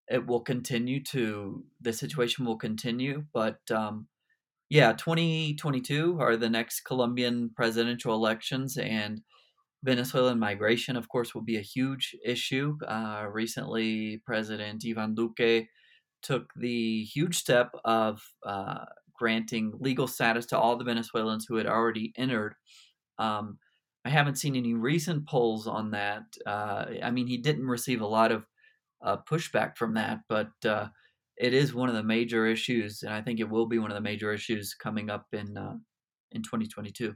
it 0.09 0.27
will 0.27 0.41
continue 0.41 1.03
to 1.05 1.63
the 1.83 1.93
situation 1.93 2.47
will 2.47 2.57
continue. 2.57 3.27
But 3.35 3.59
um, 3.71 4.07
yeah, 4.71 4.95
2022 4.95 6.17
are 6.21 6.39
the 6.39 6.49
next 6.49 6.81
Colombian 6.87 7.51
presidential 7.55 8.15
elections, 8.15 8.79
and 8.79 9.21
Venezuelan 9.83 10.39
migration, 10.39 10.97
of 10.97 11.11
course, 11.11 11.35
will 11.35 11.43
be 11.43 11.59
a 11.59 11.73
huge 11.77 12.17
issue. 12.25 12.79
Uh, 12.89 13.27
recently, 13.31 14.23
President 14.25 14.83
Ivan 14.89 15.15
Duque 15.15 15.69
took 16.23 16.53
the 16.57 17.05
huge 17.05 17.39
step 17.39 17.73
of 17.85 18.23
uh, 18.45 18.85
granting 19.15 19.73
legal 19.79 20.07
status 20.07 20.47
to 20.47 20.59
all 20.59 20.77
the 20.77 20.85
Venezuelans 20.85 21.47
who 21.47 21.57
had 21.57 21.67
already 21.67 22.13
entered. 22.17 22.55
Um, 23.19 23.59
I 24.05 24.11
haven't 24.11 24.37
seen 24.37 24.57
any 24.57 24.75
recent 24.75 25.27
polls 25.27 25.67
on 25.67 25.91
that. 25.91 26.23
Uh, 26.47 26.87
I 27.03 27.11
mean, 27.11 27.27
he 27.27 27.37
didn't 27.37 27.67
receive 27.67 28.01
a 28.01 28.07
lot 28.07 28.33
of 28.33 28.47
uh, 29.03 29.19
pushback 29.29 29.77
from 29.77 29.95
that, 29.95 30.21
but 30.29 30.51
uh, 30.65 30.89
it 31.37 31.53
is 31.53 31.75
one 31.75 31.89
of 31.89 31.95
the 31.95 32.03
major 32.03 32.47
issues, 32.47 33.03
and 33.03 33.13
I 33.13 33.21
think 33.21 33.41
it 33.41 33.49
will 33.49 33.67
be 33.67 33.79
one 33.79 33.91
of 33.91 33.95
the 33.95 34.01
major 34.01 34.33
issues 34.33 34.75
coming 34.75 35.11
up 35.11 35.27
in 35.33 35.57
uh, 35.57 35.77
in 36.33 36.43
2022 36.43 37.15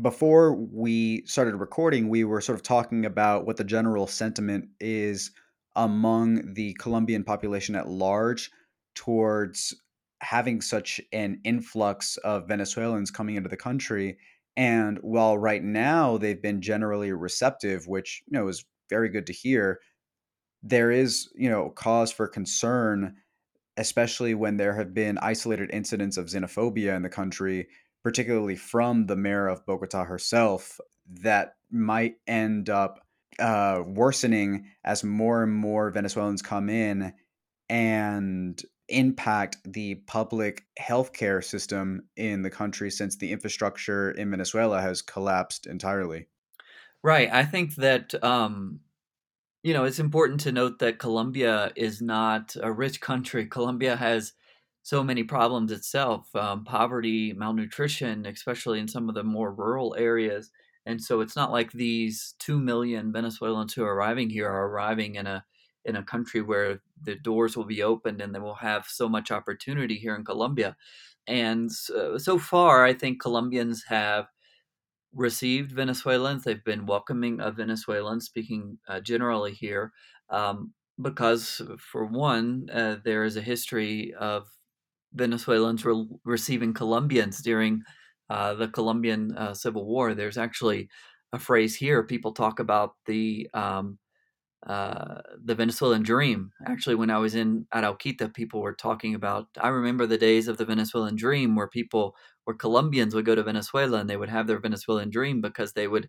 before 0.00 0.54
we 0.54 1.24
started 1.26 1.56
recording, 1.56 2.08
we 2.08 2.24
were 2.24 2.40
sort 2.40 2.56
of 2.56 2.62
talking 2.62 3.04
about 3.04 3.46
what 3.46 3.56
the 3.56 3.64
general 3.64 4.06
sentiment 4.06 4.68
is 4.80 5.32
among 5.76 6.54
the 6.54 6.74
Colombian 6.74 7.24
population 7.24 7.74
at 7.74 7.88
large 7.88 8.50
towards 8.94 9.74
having 10.20 10.60
such 10.60 11.00
an 11.12 11.40
influx 11.44 12.16
of 12.18 12.46
Venezuelans 12.48 13.10
coming 13.10 13.36
into 13.36 13.48
the 13.48 13.56
country. 13.56 14.18
And 14.56 14.98
while 14.98 15.36
right 15.36 15.62
now 15.62 16.16
they've 16.16 16.40
been 16.40 16.60
generally 16.60 17.12
receptive, 17.12 17.88
which 17.88 18.22
you 18.26 18.38
know 18.38 18.48
is 18.48 18.64
very 18.88 19.08
good 19.08 19.26
to 19.26 19.32
hear, 19.32 19.80
there 20.62 20.90
is 20.90 21.28
you 21.34 21.50
know 21.50 21.70
cause 21.70 22.12
for 22.12 22.28
concern, 22.28 23.16
especially 23.76 24.34
when 24.34 24.58
there 24.58 24.74
have 24.74 24.94
been 24.94 25.18
isolated 25.18 25.70
incidents 25.72 26.16
of 26.16 26.26
xenophobia 26.26 26.94
in 26.94 27.02
the 27.02 27.08
country, 27.08 27.66
particularly 28.04 28.56
from 28.56 29.06
the 29.06 29.16
mayor 29.16 29.48
of 29.48 29.66
Bogota 29.66 30.04
herself, 30.04 30.78
that 31.08 31.54
might 31.70 32.16
end 32.26 32.68
up 32.68 33.00
uh, 33.38 33.82
worsening 33.86 34.66
as 34.84 35.04
more 35.04 35.42
and 35.42 35.52
more 35.52 35.90
Venezuelans 35.90 36.42
come 36.42 36.68
in 36.68 37.12
and 37.68 38.62
impact 38.88 39.56
the 39.64 39.94
public 40.06 40.64
healthcare 40.78 41.42
system 41.42 42.02
in 42.16 42.42
the 42.42 42.50
country 42.50 42.90
since 42.90 43.16
the 43.16 43.32
infrastructure 43.32 44.10
in 44.10 44.30
Venezuela 44.30 44.80
has 44.80 45.02
collapsed 45.02 45.66
entirely. 45.66 46.26
Right. 47.02 47.28
I 47.32 47.44
think 47.44 47.76
that 47.76 48.14
um, 48.22 48.80
you 49.62 49.72
know 49.72 49.84
it's 49.84 49.98
important 49.98 50.40
to 50.40 50.52
note 50.52 50.78
that 50.80 50.98
Colombia 50.98 51.72
is 51.74 52.00
not 52.02 52.54
a 52.60 52.70
rich 52.72 53.00
country. 53.00 53.46
Colombia 53.50 53.96
has 53.96 54.34
so 54.82 55.02
many 55.02 55.22
problems 55.22 55.70
itself 55.72 56.34
um, 56.34 56.64
poverty 56.64 57.32
malnutrition 57.32 58.26
especially 58.26 58.80
in 58.80 58.88
some 58.88 59.08
of 59.08 59.14
the 59.14 59.22
more 59.22 59.52
rural 59.52 59.94
areas 59.96 60.50
and 60.86 61.02
so 61.02 61.20
it's 61.20 61.36
not 61.36 61.52
like 61.52 61.72
these 61.72 62.34
2 62.40 62.58
million 62.58 63.12
venezuelans 63.12 63.72
who 63.72 63.84
are 63.84 63.94
arriving 63.94 64.30
here 64.30 64.48
are 64.48 64.68
arriving 64.68 65.16
in 65.16 65.26
a 65.26 65.44
in 65.84 65.96
a 65.96 66.02
country 66.02 66.40
where 66.40 66.80
the 67.02 67.16
doors 67.16 67.56
will 67.56 67.64
be 67.64 67.82
opened 67.82 68.20
and 68.20 68.34
they 68.34 68.38
will 68.38 68.54
have 68.54 68.86
so 68.86 69.08
much 69.08 69.30
opportunity 69.32 69.96
here 69.96 70.14
in 70.14 70.24
colombia. 70.24 70.76
And 71.26 71.70
so, 71.70 72.18
so 72.18 72.38
far 72.38 72.84
i 72.84 72.92
think 72.92 73.20
colombians 73.20 73.84
have 73.84 74.26
received 75.14 75.72
venezuelans. 75.72 76.44
They've 76.44 76.64
been 76.64 76.86
welcoming 76.86 77.40
of 77.40 77.56
venezuelans 77.56 78.24
speaking 78.24 78.78
uh, 78.88 79.00
generally 79.00 79.52
here 79.52 79.92
um, 80.30 80.72
because 81.00 81.60
for 81.78 82.06
one 82.06 82.68
uh, 82.72 82.96
there 83.04 83.24
is 83.24 83.36
a 83.36 83.42
history 83.42 84.14
of 84.14 84.48
venezuelans 85.12 85.84
re- 85.84 86.08
receiving 86.24 86.72
colombians 86.72 87.42
during 87.42 87.82
uh, 88.30 88.54
the 88.54 88.68
Colombian 88.68 89.36
uh, 89.36 89.54
Civil 89.54 89.86
War. 89.86 90.14
There's 90.14 90.38
actually 90.38 90.88
a 91.32 91.38
phrase 91.38 91.76
here. 91.76 92.02
People 92.02 92.32
talk 92.32 92.60
about 92.60 92.94
the 93.06 93.48
um, 93.54 93.98
uh, 94.66 95.20
the 95.44 95.54
Venezuelan 95.56 96.02
dream. 96.04 96.52
Actually, 96.66 96.94
when 96.94 97.10
I 97.10 97.18
was 97.18 97.34
in 97.34 97.66
Arauquita, 97.74 98.32
people 98.32 98.60
were 98.60 98.74
talking 98.74 99.14
about. 99.14 99.48
I 99.60 99.68
remember 99.68 100.06
the 100.06 100.18
days 100.18 100.46
of 100.48 100.56
the 100.56 100.64
Venezuelan 100.64 101.16
dream, 101.16 101.56
where 101.56 101.66
people, 101.68 102.14
where 102.44 102.56
Colombians 102.56 103.14
would 103.14 103.24
go 103.24 103.34
to 103.34 103.42
Venezuela 103.42 103.98
and 103.98 104.08
they 104.08 104.16
would 104.16 104.28
have 104.28 104.46
their 104.46 104.60
Venezuelan 104.60 105.10
dream 105.10 105.40
because 105.40 105.72
they 105.72 105.88
would 105.88 106.08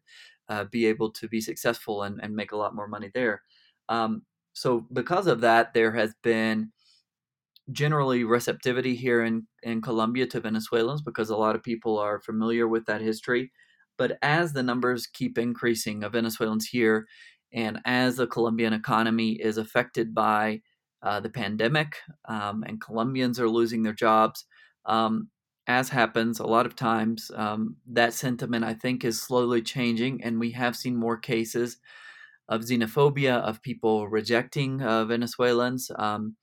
uh, 0.49 0.65
be 0.65 0.85
able 0.85 1.11
to 1.13 1.27
be 1.27 1.41
successful 1.41 2.03
and, 2.03 2.19
and 2.21 2.35
make 2.35 2.51
a 2.51 2.57
lot 2.57 2.75
more 2.75 2.87
money 2.87 3.09
there. 3.13 3.41
Um, 3.89 4.23
so, 4.53 4.85
because 4.93 5.25
of 5.27 5.41
that, 5.41 5.73
there 5.73 5.91
has 5.93 6.13
been 6.21 6.72
generally 7.71 8.23
receptivity 8.23 8.95
here 8.95 9.23
in, 9.23 9.47
in 9.63 9.81
Colombia 9.81 10.27
to 10.27 10.41
Venezuelans 10.41 11.01
because 11.01 11.29
a 11.29 11.37
lot 11.37 11.55
of 11.55 11.63
people 11.63 11.97
are 11.97 12.19
familiar 12.19 12.67
with 12.67 12.85
that 12.85 13.01
history. 13.01 13.51
But 13.97 14.17
as 14.21 14.53
the 14.53 14.63
numbers 14.63 15.07
keep 15.07 15.37
increasing 15.37 16.03
of 16.03 16.13
Venezuelans 16.13 16.67
here, 16.67 17.05
and 17.53 17.79
as 17.85 18.17
the 18.17 18.27
Colombian 18.27 18.73
economy 18.73 19.33
is 19.33 19.57
affected 19.57 20.13
by 20.13 20.61
uh, 21.03 21.19
the 21.19 21.29
pandemic 21.29 21.97
um, 22.27 22.63
and 22.67 22.81
Colombians 22.81 23.39
are 23.39 23.49
losing 23.49 23.83
their 23.83 23.93
jobs, 23.93 24.45
um, 24.85 25.29
as 25.67 25.89
happens 25.89 26.39
a 26.39 26.47
lot 26.47 26.65
of 26.65 26.75
times, 26.75 27.31
um, 27.35 27.77
that 27.87 28.13
sentiment 28.13 28.65
I 28.65 28.73
think 28.73 29.05
is 29.05 29.21
slowly 29.21 29.61
changing, 29.61 30.23
and 30.23 30.39
we 30.39 30.51
have 30.51 30.75
seen 30.75 30.95
more 30.95 31.17
cases 31.17 31.77
of 32.49 32.61
xenophobia, 32.61 33.39
of 33.41 33.61
people 33.61 34.09
rejecting 34.09 34.81
uh, 34.81 35.05
Venezuelans. 35.05 35.89
Um, 35.97 36.35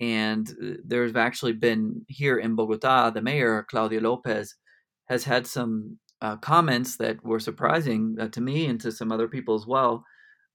and 0.00 0.48
uh, 0.50 0.74
there's 0.84 1.14
actually 1.16 1.52
been 1.52 2.04
here 2.08 2.36
in 2.38 2.54
Bogota, 2.54 3.10
the 3.10 3.22
mayor, 3.22 3.66
Claudia 3.68 4.00
Lopez, 4.00 4.54
has 5.08 5.24
had 5.24 5.46
some 5.46 5.98
uh, 6.20 6.36
comments 6.36 6.96
that 6.96 7.24
were 7.24 7.40
surprising 7.40 8.16
uh, 8.20 8.28
to 8.28 8.40
me 8.40 8.66
and 8.66 8.80
to 8.80 8.90
some 8.92 9.12
other 9.12 9.28
people 9.28 9.54
as 9.54 9.66
well 9.66 10.04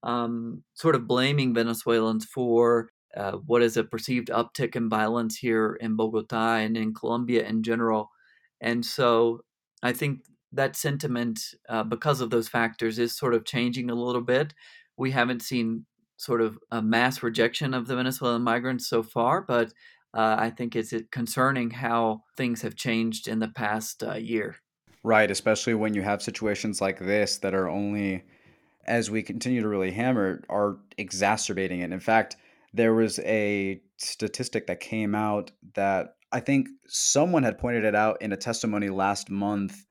um, 0.04 0.64
sort 0.74 0.96
of 0.96 1.08
blaming 1.08 1.54
Venezuelans 1.54 2.26
for 2.26 2.90
uh, 3.16 3.34
what 3.46 3.62
is 3.62 3.78
a 3.78 3.84
perceived 3.84 4.30
uptick 4.30 4.76
in 4.76 4.90
violence 4.90 5.38
here 5.38 5.78
in 5.82 5.96
Bogota 5.96 6.56
and 6.56 6.78
in 6.78 6.94
Colombia 6.94 7.46
in 7.46 7.62
general. 7.62 8.10
And 8.62 8.86
so 8.86 9.42
I 9.84 9.94
think 9.94 10.22
that 10.54 10.76
sentiment, 10.76 11.40
uh, 11.70 11.84
because 11.84 12.22
of 12.22 12.30
those 12.30 12.48
factors, 12.48 13.00
is 13.00 13.16
sort 13.16 13.34
of 13.34 13.46
changing 13.46 13.90
a 13.90 13.96
little 13.96 14.22
bit. 14.22 14.54
We 14.98 15.12
haven't 15.12 15.42
seen 15.42 15.86
sort 16.22 16.42
of 16.42 16.58
a 16.72 16.82
mass 16.82 17.24
rejection 17.24 17.74
of 17.74 17.88
the 17.88 17.96
Venezuelan 17.96 18.44
migrants 18.44 18.88
so 18.88 19.02
far, 19.02 19.42
but 19.42 19.74
uh, 20.14 20.36
I 20.38 20.50
think 20.50 20.76
it's 20.76 20.94
concerning 21.12 21.72
how 21.72 22.22
things 22.38 22.62
have 22.62 22.76
changed 22.76 23.28
in 23.28 23.40
the 23.40 23.48
past 23.48 24.04
uh, 24.04 24.14
year. 24.14 24.58
Right, 25.04 25.32
especially 25.32 25.74
when 25.74 25.96
you 25.96 26.04
have 26.04 26.22
situations 26.22 26.80
like 26.80 27.00
this 27.00 27.38
that 27.40 27.56
are 27.56 27.68
only 27.68 28.24
as 28.86 29.12
we 29.12 29.24
continue 29.24 29.62
to 29.62 29.68
really 29.68 29.92
hammer, 29.92 30.44
are 30.50 30.78
exacerbating 30.98 31.82
it. 31.82 31.92
In 31.92 32.00
fact, 32.00 32.36
there 32.74 32.94
was 32.94 33.20
a 33.20 33.82
statistic 33.98 34.68
that 34.68 34.80
came 34.80 35.14
out 35.14 35.52
that 35.76 36.16
I 36.32 36.40
think 36.40 36.68
someone 36.88 37.44
had 37.44 37.58
pointed 37.58 37.84
it 37.84 37.96
out 37.96 38.22
in 38.22 38.32
a 38.32 38.38
testimony 38.38 38.90
last 38.90 39.30
month 39.30 39.86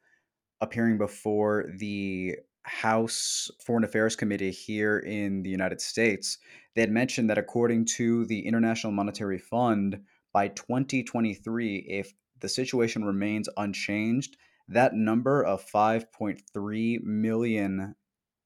appearing 0.60 0.98
before 0.98 1.66
the 1.78 2.36
House 2.62 3.50
Foreign 3.64 3.84
Affairs 3.84 4.16
Committee 4.16 4.50
here 4.50 4.98
in 4.98 5.42
the 5.42 5.50
United 5.50 5.80
States. 5.80 6.38
They 6.74 6.82
had 6.82 6.90
mentioned 6.90 7.30
that 7.30 7.38
according 7.38 7.86
to 7.96 8.26
the 8.26 8.46
International 8.46 8.92
Monetary 8.92 9.38
Fund, 9.38 10.00
by 10.32 10.48
2023, 10.48 11.76
if 11.88 12.12
the 12.40 12.48
situation 12.48 13.04
remains 13.04 13.48
unchanged, 13.56 14.36
that 14.68 14.94
number 14.94 15.42
of 15.44 15.66
5.3 15.66 17.02
million 17.02 17.96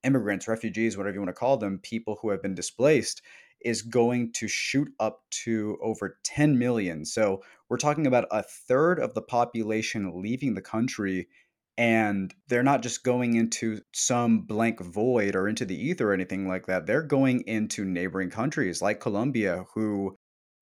immigrants, 0.03 0.49
refugees, 0.49 0.97
whatever 0.97 1.15
you 1.15 1.21
want 1.21 1.29
to 1.29 1.35
call 1.39 1.57
them, 1.57 1.79
people 1.83 2.19
who 2.21 2.31
have 2.31 2.43
been 2.43 2.55
displaced, 2.55 3.23
is 3.61 3.83
going 3.83 4.33
to 4.33 4.47
shoot 4.47 4.89
up 5.01 5.23
to 5.31 5.79
over 5.83 6.19
10 6.25 6.59
million. 6.59 7.05
So 7.05 7.43
we're 7.69 7.79
talking 7.79 8.07
about 8.07 8.27
a 8.31 8.43
third 8.43 9.01
of 9.01 9.15
the 9.15 9.23
population 9.23 10.23
leaving 10.23 10.55
the 10.55 10.61
country. 10.61 11.29
And 11.77 12.33
they're 12.49 12.63
not 12.63 12.83
just 12.83 13.03
going 13.03 13.35
into 13.35 13.81
some 13.93 14.43
blank 14.43 14.81
void 14.81 15.35
or 15.35 15.49
into 15.49 15.65
the 15.65 15.75
ether 15.77 16.11
or 16.11 16.15
anything 16.15 16.47
like 16.47 16.67
that. 16.67 16.87
They're 16.87 17.03
going 17.03 17.41
into 17.49 17.85
neighboring 17.85 18.31
countries 18.31 18.81
like 18.81 19.01
Colombia, 19.01 19.65
who 19.75 20.17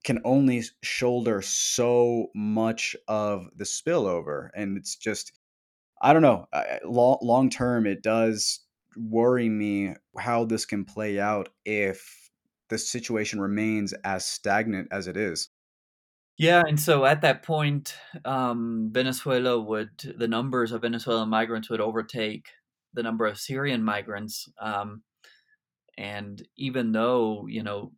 can 0.05 0.21
only 0.25 0.63
shoulder 0.83 1.43
so 1.43 2.29
much 2.35 2.97
of 3.09 3.47
the 3.57 3.65
spillover. 3.65 4.49
And 4.55 4.79
it's 4.79 4.97
just, 4.97 5.33
I 6.01 6.13
don't 6.13 6.23
know, 6.23 6.47
long, 6.85 7.19
long 7.21 7.51
term, 7.51 7.87
it 7.87 8.03
does 8.03 8.61
worry 8.97 9.49
me 9.49 9.95
how 10.19 10.45
this 10.45 10.65
can 10.67 10.85
play 10.85 11.21
out 11.21 11.51
if 11.65 12.31
the 12.69 12.79
situation 12.79 13.41
remains 13.41 13.93
as 14.05 14.25
stagnant 14.25 14.89
as 14.91 15.07
it 15.07 15.17
is. 15.17 15.51
Yeah, 16.39 16.63
and 16.67 16.81
so 16.81 17.05
at 17.05 17.21
that 17.23 17.43
point, 17.43 17.95
um, 18.25 18.91
Venezuela 18.93 19.61
would 19.61 19.99
the 20.17 20.27
numbers 20.29 20.73
of 20.73 20.83
Venezuelan 20.83 21.29
migrants 21.29 21.69
would 21.71 21.81
overtake 21.81 22.47
the 22.95 23.03
number 23.03 23.27
of 23.27 23.39
Syrian 23.39 23.83
migrants, 23.85 24.49
um, 24.61 25.03
and 25.99 26.43
even 26.57 26.93
though 26.93 27.47
you 27.49 27.63
know 27.63 27.93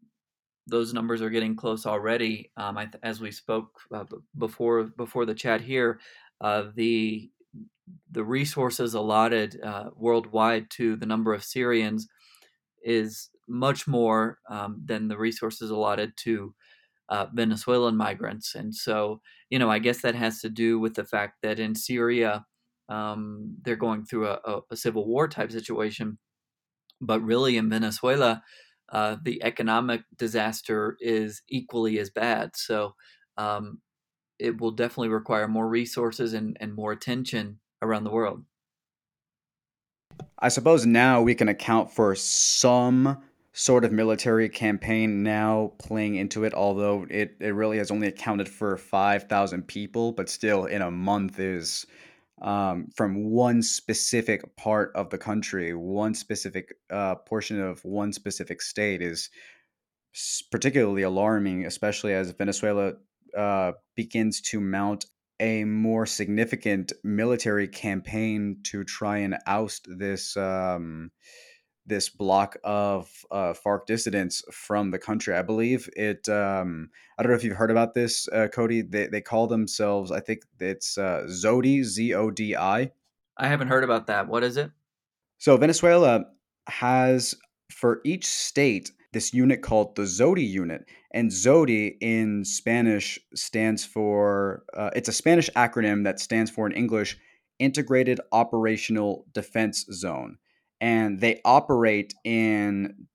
those 0.66 0.94
numbers 0.94 1.23
are 1.23 1.31
getting 1.31 1.57
close 1.57 1.87
already, 1.87 2.53
um, 2.57 2.79
I, 2.79 2.90
as 3.03 3.20
we 3.20 3.31
spoke 3.33 3.81
uh, 3.94 4.05
before 4.38 4.85
before 4.85 5.27
the 5.27 5.35
chat 5.35 5.61
here, 5.62 6.01
uh, 6.40 6.70
the 6.75 7.31
the 8.11 8.25
resources 8.25 8.94
allotted 8.94 9.61
uh, 9.62 9.90
worldwide 9.97 10.70
to 10.70 10.97
the 10.97 11.07
number 11.07 11.35
of 11.35 11.44
Syrians 11.44 12.09
is 12.85 13.31
much 13.49 13.87
more 13.87 14.38
um, 14.49 14.83
than 14.85 15.09
the 15.09 15.18
resources 15.18 15.70
allotted 15.70 16.16
to 16.18 16.55
uh, 17.09 17.27
Venezuelan 17.33 17.97
migrants. 17.97 18.55
And 18.55 18.75
so, 18.75 19.21
you 19.51 19.59
know, 19.59 19.71
I 19.71 19.79
guess 19.79 20.03
that 20.03 20.14
has 20.14 20.40
to 20.40 20.49
do 20.49 20.79
with 20.79 20.95
the 20.95 21.05
fact 21.05 21.43
that 21.43 21.59
in 21.59 21.75
Syria, 21.75 22.45
um, 22.88 23.57
they're 23.62 23.77
going 23.77 24.05
through 24.05 24.29
a, 24.29 24.40
a, 24.45 24.61
a, 24.71 24.77
civil 24.77 25.07
war 25.07 25.27
type 25.29 25.51
situation. 25.51 26.19
But 27.01 27.23
really, 27.23 27.57
in 27.57 27.71
Venezuela, 27.71 28.43
uh, 28.93 29.17
the 29.23 29.43
economic 29.43 30.03
disaster 30.17 30.97
is 31.01 31.43
equally 31.49 31.99
as 31.99 32.11
bad. 32.11 32.51
So 32.55 32.95
um, 33.37 33.81
it 34.38 34.61
will 34.61 34.71
definitely 34.71 35.09
require 35.09 35.49
more 35.49 35.69
resources 35.69 36.35
and, 36.35 36.57
and 36.61 36.75
more 36.75 36.93
attention 36.93 37.59
around 37.83 38.05
the 38.05 38.11
world. 38.11 38.45
I 40.38 40.49
suppose 40.49 40.87
now 40.87 41.23
we 41.23 41.35
can 41.35 41.49
account 41.49 41.90
for 41.90 42.14
some 42.14 43.19
sort 43.55 43.85
of 43.85 43.93
military 43.93 44.49
campaign 44.49 45.23
now 45.23 45.73
playing 45.79 46.17
into 46.17 46.43
it, 46.43 46.53
although 46.53 47.07
it, 47.09 47.37
it 47.40 47.55
really 47.55 47.79
has 47.79 47.93
only 47.93 48.09
accounted 48.09 48.49
for 48.49 48.77
5,000 48.77 49.67
people, 49.69 50.11
but 50.11 50.29
still 50.29 50.64
in 50.64 50.83
a 50.83 50.90
month 50.90 51.38
is 51.38 51.87
um, 52.43 52.88
from 52.97 53.31
one 53.31 53.62
specific 53.62 54.57
part 54.57 54.90
of 54.97 55.09
the 55.11 55.19
country, 55.19 55.73
one 55.73 56.14
specific 56.14 56.75
uh, 56.90 57.14
portion 57.14 57.61
of 57.61 57.83
one 57.85 58.12
specific 58.12 58.61
state 58.61 59.01
is 59.01 59.31
particularly 60.51 61.03
alarming, 61.03 61.64
especially 61.64 62.12
as 62.12 62.33
Venezuela 62.33 62.95
uh, 63.38 63.71
begins 63.95 64.40
to 64.40 64.61
mount 64.61 65.07
a 65.38 65.64
more 65.64 66.07
significant 66.07 66.93
military 67.05 67.69
campaign 67.69 68.57
to 68.64 68.83
try 68.83 69.19
and 69.19 69.37
oust 69.47 69.87
this 69.97 70.37
um, 70.37 71.11
this 71.87 72.09
block 72.09 72.57
of 72.64 73.11
uh, 73.31 73.53
FARC 73.53 73.87
dissidents 73.87 74.42
from 74.51 74.90
the 74.90 74.99
country. 74.99 75.35
I 75.35 75.42
believe 75.42 75.88
it. 75.97 76.29
Um, 76.29 76.90
I 77.18 77.23
don't 77.23 77.31
know 77.31 77.37
if 77.37 77.44
you've 77.44 77.57
heard 77.57 77.70
about 77.70 77.94
this, 77.94 78.29
uh, 78.29 78.49
Cody. 78.49 78.83
They 78.83 79.07
they 79.07 79.20
call 79.20 79.47
themselves. 79.47 80.11
I 80.11 80.20
think 80.20 80.40
it's 80.61 80.97
uh, 80.99 81.27
Zodi 81.29 81.83
Z 81.83 82.14
O 82.14 82.31
D 82.31 82.57
I. 82.57 82.90
I 83.37 83.49
haven't 83.49 83.68
heard 83.68 83.85
about 83.85 84.07
that. 84.07 84.29
What 84.29 84.44
is 84.44 84.57
it? 84.57 84.70
So 85.38 85.57
Venezuela 85.57 86.25
has 86.68 87.35
for 87.70 88.01
each 88.05 88.27
state 88.27 88.92
this 89.12 89.33
unit 89.33 89.62
called 89.62 89.97
the 89.97 90.03
Zodi 90.03 90.47
unit. 90.47 90.85
And 91.12 91.31
Zodi 91.31 91.97
in 92.01 92.44
Spanish 92.44 93.18
stands 93.35 93.85
for, 93.85 94.64
uh, 94.77 94.90
it's 94.97 95.09
a 95.09 95.12
Spanish 95.12 95.49
acronym 95.57 96.05
that 96.05 96.20
stands 96.20 96.51
for 96.51 96.66
in 96.66 96.73
English, 96.73 97.16
Integrated 97.61 98.20
Operational 98.33 99.25
Defense 99.33 99.87
Zone. 99.92 100.38
And 100.85 101.20
they 101.20 101.40
operate 101.47 102.12
in 102.25 103.07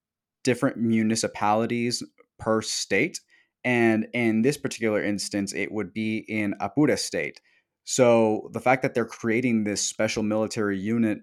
different 0.43 0.77
municipalities 0.77 2.01
per 2.39 2.63
state. 2.63 3.19
And 3.63 4.07
in 4.13 4.41
this 4.41 4.57
particular 4.57 5.03
instance, 5.03 5.53
it 5.53 5.71
would 5.71 5.93
be 5.93 6.25
in 6.27 6.55
Apure 6.59 6.97
state. 6.97 7.39
So 7.83 8.49
the 8.53 8.59
fact 8.59 8.81
that 8.81 8.95
they're 8.95 9.05
creating 9.05 9.63
this 9.63 9.85
special 9.85 10.23
military 10.23 10.79
unit 10.79 11.19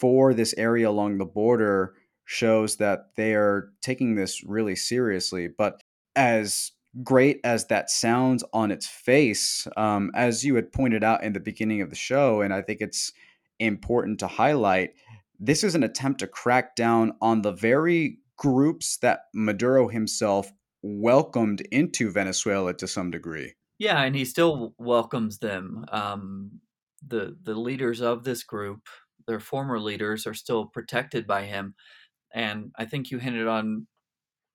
for 0.00 0.32
this 0.32 0.54
area 0.56 0.88
along 0.88 1.18
the 1.18 1.26
border 1.26 1.94
shows 2.24 2.76
that 2.76 3.10
they 3.16 3.34
are 3.34 3.70
taking 3.82 4.14
this 4.14 4.42
really 4.44 4.76
seriously. 4.76 5.46
But 5.46 5.82
as 6.14 6.72
great 7.02 7.40
as 7.44 7.66
that 7.66 7.90
sounds 7.90 8.42
on 8.54 8.70
its 8.70 8.86
face, 8.86 9.68
um, 9.76 10.10
as 10.14 10.42
you 10.42 10.54
had 10.54 10.72
pointed 10.72 11.04
out 11.04 11.22
in 11.22 11.34
the 11.34 11.40
beginning 11.40 11.82
of 11.82 11.90
the 11.90 11.96
show, 11.96 12.40
and 12.40 12.54
I 12.54 12.62
think 12.62 12.80
it's 12.80 13.12
important 13.58 14.18
to 14.20 14.26
highlight, 14.26 14.94
this 15.38 15.64
is 15.64 15.74
an 15.74 15.82
attempt 15.82 16.20
to 16.20 16.26
crack 16.26 16.76
down 16.76 17.12
on 17.20 17.42
the 17.42 17.52
very 17.52 18.18
groups 18.36 18.98
that 18.98 19.20
Maduro 19.34 19.88
himself 19.88 20.50
welcomed 20.82 21.62
into 21.72 22.10
Venezuela 22.10 22.74
to 22.74 22.86
some 22.86 23.10
degree. 23.10 23.54
Yeah, 23.78 24.02
and 24.02 24.14
he 24.14 24.24
still 24.24 24.74
welcomes 24.78 25.38
them. 25.38 25.84
Um, 25.90 26.60
the 27.06 27.36
the 27.42 27.54
leaders 27.54 28.00
of 28.00 28.24
this 28.24 28.42
group, 28.42 28.80
their 29.26 29.40
former 29.40 29.78
leaders, 29.78 30.26
are 30.26 30.34
still 30.34 30.66
protected 30.66 31.26
by 31.26 31.44
him, 31.44 31.74
and 32.34 32.72
I 32.78 32.86
think 32.86 33.10
you 33.10 33.18
hinted 33.18 33.46
on 33.46 33.86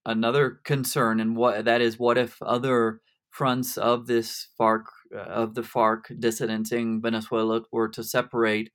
another 0.06 0.60
concern, 0.64 1.20
and 1.20 1.36
what 1.36 1.66
that 1.66 1.82
is, 1.82 2.00
what 2.00 2.18
if 2.18 2.42
other 2.42 3.02
fronts 3.30 3.78
of 3.78 4.08
this 4.08 4.48
FARC 4.60 4.86
uh, 5.16 5.20
of 5.20 5.54
the 5.54 5.62
FARC 5.62 6.20
dissidents 6.20 6.72
in 6.72 7.02
Venezuela 7.02 7.62
were 7.72 7.90
to 7.90 8.04
separate 8.04 8.72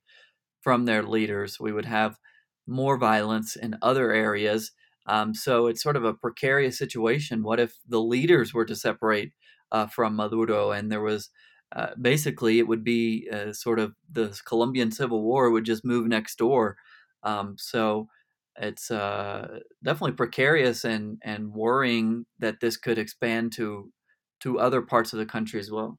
from 0.67 0.83
their 0.83 1.01
leaders? 1.01 1.61
We 1.61 1.71
would 1.71 1.85
have 1.85 2.19
more 2.67 2.97
violence 2.97 3.55
in 3.55 3.77
other 3.81 4.11
areas. 4.11 4.73
Um, 5.05 5.33
so 5.33 5.67
it's 5.67 5.81
sort 5.81 5.95
of 5.95 6.03
a 6.03 6.13
precarious 6.13 6.77
situation. 6.77 7.41
What 7.41 7.61
if 7.61 7.77
the 7.87 8.01
leaders 8.01 8.53
were 8.53 8.65
to 8.65 8.75
separate 8.75 9.31
uh, 9.71 9.87
from 9.87 10.17
Maduro 10.17 10.71
and 10.71 10.91
there 10.91 10.99
was 10.99 11.29
uh, 11.71 11.91
basically 12.01 12.59
it 12.59 12.67
would 12.67 12.83
be 12.83 13.29
uh, 13.31 13.53
sort 13.53 13.79
of 13.79 13.95
the 14.11 14.37
Colombian 14.43 14.91
Civil 14.91 15.23
War 15.23 15.49
would 15.49 15.63
just 15.63 15.85
move 15.85 16.05
next 16.05 16.37
door. 16.37 16.75
Um, 17.23 17.55
so 17.57 18.09
it's 18.57 18.91
uh, 18.91 19.59
definitely 19.81 20.17
precarious 20.17 20.83
and 20.83 21.17
and 21.23 21.53
worrying 21.53 22.25
that 22.39 22.59
this 22.59 22.75
could 22.75 22.97
expand 22.97 23.53
to 23.53 23.93
to 24.41 24.59
other 24.59 24.81
parts 24.81 25.13
of 25.13 25.19
the 25.19 25.25
country 25.25 25.61
as 25.61 25.71
well. 25.71 25.97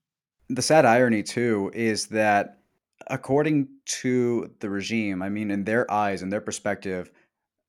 The 0.50 0.60
sad 0.60 0.84
irony 0.84 1.22
too 1.22 1.70
is 1.74 2.08
that 2.08 2.57
according 3.10 3.68
to 4.00 4.50
the 4.60 4.70
regime, 4.70 5.22
I 5.22 5.28
mean, 5.28 5.50
in 5.50 5.64
their 5.64 5.90
eyes, 5.90 6.22
in 6.22 6.30
their 6.30 6.40
perspective, 6.40 7.10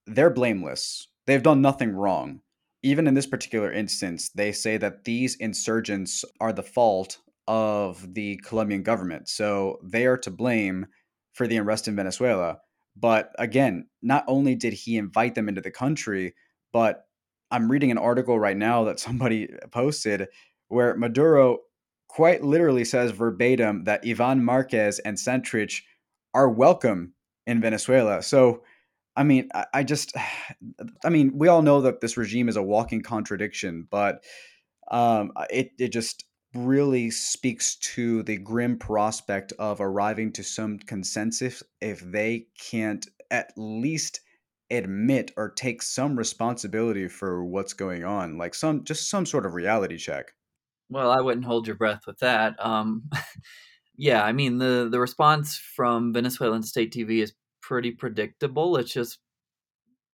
they're 0.05 0.29
blameless. 0.29 1.07
They've 1.27 1.43
done 1.43 1.61
nothing 1.61 1.91
wrong. 1.91 2.41
Even 2.81 3.07
in 3.07 3.13
this 3.13 3.27
particular 3.27 3.71
instance, 3.71 4.29
they 4.29 4.51
say 4.51 4.77
that 4.77 5.03
these 5.03 5.35
insurgents 5.35 6.23
are 6.39 6.53
the 6.53 6.63
fault 6.63 7.19
of 7.47 8.13
the 8.13 8.37
Colombian 8.45 8.83
government. 8.83 9.27
So 9.27 9.79
they 9.83 10.05
are 10.05 10.17
to 10.17 10.31
blame 10.31 10.87
for 11.33 11.47
the 11.47 11.57
unrest 11.57 11.87
in 11.87 11.95
Venezuela. 11.95 12.59
But 12.95 13.31
again, 13.39 13.87
not 14.01 14.23
only 14.27 14.55
did 14.55 14.73
he 14.73 14.97
invite 14.97 15.35
them 15.35 15.49
into 15.49 15.61
the 15.61 15.71
country, 15.71 16.35
but 16.71 17.05
I'm 17.51 17.71
reading 17.71 17.91
an 17.91 17.97
article 17.97 18.39
right 18.39 18.57
now 18.57 18.83
that 18.85 18.99
somebody 18.99 19.49
posted 19.71 20.27
where 20.67 20.95
Maduro 20.95 21.59
quite 22.09 22.43
literally 22.43 22.83
says 22.83 23.11
verbatim 23.11 23.85
that 23.85 24.03
Ivan 24.05 24.43
Marquez 24.43 24.99
and 24.99 25.15
Santrich 25.15 25.83
are 26.33 26.49
welcome 26.49 27.13
in 27.47 27.61
Venezuela. 27.61 28.21
So, 28.21 28.63
I 29.15 29.23
mean, 29.23 29.49
I, 29.53 29.65
I, 29.73 29.83
just, 29.83 30.13
I 31.05 31.09
mean, 31.09 31.37
we 31.37 31.47
all 31.47 31.61
know 31.61 31.81
that 31.81 32.01
this 32.01 32.17
regime 32.17 32.49
is 32.49 32.57
a 32.57 32.63
walking 32.63 33.01
contradiction, 33.01 33.87
but 33.89 34.23
um, 34.91 35.31
it 35.49 35.71
it 35.77 35.89
just 35.89 36.25
really 36.55 37.11
speaks 37.11 37.75
to 37.75 38.23
the 38.23 38.37
grim 38.37 38.77
prospect 38.77 39.53
of 39.59 39.81
arriving 39.81 40.31
to 40.33 40.43
some 40.43 40.79
consensus 40.79 41.61
if 41.79 41.99
they 41.99 42.47
can't 42.59 43.07
at 43.29 43.53
least 43.55 44.21
admit 44.71 45.31
or 45.37 45.49
take 45.49 45.81
some 45.81 46.17
responsibility 46.17 47.07
for 47.07 47.45
what's 47.45 47.73
going 47.73 48.03
on 48.03 48.37
like 48.37 48.55
some 48.55 48.83
just 48.83 49.09
some 49.09 49.25
sort 49.25 49.45
of 49.45 49.53
reality 49.53 49.97
check 49.97 50.33
well, 50.89 51.11
I 51.11 51.21
wouldn't 51.21 51.45
hold 51.45 51.67
your 51.67 51.75
breath 51.75 52.07
with 52.07 52.19
that. 52.19 52.55
Um, 52.63 53.09
yeah, 53.97 54.23
I 54.23 54.31
mean 54.33 54.57
the 54.57 54.87
the 54.91 54.99
response 54.99 55.57
from 55.57 56.13
Venezuelan 56.13 56.63
state 56.63 56.93
TV 56.93 57.21
is 57.21 57.33
pretty 57.61 57.91
predictable. 57.91 58.77
It's 58.77 58.93
just 58.93 59.19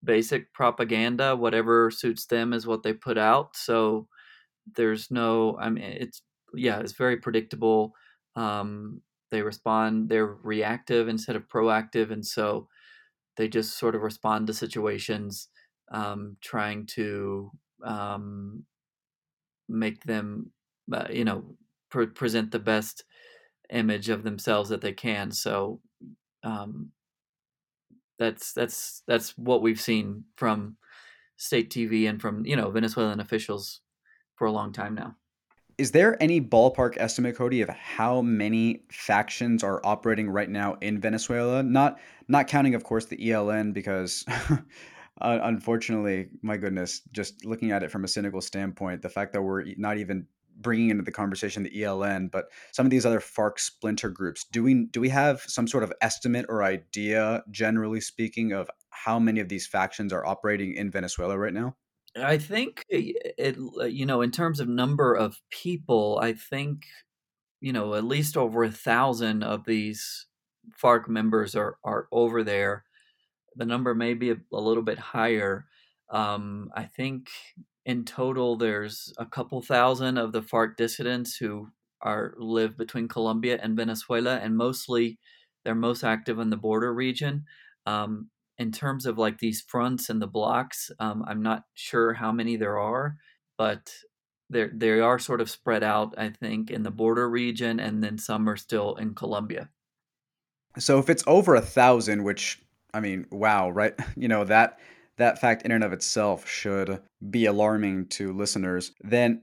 basic 0.04 0.52
propaganda. 0.52 1.36
Whatever 1.36 1.90
suits 1.90 2.26
them 2.26 2.52
is 2.52 2.66
what 2.66 2.82
they 2.82 2.92
put 2.92 3.18
out. 3.18 3.56
So 3.56 4.08
there's 4.76 5.10
no. 5.10 5.58
I 5.60 5.70
mean, 5.70 5.84
it's 5.84 6.22
yeah, 6.54 6.80
it's 6.80 6.92
very 6.92 7.16
predictable. 7.18 7.94
Um, 8.36 9.02
they 9.30 9.42
respond. 9.42 10.08
They're 10.08 10.26
reactive 10.26 11.08
instead 11.08 11.36
of 11.36 11.48
proactive, 11.48 12.10
and 12.12 12.26
so 12.26 12.68
they 13.36 13.48
just 13.48 13.78
sort 13.78 13.94
of 13.94 14.02
respond 14.02 14.46
to 14.48 14.54
situations, 14.54 15.48
um, 15.92 16.36
trying 16.42 16.86
to 16.86 17.50
um, 17.84 18.64
make 19.68 20.02
them 20.04 20.52
uh, 20.92 21.06
you 21.10 21.24
know, 21.24 21.44
pre- 21.90 22.06
present 22.06 22.50
the 22.50 22.58
best 22.58 23.04
image 23.70 24.08
of 24.08 24.22
themselves 24.22 24.70
that 24.70 24.80
they 24.80 24.92
can. 24.92 25.30
So 25.30 25.80
um, 26.42 26.92
that's 28.18 28.52
that's 28.52 29.02
that's 29.06 29.36
what 29.36 29.62
we've 29.62 29.80
seen 29.80 30.24
from 30.36 30.76
state 31.36 31.70
TV 31.70 32.08
and 32.08 32.20
from 32.20 32.44
you 32.46 32.56
know 32.56 32.70
Venezuelan 32.70 33.20
officials 33.20 33.80
for 34.36 34.46
a 34.46 34.52
long 34.52 34.72
time 34.72 34.94
now. 34.94 35.16
Is 35.78 35.90
there 35.90 36.20
any 36.22 36.40
ballpark 36.40 36.94
estimate, 36.96 37.36
Cody, 37.36 37.60
of 37.60 37.68
how 37.68 38.22
many 38.22 38.84
factions 38.90 39.62
are 39.62 39.82
operating 39.84 40.30
right 40.30 40.48
now 40.48 40.78
in 40.80 40.98
Venezuela? 40.98 41.62
Not 41.62 41.98
not 42.28 42.48
counting, 42.48 42.74
of 42.74 42.82
course, 42.84 43.04
the 43.04 43.18
ELN, 43.18 43.74
because 43.74 44.24
unfortunately, 45.20 46.28
my 46.42 46.56
goodness, 46.56 47.02
just 47.12 47.44
looking 47.44 47.72
at 47.72 47.82
it 47.82 47.90
from 47.90 48.04
a 48.04 48.08
cynical 48.08 48.40
standpoint, 48.40 49.02
the 49.02 49.10
fact 49.10 49.34
that 49.34 49.42
we're 49.42 49.64
not 49.76 49.98
even 49.98 50.26
bringing 50.56 50.90
into 50.90 51.02
the 51.02 51.12
conversation 51.12 51.62
the 51.62 51.70
ELN, 51.70 52.30
but 52.30 52.46
some 52.72 52.86
of 52.86 52.90
these 52.90 53.06
other 53.06 53.20
FARC 53.20 53.58
splinter 53.58 54.08
groups. 54.08 54.44
Do 54.50 54.62
we 54.62 54.86
do 54.86 55.00
we 55.00 55.08
have 55.10 55.42
some 55.42 55.68
sort 55.68 55.84
of 55.84 55.92
estimate 56.00 56.46
or 56.48 56.62
idea, 56.62 57.44
generally 57.50 58.00
speaking, 58.00 58.52
of 58.52 58.70
how 58.90 59.18
many 59.18 59.40
of 59.40 59.48
these 59.48 59.66
factions 59.66 60.12
are 60.12 60.26
operating 60.26 60.74
in 60.74 60.90
Venezuela 60.90 61.38
right 61.38 61.54
now? 61.54 61.76
I 62.16 62.38
think 62.38 62.84
it, 62.88 63.56
you 63.90 64.06
know, 64.06 64.22
in 64.22 64.30
terms 64.30 64.60
of 64.60 64.68
number 64.68 65.14
of 65.14 65.40
people, 65.50 66.18
I 66.20 66.32
think 66.32 66.84
you 67.60 67.72
know 67.72 67.94
at 67.94 68.04
least 68.04 68.36
over 68.36 68.64
a 68.64 68.70
thousand 68.70 69.42
of 69.42 69.64
these 69.64 70.26
FARC 70.82 71.08
members 71.08 71.54
are 71.54 71.76
are 71.84 72.08
over 72.10 72.42
there. 72.42 72.84
The 73.56 73.66
number 73.66 73.94
may 73.94 74.14
be 74.14 74.30
a, 74.30 74.36
a 74.52 74.60
little 74.60 74.82
bit 74.82 74.98
higher. 74.98 75.66
Um, 76.10 76.70
I 76.74 76.84
think 76.84 77.28
in 77.86 78.04
total, 78.04 78.56
there's 78.56 79.12
a 79.16 79.24
couple 79.24 79.62
thousand 79.62 80.18
of 80.18 80.32
the 80.32 80.42
FARC 80.42 80.76
dissidents 80.76 81.36
who 81.36 81.68
are 82.02 82.34
live 82.36 82.76
between 82.76 83.06
Colombia 83.06 83.60
and 83.62 83.76
Venezuela, 83.76 84.36
and 84.38 84.56
mostly 84.56 85.20
they're 85.64 85.76
most 85.76 86.02
active 86.02 86.40
in 86.40 86.50
the 86.50 86.56
border 86.56 86.92
region. 86.92 87.44
Um, 87.86 88.28
in 88.58 88.72
terms 88.72 89.06
of 89.06 89.18
like 89.18 89.38
these 89.38 89.60
fronts 89.60 90.10
and 90.10 90.20
the 90.20 90.26
blocks, 90.26 90.90
um, 90.98 91.24
I'm 91.28 91.42
not 91.42 91.62
sure 91.74 92.12
how 92.14 92.32
many 92.32 92.56
there 92.56 92.76
are, 92.76 93.16
but 93.56 93.92
they 94.50 94.66
they 94.72 94.98
are 94.98 95.20
sort 95.20 95.40
of 95.40 95.48
spread 95.48 95.84
out. 95.84 96.12
I 96.18 96.30
think 96.30 96.72
in 96.72 96.82
the 96.82 96.90
border 96.90 97.30
region, 97.30 97.78
and 97.78 98.02
then 98.02 98.18
some 98.18 98.48
are 98.48 98.56
still 98.56 98.96
in 98.96 99.14
Colombia. 99.14 99.68
So 100.76 100.98
if 100.98 101.08
it's 101.08 101.24
over 101.28 101.54
a 101.54 101.60
thousand, 101.60 102.24
which 102.24 102.60
I 102.92 102.98
mean, 102.98 103.26
wow, 103.30 103.70
right? 103.70 103.94
You 104.16 104.26
know 104.26 104.42
that 104.44 104.80
that 105.18 105.40
fact 105.40 105.62
in 105.62 105.72
and 105.72 105.84
of 105.84 105.92
itself 105.92 106.48
should 106.48 107.00
be 107.30 107.46
alarming 107.46 108.06
to 108.08 108.32
listeners, 108.32 108.92
then 109.00 109.42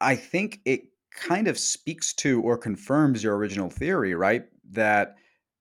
I 0.00 0.16
think 0.16 0.60
it 0.64 0.82
kind 1.14 1.48
of 1.48 1.58
speaks 1.58 2.14
to 2.14 2.40
or 2.42 2.56
confirms 2.56 3.22
your 3.22 3.36
original 3.36 3.70
theory, 3.70 4.14
right? 4.14 4.44
That 4.70 5.16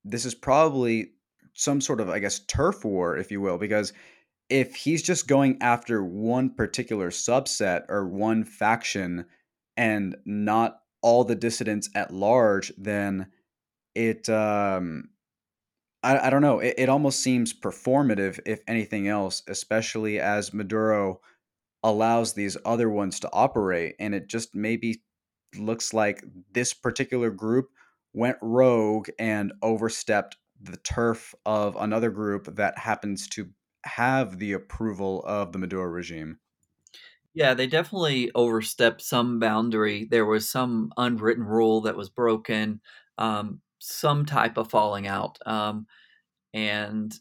this 0.05 0.25
is 0.25 0.35
probably 0.35 1.11
some 1.53 1.81
sort 1.81 1.99
of, 1.99 2.09
I 2.09 2.19
guess, 2.19 2.39
turf 2.39 2.85
war, 2.85 3.17
if 3.17 3.31
you 3.31 3.41
will, 3.41 3.57
because 3.57 3.91
if 4.49 4.75
he's 4.75 5.03
just 5.03 5.27
going 5.27 5.57
after 5.61 6.03
one 6.03 6.51
particular 6.51 7.09
subset 7.09 7.83
or 7.89 8.07
one 8.07 8.43
faction 8.43 9.25
and 9.77 10.15
not 10.25 10.79
all 11.01 11.23
the 11.23 11.35
dissidents 11.35 11.89
at 11.95 12.13
large, 12.13 12.71
then 12.77 13.27
it 13.95 14.29
um 14.29 15.09
I, 16.03 16.27
I 16.27 16.29
don't 16.29 16.41
know. 16.41 16.59
It, 16.59 16.75
it 16.77 16.89
almost 16.89 17.21
seems 17.21 17.53
performative, 17.53 18.39
if 18.45 18.61
anything 18.67 19.07
else, 19.07 19.43
especially 19.47 20.19
as 20.19 20.53
Maduro 20.53 21.21
allows 21.83 22.33
these 22.33 22.57
other 22.65 22.89
ones 22.89 23.19
to 23.21 23.29
operate. 23.31 23.95
And 23.99 24.13
it 24.13 24.27
just 24.27 24.55
maybe 24.55 25.01
looks 25.57 25.93
like 25.93 26.23
this 26.51 26.73
particular 26.73 27.29
group 27.29 27.69
went 28.13 28.37
rogue 28.41 29.09
and 29.17 29.53
overstepped 29.61 30.37
the 30.61 30.77
turf 30.77 31.33
of 31.45 31.75
another 31.77 32.09
group 32.09 32.55
that 32.55 32.77
happens 32.77 33.27
to 33.29 33.49
have 33.85 34.39
the 34.39 34.53
approval 34.53 35.23
of 35.25 35.51
the 35.51 35.57
Maduro 35.57 35.85
regime. 35.85 36.39
Yeah, 37.33 37.53
they 37.53 37.67
definitely 37.67 38.31
overstepped 38.35 39.01
some 39.01 39.39
boundary. 39.39 40.07
There 40.09 40.25
was 40.25 40.49
some 40.49 40.91
unwritten 40.97 41.43
rule 41.43 41.81
that 41.81 41.95
was 41.95 42.09
broken. 42.09 42.81
Um, 43.17 43.61
some 43.80 44.25
type 44.25 44.57
of 44.57 44.69
falling 44.69 45.07
out. 45.07 45.38
Um, 45.45 45.88
and 46.53 47.13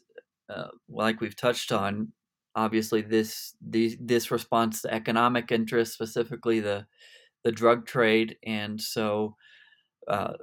uh, 0.49 0.69
like 0.89 1.21
we've 1.21 1.35
touched 1.35 1.71
on, 1.71 2.13
obviously 2.55 3.01
this 3.01 3.55
the, 3.61 3.97
this 4.01 4.31
response 4.31 4.81
to 4.81 4.93
economic 4.93 5.51
interests, 5.51 5.93
specifically 5.95 6.59
the 6.59 6.85
the 7.43 7.51
drug 7.51 7.85
trade, 7.85 8.37
and 8.45 8.81
so 8.81 9.35
uh, 10.09 10.33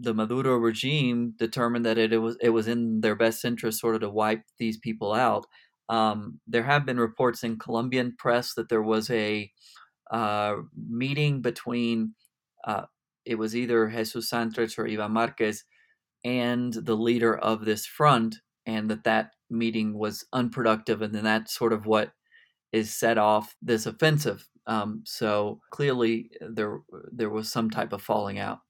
the 0.00 0.14
Maduro 0.14 0.56
regime 0.56 1.34
determined 1.38 1.86
that 1.86 1.98
it, 1.98 2.12
it 2.12 2.18
was 2.18 2.36
it 2.40 2.50
was 2.50 2.68
in 2.68 3.00
their 3.00 3.16
best 3.16 3.44
interest 3.44 3.80
sort 3.80 3.94
of 3.94 4.00
to 4.02 4.10
wipe 4.10 4.42
these 4.58 4.78
people 4.78 5.12
out. 5.12 5.46
Um, 5.88 6.40
there 6.46 6.62
have 6.62 6.86
been 6.86 6.98
reports 6.98 7.42
in 7.44 7.58
Colombian 7.58 8.14
press 8.18 8.54
that 8.54 8.68
there 8.68 8.82
was 8.82 9.10
a 9.10 9.50
uh, 10.10 10.56
meeting 10.76 11.42
between 11.42 12.14
uh, 12.66 12.84
it 13.24 13.36
was 13.36 13.56
either 13.56 13.88
Jesus 13.88 14.30
Santrich 14.30 14.78
or 14.78 14.88
Ivan 14.88 15.12
Marquez 15.12 15.64
and 16.24 16.72
the 16.72 16.96
leader 16.96 17.36
of 17.36 17.64
this 17.64 17.86
front, 17.86 18.36
and 18.66 18.90
that 18.90 19.04
that 19.04 19.32
meeting 19.50 19.98
was 19.98 20.24
unproductive, 20.32 21.02
and 21.02 21.14
then 21.14 21.24
that's 21.24 21.54
sort 21.54 21.72
of 21.72 21.86
what 21.86 22.12
is 22.72 22.92
set 22.92 23.18
off 23.18 23.54
this 23.62 23.86
offensive. 23.86 24.48
Um, 24.66 25.02
so 25.04 25.60
clearly, 25.70 26.30
there 26.40 26.80
there 27.12 27.30
was 27.30 27.52
some 27.52 27.70
type 27.70 27.92
of 27.92 28.02
falling 28.02 28.38
out. 28.38 28.60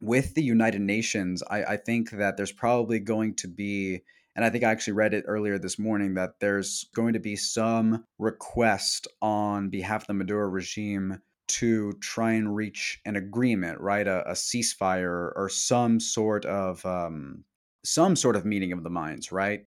With 0.00 0.34
the 0.34 0.42
United 0.42 0.80
Nations, 0.80 1.42
I, 1.48 1.62
I 1.64 1.76
think 1.76 2.10
that 2.10 2.36
there's 2.36 2.52
probably 2.52 2.98
going 2.98 3.34
to 3.36 3.48
be, 3.48 4.02
and 4.34 4.44
I 4.44 4.50
think 4.50 4.64
I 4.64 4.70
actually 4.70 4.94
read 4.94 5.14
it 5.14 5.24
earlier 5.28 5.58
this 5.58 5.78
morning, 5.78 6.14
that 6.14 6.40
there's 6.40 6.86
going 6.94 7.12
to 7.12 7.20
be 7.20 7.36
some 7.36 8.04
request 8.18 9.06
on 9.20 9.68
behalf 9.68 10.02
of 10.02 10.06
the 10.08 10.14
Maduro 10.14 10.48
regime 10.48 11.20
to 11.50 11.92
try 11.94 12.32
and 12.32 12.54
reach 12.54 13.00
an 13.04 13.16
agreement, 13.16 13.80
right? 13.80 14.06
A, 14.06 14.30
a 14.30 14.32
ceasefire 14.34 15.32
or 15.34 15.48
some 15.50 16.00
sort 16.00 16.44
of 16.44 16.84
um, 16.86 17.44
some 17.84 18.16
sort 18.16 18.36
of 18.36 18.44
meeting 18.44 18.72
of 18.72 18.82
the 18.82 18.90
minds, 18.90 19.32
right? 19.32 19.64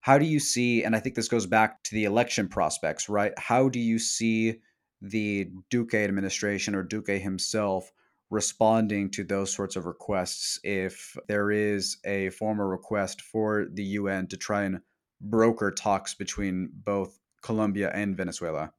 How 0.00 0.18
do 0.18 0.24
you 0.24 0.40
see, 0.40 0.82
and 0.82 0.96
I 0.96 1.00
think 1.00 1.14
this 1.14 1.28
goes 1.28 1.46
back 1.46 1.82
to 1.84 1.94
the 1.94 2.04
election 2.04 2.48
prospects, 2.48 3.08
right? 3.08 3.32
How 3.38 3.68
do 3.68 3.78
you 3.78 3.98
see 3.98 4.60
the 5.02 5.50
Duque 5.68 5.94
administration 5.94 6.74
or 6.74 6.82
Duque 6.82 7.20
himself 7.20 7.92
responding 8.30 9.10
to 9.10 9.24
those 9.24 9.52
sorts 9.52 9.76
of 9.76 9.86
requests 9.86 10.58
if 10.62 11.16
there 11.28 11.50
is 11.50 11.98
a 12.04 12.30
formal 12.30 12.66
request 12.66 13.20
for 13.20 13.66
the 13.72 13.84
UN 13.84 14.26
to 14.28 14.36
try 14.36 14.62
and 14.62 14.80
broker 15.20 15.70
talks 15.70 16.14
between 16.14 16.70
both 16.72 17.18
Colombia 17.42 17.90
and 17.92 18.16
Venezuela? 18.16 18.72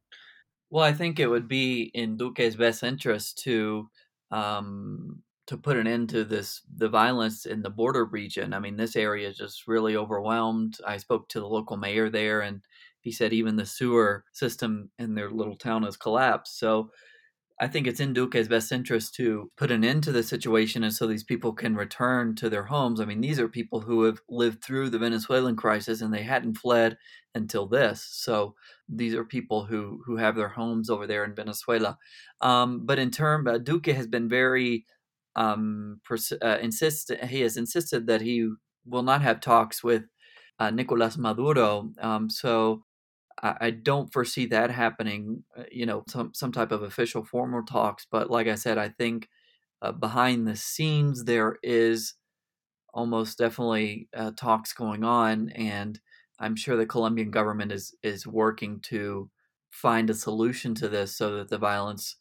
Well, 0.72 0.84
I 0.84 0.94
think 0.94 1.20
it 1.20 1.28
would 1.28 1.48
be 1.48 1.82
in 1.94 2.16
Duque's 2.16 2.56
best 2.56 2.82
interest 2.82 3.38
to 3.44 3.90
um, 4.30 5.22
to 5.46 5.58
put 5.58 5.76
an 5.76 5.86
end 5.86 6.08
to 6.10 6.24
this 6.24 6.62
the 6.74 6.88
violence 6.88 7.46
in 7.46 7.62
the 7.62 7.70
border 7.70 8.04
region. 8.06 8.54
I 8.54 8.58
mean, 8.58 8.76
this 8.76 8.96
area 8.96 9.28
is 9.28 9.36
just 9.36 9.68
really 9.68 9.96
overwhelmed. 9.96 10.78
I 10.86 10.96
spoke 10.96 11.28
to 11.30 11.40
the 11.40 11.48
local 11.48 11.76
mayor 11.76 12.10
there, 12.10 12.40
and 12.40 12.62
he 13.00 13.12
said 13.12 13.32
even 13.34 13.56
the 13.56 13.66
sewer 13.66 14.24
system 14.32 14.90
in 14.98 15.14
their 15.14 15.30
little 15.30 15.56
town 15.56 15.84
has 15.84 15.96
collapsed. 15.98 16.58
So 16.58 16.90
I 17.62 17.68
think 17.68 17.86
it's 17.86 18.00
in 18.00 18.12
Duque's 18.12 18.48
best 18.48 18.72
interest 18.72 19.14
to 19.14 19.48
put 19.56 19.70
an 19.70 19.84
end 19.84 20.02
to 20.02 20.10
the 20.10 20.24
situation 20.24 20.82
and 20.82 20.92
so 20.92 21.06
these 21.06 21.22
people 21.22 21.52
can 21.52 21.76
return 21.76 22.34
to 22.36 22.50
their 22.50 22.64
homes. 22.64 23.00
I 23.00 23.04
mean, 23.04 23.20
these 23.20 23.38
are 23.38 23.48
people 23.48 23.80
who 23.80 24.02
have 24.02 24.20
lived 24.28 24.64
through 24.64 24.90
the 24.90 24.98
Venezuelan 24.98 25.54
crisis 25.54 26.00
and 26.00 26.12
they 26.12 26.24
hadn't 26.24 26.58
fled 26.58 26.98
until 27.36 27.68
this. 27.68 28.04
So 28.10 28.56
these 28.88 29.14
are 29.14 29.24
people 29.24 29.64
who 29.64 30.02
who 30.04 30.16
have 30.16 30.34
their 30.34 30.48
homes 30.48 30.90
over 30.90 31.06
there 31.06 31.24
in 31.24 31.36
Venezuela. 31.36 31.98
Um, 32.40 32.84
but 32.84 32.98
in 32.98 33.12
term, 33.12 33.46
uh, 33.46 33.58
Duque 33.58 33.94
has 33.94 34.08
been 34.08 34.28
very 34.28 34.84
um, 35.36 36.00
pers- 36.04 36.32
uh. 36.42 36.58
He 37.28 37.42
has 37.42 37.56
insisted 37.56 38.08
that 38.08 38.22
he 38.22 38.50
will 38.84 39.04
not 39.04 39.22
have 39.22 39.40
talks 39.40 39.84
with 39.84 40.02
uh, 40.58 40.70
Nicolas 40.70 41.16
Maduro. 41.16 41.92
Um, 42.00 42.28
so 42.28 42.82
I, 43.42 43.56
I 43.60 43.70
don't 43.70 44.12
foresee 44.12 44.46
that 44.46 44.70
happening. 44.70 45.44
Uh, 45.56 45.64
you 45.70 45.86
know, 45.86 46.04
some 46.08 46.32
some 46.34 46.52
type 46.52 46.72
of 46.72 46.82
official 46.82 47.24
formal 47.24 47.62
talks. 47.62 48.06
But 48.10 48.30
like 48.30 48.48
I 48.48 48.54
said, 48.54 48.78
I 48.78 48.88
think 48.88 49.28
uh, 49.80 49.92
behind 49.92 50.46
the 50.46 50.56
scenes 50.56 51.24
there 51.24 51.58
is 51.62 52.14
almost 52.94 53.38
definitely 53.38 54.08
uh, 54.14 54.32
talks 54.36 54.72
going 54.72 55.04
on, 55.04 55.50
and 55.50 55.98
I'm 56.38 56.56
sure 56.56 56.76
the 56.76 56.86
Colombian 56.86 57.30
government 57.30 57.72
is 57.72 57.94
is 58.02 58.26
working 58.26 58.80
to 58.80 59.30
find 59.70 60.10
a 60.10 60.14
solution 60.14 60.74
to 60.76 60.88
this 60.88 61.16
so 61.16 61.36
that 61.36 61.48
the 61.48 61.58
violence 61.58 62.16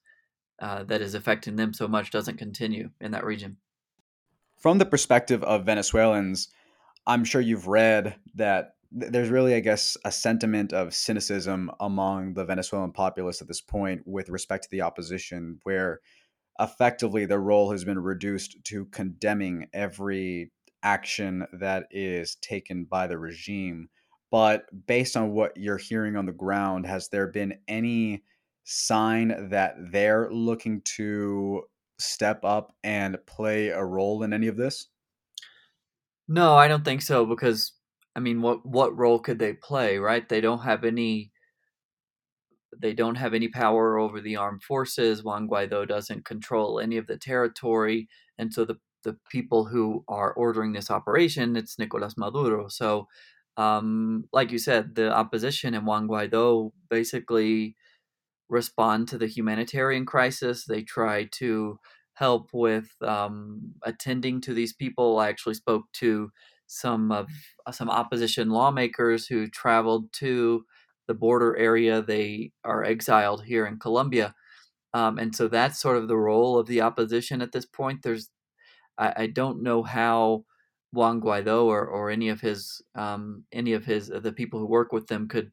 uh, 0.62 0.84
that 0.84 1.02
is 1.02 1.16
affecting 1.16 1.56
them 1.56 1.74
so 1.74 1.88
much 1.88 2.12
doesn't 2.12 2.38
continue 2.38 2.90
in 3.02 3.12
that 3.12 3.26
region. 3.26 3.58
From 4.58 4.78
the 4.78 4.86
perspective 4.86 5.44
of 5.44 5.66
Venezuelans, 5.66 6.50
I'm 7.08 7.26
sure 7.26 7.42
you've 7.42 7.68
read 7.68 8.16
that 8.36 8.76
there's 8.92 9.30
really, 9.30 9.56
I 9.56 9.62
guess, 9.62 9.96
a 10.04 10.12
sentiment 10.12 10.74
of 10.74 10.94
cynicism 10.94 11.72
among 11.80 12.34
the 12.34 12.46
Venezuelan 12.46 12.92
populace 12.92 13.42
at 13.42 13.48
this 13.48 13.62
point 13.62 14.02
with 14.06 14.30
respect 14.30 14.64
to 14.64 14.70
the 14.72 14.82
opposition, 14.82 15.60
where 15.64 16.02
effectively 16.60 17.26
their 17.26 17.40
role 17.40 17.72
has 17.72 17.84
been 17.86 18.00
reduced 18.00 18.58
to 18.66 18.86
condemning 18.88 19.68
every 19.74 20.52
action 20.84 21.46
that 21.54 21.88
is 21.92 22.36
taken 22.36 22.84
by 22.84 23.08
the 23.08 23.18
regime. 23.18 23.90
But 24.30 24.66
based 24.88 25.16
on 25.16 25.32
what 25.32 25.56
you're 25.56 25.78
hearing 25.78 26.16
on 26.16 26.26
the 26.26 26.32
ground, 26.32 26.86
has 26.86 27.10
there 27.10 27.28
been 27.28 27.60
any 27.68 28.24
sign 28.64 29.50
that 29.50 29.76
they're 29.92 30.30
looking 30.32 30.82
to 30.96 31.64
step 32.00 32.44
up 32.44 32.74
and 32.84 33.18
play 33.26 33.70
a 33.70 33.84
role 33.84 34.24
in 34.24 34.34
any 34.34 34.48
of 34.48 34.58
this? 34.58 34.88
No, 36.28 36.56
I 36.56 36.68
don't 36.68 36.86
think 36.86 37.02
so 37.02 37.26
because 37.26 37.74
I 38.16 38.20
mean 38.20 38.42
what 38.42 38.66
what 38.66 38.98
role 38.98 39.20
could 39.20 39.40
they 39.40 39.54
play, 39.54 39.98
right? 39.98 40.28
They 40.28 40.42
don't 40.42 40.60
have 40.64 40.84
any 40.84 41.32
they 42.80 42.94
don't 42.94 43.16
have 43.16 43.34
any 43.34 43.48
power 43.48 43.98
over 44.00 44.22
the 44.22 44.36
armed 44.36 44.64
forces. 44.64 45.24
Juan 45.24 45.48
Guaido 45.48 45.88
doesn't 45.88 46.26
control 46.26 46.80
any 46.80 46.98
of 46.98 47.08
the 47.08 47.18
territory, 47.18 48.08
and 48.38 48.54
so 48.54 48.66
the 48.66 48.78
the 49.04 49.18
people 49.32 49.66
who 49.66 50.04
are 50.08 50.32
ordering 50.34 50.74
this 50.74 50.92
operation, 50.92 51.56
it's 51.56 51.80
Nicolas 51.80 52.16
Maduro. 52.18 52.68
So, 52.68 53.08
um, 53.58 54.26
like 54.32 54.52
you 54.52 54.60
said, 54.60 54.94
the 54.96 55.12
opposition 55.12 55.74
and 55.74 55.88
Juan 55.88 56.08
Guaido 56.08 56.72
basically 56.90 57.76
respond 58.50 59.08
to 59.10 59.18
the 59.18 59.28
humanitarian 59.28 60.06
crisis. 60.06 60.66
They 60.66 60.84
try 60.84 61.26
to 61.34 61.80
help 62.16 62.50
with 62.54 62.92
um, 63.02 63.74
attending 63.84 64.42
to 64.42 64.54
these 64.54 64.74
people. 64.74 65.20
I 65.20 65.30
actually 65.30 65.56
spoke 65.56 65.86
to 65.94 66.32
some 66.72 67.12
of 67.12 67.28
uh, 67.66 67.72
some 67.72 67.90
opposition 67.90 68.50
lawmakers 68.50 69.28
who 69.28 69.48
traveled 69.48 70.12
to 70.14 70.66
the 71.08 71.14
border 71.14 71.58
area. 71.58 72.02
They 72.02 72.52
are 72.64 72.84
exiled 72.84 73.44
here 73.44 73.66
in 73.66 73.78
Colombia, 73.78 74.34
um, 74.94 75.18
and 75.18 75.36
so 75.36 75.48
that's 75.48 75.80
sort 75.80 75.98
of 75.98 76.08
the 76.08 76.18
role 76.18 76.58
of 76.58 76.68
the 76.68 76.82
opposition 76.82 77.42
at 77.42 77.52
this 77.52 77.66
point. 77.66 78.04
There's 78.04 78.30
I, 78.98 79.14
I 79.18 79.28
don't 79.28 79.64
know 79.64 79.84
how 79.84 80.46
Juan 80.94 81.22
Guaido 81.22 81.66
or, 81.66 81.86
or 81.86 82.10
any 82.10 82.30
of 82.30 82.42
his 82.42 82.82
um, 82.96 83.44
any 83.52 83.74
of 83.74 83.86
his 83.86 84.08
the 84.08 84.34
people 84.34 84.60
who 84.60 84.68
work 84.68 84.92
with 84.92 85.08
them 85.08 85.28
could 85.28 85.52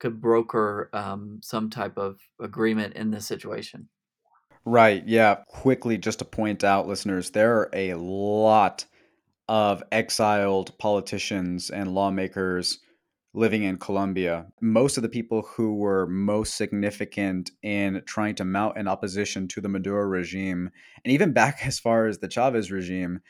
could 0.00 0.20
broker 0.20 0.90
um, 0.92 1.38
some 1.42 1.70
type 1.70 1.96
of 1.96 2.18
agreement 2.40 2.94
in 2.96 3.12
this 3.12 3.26
situation. 3.26 3.88
Right. 4.64 5.06
Yeah. 5.06 5.36
Quickly, 5.46 5.98
just 5.98 6.20
to 6.20 6.24
point 6.24 6.64
out, 6.64 6.88
listeners, 6.88 7.30
there 7.30 7.56
are 7.56 7.70
a 7.72 7.94
lot 7.94 8.86
of 9.48 9.82
exiled 9.92 10.76
politicians 10.78 11.70
and 11.70 11.94
lawmakers 11.94 12.78
living 13.34 13.62
in 13.62 13.78
Colombia. 13.78 14.46
Most 14.60 14.96
of 14.96 15.02
the 15.02 15.08
people 15.08 15.42
who 15.42 15.74
were 15.76 16.06
most 16.06 16.56
significant 16.56 17.50
in 17.62 18.02
trying 18.06 18.34
to 18.36 18.44
mount 18.44 18.76
an 18.76 18.88
opposition 18.88 19.48
to 19.48 19.60
the 19.60 19.68
Maduro 19.68 20.04
regime, 20.04 20.70
and 21.04 21.12
even 21.12 21.32
back 21.40 21.66
as 21.66 21.78
far 21.78 22.06
as 22.06 22.18
the 22.18 22.28
Chavez 22.28 22.70
regime, 22.70 23.20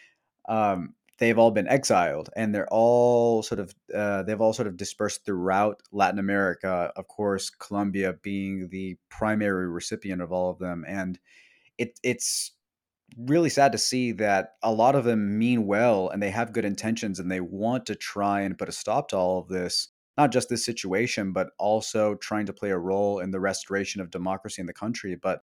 um, 0.49 0.95
they've 1.19 1.39
all 1.39 1.53
been 1.53 1.69
exiled 1.69 2.31
and 2.35 2.53
they're 2.53 2.69
all 2.73 3.45
sort 3.45 3.61
of 3.61 3.73
uh, 3.95 4.25
they've 4.25 4.41
all 4.41 4.53
sort 4.53 4.67
of 4.67 4.77
dispersed 4.77 5.25
throughout 5.25 5.81
Latin 5.93 6.19
America. 6.19 6.93
Of 6.97 7.07
course, 7.07 7.49
Colombia 7.49 8.15
being 8.23 8.69
the 8.71 8.97
primary 9.09 9.69
recipient 9.69 10.21
of 10.21 10.33
all 10.33 10.51
of 10.51 10.59
them, 10.59 10.85
and 10.87 11.19
it 11.79 11.99
it's 12.03 12.53
really 13.17 13.49
sad 13.49 13.73
to 13.73 13.79
see 13.79 14.13
that 14.13 14.55
a 14.63 14.73
lot 14.73 14.95
of 14.95 15.05
them 15.05 15.39
mean 15.39 15.67
well 15.67 16.09
and 16.09 16.23
they 16.23 16.31
have 16.31 16.53
good 16.53 16.65
intentions 16.65 17.19
and 17.19 17.31
they 17.31 17.41
want 17.41 17.87
to 17.87 17.95
try 17.95 18.41
and 18.41 18.59
put 18.59 18.69
a 18.69 18.73
stop 18.73 19.09
to 19.09 19.17
all 19.17 19.39
of 19.39 19.49
this 19.49 19.89
not 20.17 20.33
just 20.33 20.49
this 20.49 20.65
situation 20.65 21.33
but 21.33 21.51
also 21.59 22.15
trying 22.17 22.47
to 22.47 22.53
play 22.53 22.71
a 22.71 22.79
role 22.79 23.19
in 23.19 23.31
the 23.31 23.41
restoration 23.41 24.01
of 24.01 24.11
democracy 24.11 24.61
in 24.61 24.67
the 24.67 24.73
country 24.73 25.15
but 25.15 25.43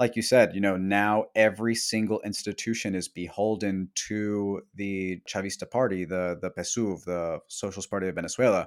like 0.00 0.16
you 0.16 0.22
said, 0.22 0.54
you 0.54 0.62
know, 0.62 0.78
now 0.78 1.26
every 1.34 1.74
single 1.74 2.22
institution 2.22 2.94
is 2.94 3.06
beholden 3.06 3.90
to 4.06 4.62
the 4.74 5.20
Chavista 5.28 5.70
party, 5.70 6.06
the 6.06 6.38
the 6.40 6.50
PSUV, 6.50 7.04
the 7.04 7.40
Socialist 7.48 7.90
Party 7.90 8.08
of 8.08 8.14
Venezuela. 8.14 8.66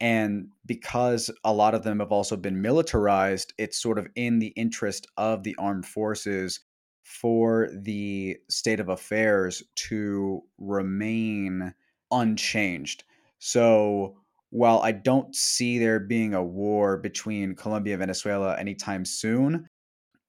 And 0.00 0.48
because 0.66 1.30
a 1.44 1.52
lot 1.52 1.74
of 1.76 1.84
them 1.84 2.00
have 2.00 2.10
also 2.10 2.36
been 2.36 2.60
militarized, 2.60 3.54
it's 3.56 3.80
sort 3.80 4.00
of 4.00 4.08
in 4.16 4.40
the 4.40 4.48
interest 4.48 5.06
of 5.16 5.44
the 5.44 5.54
armed 5.58 5.86
forces 5.86 6.58
for 7.04 7.68
the 7.72 8.38
state 8.50 8.80
of 8.80 8.88
affairs 8.88 9.62
to 9.76 10.42
remain 10.58 11.74
unchanged. 12.10 13.04
So 13.38 14.18
while 14.50 14.80
I 14.80 14.92
don't 14.92 15.34
see 15.34 15.78
there 15.78 16.00
being 16.00 16.34
a 16.34 16.44
war 16.44 16.96
between 16.98 17.56
Colombia 17.56 17.94
and 17.94 18.00
Venezuela 18.00 18.58
anytime 18.58 19.04
soon, 19.04 19.68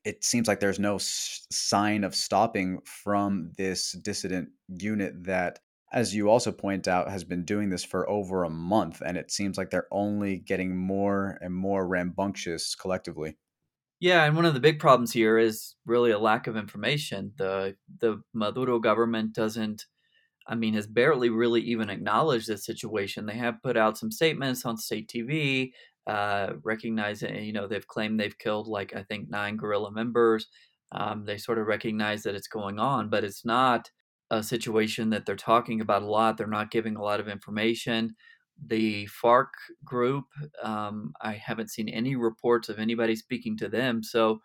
it 0.03 0.23
seems 0.23 0.47
like 0.47 0.59
there's 0.59 0.79
no 0.79 0.95
s- 0.95 1.47
sign 1.51 2.03
of 2.03 2.15
stopping 2.15 2.81
from 2.85 3.51
this 3.57 3.93
dissident 3.93 4.49
unit 4.67 5.23
that 5.23 5.59
as 5.91 6.13
you 6.13 6.29
also 6.29 6.51
point 6.51 6.87
out, 6.87 7.09
has 7.09 7.23
been 7.23 7.45
doing 7.45 7.69
this 7.69 7.83
for 7.83 8.09
over 8.09 8.43
a 8.43 8.49
month, 8.49 9.01
and 9.05 9.17
it 9.17 9.31
seems 9.31 9.57
like 9.57 9.69
they're 9.69 9.87
only 9.91 10.37
getting 10.39 10.75
more 10.75 11.37
and 11.41 11.53
more 11.53 11.87
rambunctious 11.87 12.75
collectively. 12.75 13.37
Yeah, 13.99 14.25
and 14.25 14.35
one 14.35 14.45
of 14.45 14.53
the 14.53 14.59
big 14.59 14.79
problems 14.79 15.13
here 15.13 15.37
is 15.37 15.75
really 15.85 16.11
a 16.11 16.19
lack 16.19 16.47
of 16.47 16.57
information. 16.57 17.33
The 17.37 17.77
the 18.01 18.21
Maduro 18.33 18.79
government 18.79 19.33
doesn't 19.33 19.85
I 20.47 20.55
mean 20.55 20.73
has 20.75 20.87
barely 20.87 21.29
really 21.29 21.61
even 21.61 21.89
acknowledged 21.89 22.47
this 22.47 22.65
situation. 22.65 23.25
They 23.27 23.37
have 23.37 23.63
put 23.63 23.77
out 23.77 23.97
some 23.97 24.11
statements 24.11 24.65
on 24.65 24.77
state 24.77 25.09
TV 25.09 25.73
uh 26.07 26.53
recognizing 26.63 27.43
you 27.45 27.53
know 27.53 27.67
they've 27.67 27.87
claimed 27.87 28.19
they've 28.19 28.37
killed 28.39 28.67
like 28.67 28.95
I 28.95 29.03
think 29.03 29.29
9 29.29 29.57
guerrilla 29.57 29.91
members. 29.91 30.47
Um, 30.93 31.25
they 31.25 31.37
sort 31.37 31.59
of 31.59 31.67
recognize 31.67 32.23
that 32.23 32.35
it's 32.35 32.47
going 32.47 32.79
on, 32.79 33.09
but 33.09 33.23
it's 33.23 33.45
not 33.45 33.91
a 34.31 34.43
situation 34.43 35.09
that 35.11 35.25
they're 35.25 35.35
talking 35.35 35.81
about 35.81 36.03
a 36.03 36.07
lot. 36.07 36.37
They're 36.37 36.47
not 36.47 36.71
giving 36.71 36.95
a 36.97 37.03
lot 37.03 37.19
of 37.19 37.27
information. 37.27 38.15
The 38.63 39.07
FARC 39.07 39.49
group, 39.83 40.25
um, 40.63 41.13
I 41.21 41.33
haven't 41.33 41.71
seen 41.71 41.89
any 41.89 42.15
reports 42.15 42.69
of 42.69 42.79
anybody 42.79 43.15
speaking 43.15 43.57
to 43.57 43.67
them. 43.67 44.03
So 44.03 44.41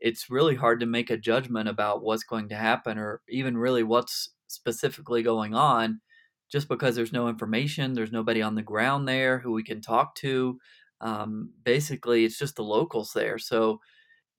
it's 0.00 0.30
really 0.30 0.56
hard 0.56 0.80
to 0.80 0.86
make 0.86 1.10
a 1.10 1.16
judgment 1.16 1.68
about 1.68 2.02
what's 2.02 2.24
going 2.24 2.48
to 2.48 2.56
happen 2.56 2.98
or 2.98 3.22
even 3.28 3.56
really 3.56 3.82
what's 3.82 4.30
specifically 4.48 5.22
going 5.22 5.54
on 5.54 6.00
just 6.50 6.68
because 6.68 6.94
there's 6.96 7.12
no 7.12 7.28
information. 7.28 7.94
There's 7.94 8.12
nobody 8.12 8.42
on 8.42 8.54
the 8.56 8.62
ground 8.62 9.08
there 9.08 9.38
who 9.38 9.52
we 9.52 9.62
can 9.62 9.80
talk 9.80 10.14
to. 10.16 10.58
Um, 11.00 11.50
basically, 11.64 12.24
it's 12.24 12.38
just 12.38 12.56
the 12.56 12.64
locals 12.64 13.12
there. 13.14 13.38
So 13.38 13.80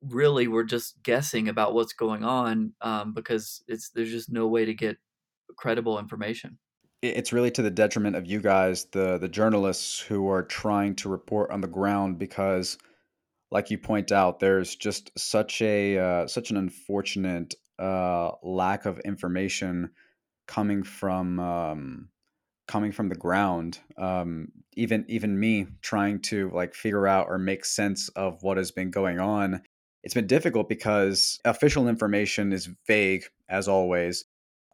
really 0.02 0.48
we're 0.48 0.64
just 0.64 1.02
guessing 1.04 1.48
about 1.48 1.74
what's 1.74 1.94
going 1.94 2.24
on 2.24 2.74
um, 2.82 3.14
because 3.14 3.64
it's 3.68 3.90
there's 3.90 4.12
just 4.12 4.32
no 4.32 4.48
way 4.48 4.66
to 4.66 4.74
get 4.74 4.98
credible 5.58 5.98
information. 6.00 6.58
It's 7.04 7.34
really 7.34 7.52
to 7.52 7.62
the 7.62 7.70
detriment 7.70 8.16
of 8.16 8.26
you 8.26 8.40
guys, 8.40 8.86
the 8.86 9.18
the 9.18 9.28
journalists 9.28 10.00
who 10.00 10.30
are 10.30 10.44
trying 10.44 10.96
to 10.96 11.10
report 11.10 11.52
on 11.52 11.62
the 11.62 11.68
ground, 11.68 12.18
because, 12.18 12.78
like 13.52 13.70
you 13.70 13.78
point 13.78 14.12
out, 14.12 14.40
there's 14.40 14.76
just 14.76 15.12
such 15.20 15.62
a 15.62 15.98
uh, 15.98 16.28
such 16.28 16.50
an 16.50 16.58
unfortunate 16.58 17.56
uh, 17.78 18.32
lack 18.42 18.86
of 18.86 19.00
information 19.00 19.92
coming 20.48 20.82
from 20.82 21.40
um, 21.40 22.10
coming 22.68 22.94
from 22.94 23.10
the 23.10 23.16
ground. 23.16 23.80
Um, 23.98 24.48
even 24.76 25.06
even 25.10 25.38
me 25.38 25.68
trying 25.82 26.22
to 26.22 26.50
like 26.52 26.74
figure 26.74 27.06
out 27.06 27.28
or 27.28 27.38
make 27.38 27.66
sense 27.66 28.08
of 28.10 28.44
what 28.44 28.58
has 28.58 28.72
been 28.72 28.92
going 28.92 29.20
on 29.20 29.62
it's 30.04 30.14
been 30.14 30.28
difficult 30.28 30.68
because 30.68 31.40
official 31.46 31.88
information 31.88 32.52
is 32.52 32.70
vague 32.88 33.24
as 33.48 33.68
always. 33.68 34.26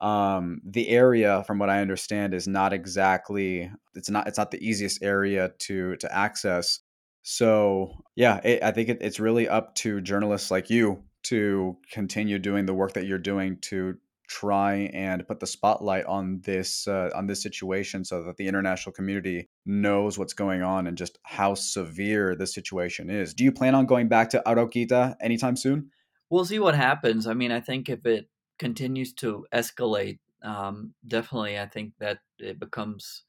Um, 0.01 0.61
the 0.63 0.89
area, 0.89 1.43
from 1.45 1.59
what 1.59 1.69
I 1.69 1.81
understand, 1.81 2.33
is 2.33 2.47
not 2.47 2.73
exactly 2.73 3.71
it's 3.95 4.09
not 4.09 4.27
it's 4.27 4.37
not 4.37 4.51
the 4.51 4.65
easiest 4.65 5.03
area 5.03 5.51
to 5.59 5.95
to 5.97 6.15
access. 6.15 6.79
So 7.21 8.03
yeah, 8.15 8.39
it, 8.43 8.63
I 8.63 8.71
think 8.71 8.89
it, 8.89 8.99
it's 9.01 9.19
really 9.19 9.47
up 9.47 9.75
to 9.75 10.01
journalists 10.01 10.51
like 10.51 10.69
you 10.69 11.03
to 11.23 11.77
continue 11.91 12.39
doing 12.39 12.65
the 12.65 12.73
work 12.73 12.93
that 12.93 13.05
you're 13.05 13.17
doing 13.17 13.57
to 13.61 13.95
try 14.29 14.89
and 14.93 15.27
put 15.27 15.39
the 15.39 15.47
spotlight 15.47 16.05
on 16.05 16.39
this 16.45 16.87
uh, 16.87 17.09
on 17.15 17.27
this 17.27 17.41
situation 17.41 18.05
so 18.05 18.23
that 18.23 18.37
the 18.37 18.47
international 18.47 18.93
community 18.93 19.49
knows 19.65 20.17
what's 20.17 20.33
going 20.33 20.61
on 20.61 20.87
and 20.87 20.97
just 20.97 21.17
how 21.23 21.55
severe 21.55 22.35
the 22.35 22.47
situation 22.47 23.09
is. 23.09 23.33
Do 23.33 23.43
you 23.43 23.51
plan 23.51 23.75
on 23.75 23.85
going 23.85 24.07
back 24.07 24.29
to 24.29 24.43
Arauquita 24.45 25.15
anytime 25.19 25.55
soon? 25.55 25.89
We'll 26.29 26.45
see 26.45 26.59
what 26.59 26.75
happens. 26.75 27.25
I 27.25 27.33
mean, 27.33 27.51
I 27.51 27.59
think 27.59 27.89
if 27.89 28.05
it 28.05 28.29
continues 28.59 29.13
to 29.15 29.45
escalate, 29.53 30.19
um, 30.43 30.93
definitely, 31.07 31.59
I 31.59 31.65
think 31.65 31.93
that 31.99 32.19
it 32.37 32.59
becomes 32.59 33.23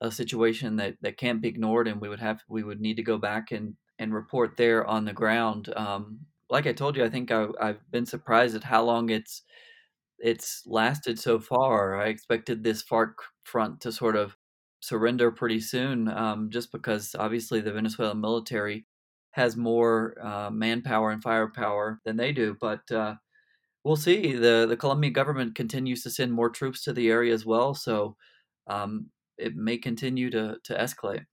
a 0.00 0.10
situation 0.10 0.76
that, 0.76 0.96
that 1.02 1.16
can't 1.16 1.42
be 1.42 1.48
ignored, 1.48 1.88
and 1.88 2.00
we 2.00 2.08
would 2.08 2.20
have 2.20 2.40
we 2.48 2.62
would 2.62 2.80
need 2.80 2.96
to 2.96 3.02
go 3.02 3.18
back 3.18 3.52
and 3.52 3.74
and 3.98 4.14
report 4.14 4.56
there 4.56 4.86
on 4.86 5.04
the 5.04 5.12
ground. 5.12 5.72
Um, 5.76 6.20
like 6.50 6.66
I 6.66 6.72
told 6.72 6.96
you, 6.96 7.04
I 7.04 7.10
think 7.10 7.30
I, 7.30 7.46
I've 7.60 7.90
been 7.90 8.06
surprised 8.06 8.56
at 8.56 8.64
how 8.64 8.84
long 8.84 9.10
it's 9.10 9.42
it's 10.18 10.62
lasted 10.66 11.18
so 11.18 11.38
far. 11.38 11.96
I 11.96 12.06
expected 12.06 12.62
this 12.62 12.82
FARC 12.82 13.14
front 13.44 13.80
to 13.82 13.92
sort 13.92 14.16
of 14.16 14.36
surrender 14.80 15.30
pretty 15.30 15.60
soon, 15.60 16.08
um, 16.08 16.50
just 16.50 16.72
because 16.72 17.14
obviously 17.18 17.60
the 17.60 17.72
Venezuelan 17.72 18.20
military 18.20 18.86
has 19.32 19.56
more 19.56 20.16
uh, 20.24 20.50
manpower 20.50 21.10
and 21.10 21.22
firepower 21.22 22.00
than 22.04 22.16
they 22.16 22.32
do. 22.32 22.56
But 22.60 22.90
uh, 22.90 23.14
we'll 23.84 23.96
see. 23.96 24.34
the 24.34 24.66
The 24.68 24.76
Colombian 24.76 25.12
government 25.12 25.54
continues 25.54 26.02
to 26.02 26.10
send 26.10 26.32
more 26.32 26.50
troops 26.50 26.82
to 26.84 26.92
the 26.92 27.10
area 27.10 27.34
as 27.34 27.46
well, 27.46 27.74
so 27.74 28.16
um, 28.66 29.06
it 29.36 29.56
may 29.56 29.78
continue 29.78 30.30
to 30.30 30.56
to 30.64 30.74
escalate. 30.74 31.24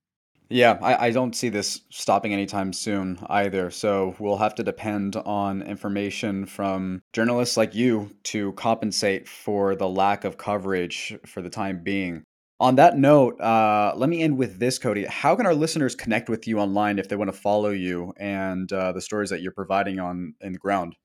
Yeah, 0.49 0.77
I, 0.81 1.07
I 1.07 1.11
don't 1.11 1.35
see 1.35 1.49
this 1.49 1.81
stopping 1.89 2.31
anytime 2.31 2.71
soon 2.71 3.19
either. 3.27 3.71
So 3.71 4.15
we'll 4.19 4.37
have 4.37 4.55
to 4.55 4.63
depend 4.63 5.15
on 5.15 5.63
information 5.63 6.45
from 6.45 7.01
journalists 7.13 7.57
like 7.57 7.73
you 7.73 8.11
to 8.25 8.53
compensate 8.53 9.27
for 9.27 9.75
the 9.75 9.89
lack 9.89 10.23
of 10.23 10.37
coverage 10.37 11.17
for 11.25 11.41
the 11.41 11.49
time 11.49 11.83
being. 11.83 12.23
On 12.59 12.75
that 12.75 12.97
note, 12.97 13.41
uh, 13.41 13.93
let 13.97 14.09
me 14.09 14.21
end 14.21 14.37
with 14.37 14.59
this, 14.59 14.79
Cody. 14.79 15.05
How 15.05 15.35
can 15.35 15.45
our 15.45 15.55
listeners 15.55 15.93
connect 15.93 16.29
with 16.29 16.47
you 16.47 16.59
online 16.59 16.99
if 16.99 17.09
they 17.09 17.17
want 17.17 17.27
to 17.33 17.37
follow 17.37 17.71
you 17.71 18.13
and 18.17 18.71
uh, 18.71 18.93
the 18.93 19.01
stories 19.01 19.31
that 19.31 19.41
you're 19.41 19.51
providing 19.51 19.99
on 19.99 20.35
in 20.39 20.53
the 20.53 20.59
ground? 20.59 20.95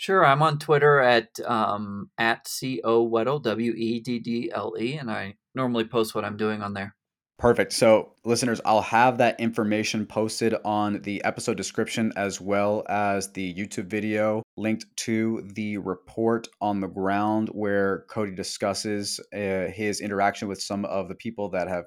Sure, 0.00 0.24
I'm 0.24 0.42
on 0.42 0.58
Twitter 0.58 0.98
at 0.98 1.38
um, 1.44 2.08
at 2.16 2.48
c 2.48 2.80
o 2.82 3.06
weddle 3.06 3.42
w 3.42 3.74
e 3.76 4.00
d 4.00 4.18
d 4.18 4.50
l 4.50 4.72
e, 4.80 4.94
and 4.94 5.10
I 5.10 5.34
normally 5.54 5.84
post 5.84 6.14
what 6.14 6.24
I'm 6.24 6.38
doing 6.38 6.62
on 6.62 6.72
there. 6.72 6.96
Perfect. 7.38 7.74
So, 7.74 8.14
listeners, 8.24 8.62
I'll 8.64 8.80
have 8.80 9.18
that 9.18 9.38
information 9.38 10.06
posted 10.06 10.54
on 10.64 11.02
the 11.02 11.22
episode 11.22 11.58
description 11.58 12.14
as 12.16 12.40
well 12.40 12.82
as 12.88 13.30
the 13.32 13.54
YouTube 13.54 13.88
video 13.88 14.42
linked 14.56 14.86
to 15.04 15.46
the 15.52 15.76
report 15.76 16.48
on 16.62 16.80
the 16.80 16.88
ground 16.88 17.50
where 17.52 18.06
Cody 18.08 18.34
discusses 18.34 19.20
uh, 19.34 19.66
his 19.66 20.00
interaction 20.00 20.48
with 20.48 20.62
some 20.62 20.86
of 20.86 21.08
the 21.08 21.14
people 21.14 21.50
that 21.50 21.68
have 21.68 21.84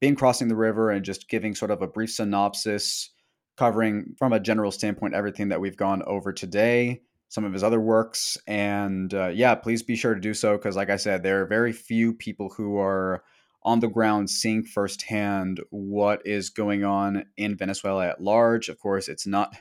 been 0.00 0.16
crossing 0.16 0.48
the 0.48 0.56
river 0.56 0.88
and 0.88 1.04
just 1.04 1.28
giving 1.28 1.54
sort 1.54 1.70
of 1.70 1.82
a 1.82 1.86
brief 1.86 2.12
synopsis 2.12 3.10
covering 3.58 4.14
from 4.18 4.32
a 4.32 4.40
general 4.40 4.70
standpoint 4.70 5.12
everything 5.12 5.50
that 5.50 5.60
we've 5.60 5.76
gone 5.76 6.02
over 6.06 6.32
today 6.32 7.02
some 7.32 7.44
of 7.44 7.52
his 7.54 7.62
other 7.62 7.80
works 7.80 8.36
and 8.46 9.14
uh, 9.14 9.28
yeah 9.28 9.54
please 9.54 9.82
be 9.82 9.96
sure 9.96 10.14
to 10.14 10.20
do 10.20 10.34
so 10.34 10.56
because 10.56 10.76
like 10.76 10.90
i 10.90 10.96
said 10.96 11.22
there 11.22 11.40
are 11.40 11.46
very 11.46 11.72
few 11.72 12.12
people 12.12 12.50
who 12.50 12.76
are 12.76 13.24
on 13.64 13.80
the 13.80 13.88
ground 13.88 14.28
seeing 14.28 14.62
firsthand 14.62 15.60
what 15.70 16.20
is 16.26 16.50
going 16.50 16.84
on 16.84 17.24
in 17.36 17.56
Venezuela 17.56 18.08
at 18.08 18.20
large. 18.20 18.68
Of 18.68 18.78
course, 18.78 19.08
it's 19.08 19.26
not 19.26 19.54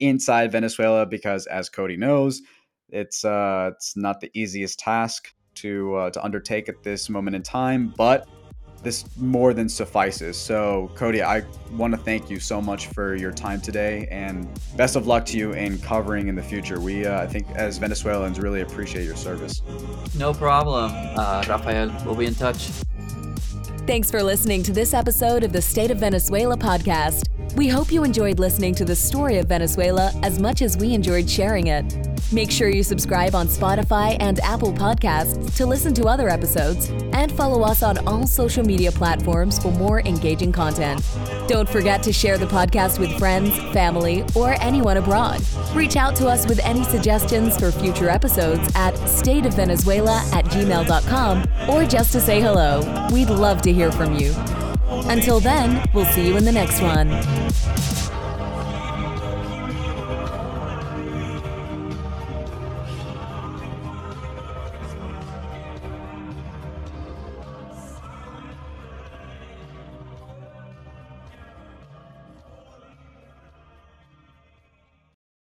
inside 0.00 0.52
Venezuela 0.52 1.06
because, 1.06 1.46
as 1.46 1.68
Cody 1.68 1.96
knows, 1.96 2.42
it's 2.88 3.24
uh, 3.24 3.70
it's 3.74 3.96
not 3.96 4.20
the 4.20 4.30
easiest 4.34 4.78
task 4.78 5.32
to 5.56 5.94
uh, 5.94 6.10
to 6.10 6.24
undertake 6.24 6.68
at 6.68 6.82
this 6.82 7.08
moment 7.08 7.36
in 7.36 7.42
time, 7.42 7.94
but 7.96 8.28
this 8.84 9.04
more 9.16 9.54
than 9.54 9.68
suffices. 9.68 10.36
So, 10.36 10.90
Cody, 10.94 11.22
I 11.22 11.42
want 11.72 11.92
to 11.92 11.98
thank 11.98 12.30
you 12.30 12.38
so 12.38 12.60
much 12.60 12.88
for 12.88 13.16
your 13.16 13.32
time 13.32 13.60
today, 13.60 14.06
and 14.10 14.48
best 14.76 14.94
of 14.94 15.06
luck 15.06 15.24
to 15.26 15.38
you 15.38 15.52
in 15.52 15.78
covering 15.78 16.28
in 16.28 16.34
the 16.34 16.42
future. 16.42 16.78
We, 16.78 17.06
uh, 17.06 17.22
I 17.22 17.26
think, 17.26 17.50
as 17.52 17.78
Venezuelans, 17.78 18.38
really 18.38 18.60
appreciate 18.60 19.04
your 19.04 19.16
service. 19.16 19.62
No 20.16 20.32
problem, 20.32 20.92
uh, 20.94 21.44
Rafael. 21.48 21.90
We'll 22.04 22.14
be 22.14 22.26
in 22.26 22.34
touch. 22.34 22.68
Thanks 23.86 24.10
for 24.10 24.22
listening 24.22 24.62
to 24.62 24.72
this 24.72 24.94
episode 24.94 25.44
of 25.44 25.52
the 25.52 25.60
State 25.60 25.90
of 25.90 25.98
Venezuela 25.98 26.56
podcast. 26.56 27.33
We 27.56 27.68
hope 27.68 27.92
you 27.92 28.02
enjoyed 28.02 28.38
listening 28.40 28.74
to 28.76 28.84
the 28.84 28.96
story 28.96 29.38
of 29.38 29.46
Venezuela 29.46 30.12
as 30.22 30.38
much 30.38 30.60
as 30.60 30.76
we 30.76 30.92
enjoyed 30.92 31.30
sharing 31.30 31.68
it. 31.68 32.14
Make 32.32 32.50
sure 32.50 32.68
you 32.68 32.82
subscribe 32.82 33.34
on 33.34 33.46
Spotify 33.46 34.16
and 34.18 34.40
Apple 34.40 34.72
Podcasts 34.72 35.54
to 35.56 35.66
listen 35.66 35.94
to 35.94 36.06
other 36.06 36.28
episodes 36.28 36.88
and 37.12 37.30
follow 37.30 37.62
us 37.62 37.82
on 37.82 37.98
all 38.08 38.26
social 38.26 38.64
media 38.64 38.90
platforms 38.90 39.58
for 39.60 39.70
more 39.70 40.00
engaging 40.00 40.50
content. 40.50 41.00
Don't 41.46 41.68
forget 41.68 42.02
to 42.02 42.12
share 42.12 42.36
the 42.36 42.46
podcast 42.46 42.98
with 42.98 43.16
friends, 43.18 43.56
family, 43.72 44.24
or 44.34 44.56
anyone 44.60 44.96
abroad. 44.96 45.40
Reach 45.74 45.96
out 45.96 46.16
to 46.16 46.26
us 46.26 46.46
with 46.48 46.58
any 46.60 46.82
suggestions 46.82 47.56
for 47.56 47.70
future 47.70 48.08
episodes 48.08 48.68
at 48.74 48.94
stateofvenezuela 48.94 50.32
at 50.32 50.44
gmail.com 50.46 51.44
or 51.68 51.84
just 51.84 52.10
to 52.12 52.20
say 52.20 52.40
hello. 52.40 52.80
We'd 53.12 53.30
love 53.30 53.62
to 53.62 53.72
hear 53.72 53.92
from 53.92 54.16
you. 54.16 54.34
Until 54.88 55.40
then, 55.40 55.82
we'll 55.92 56.04
see 56.06 56.26
you 56.26 56.36
in 56.36 56.44
the 56.44 56.52
next 56.52 56.80
one. 56.80 57.08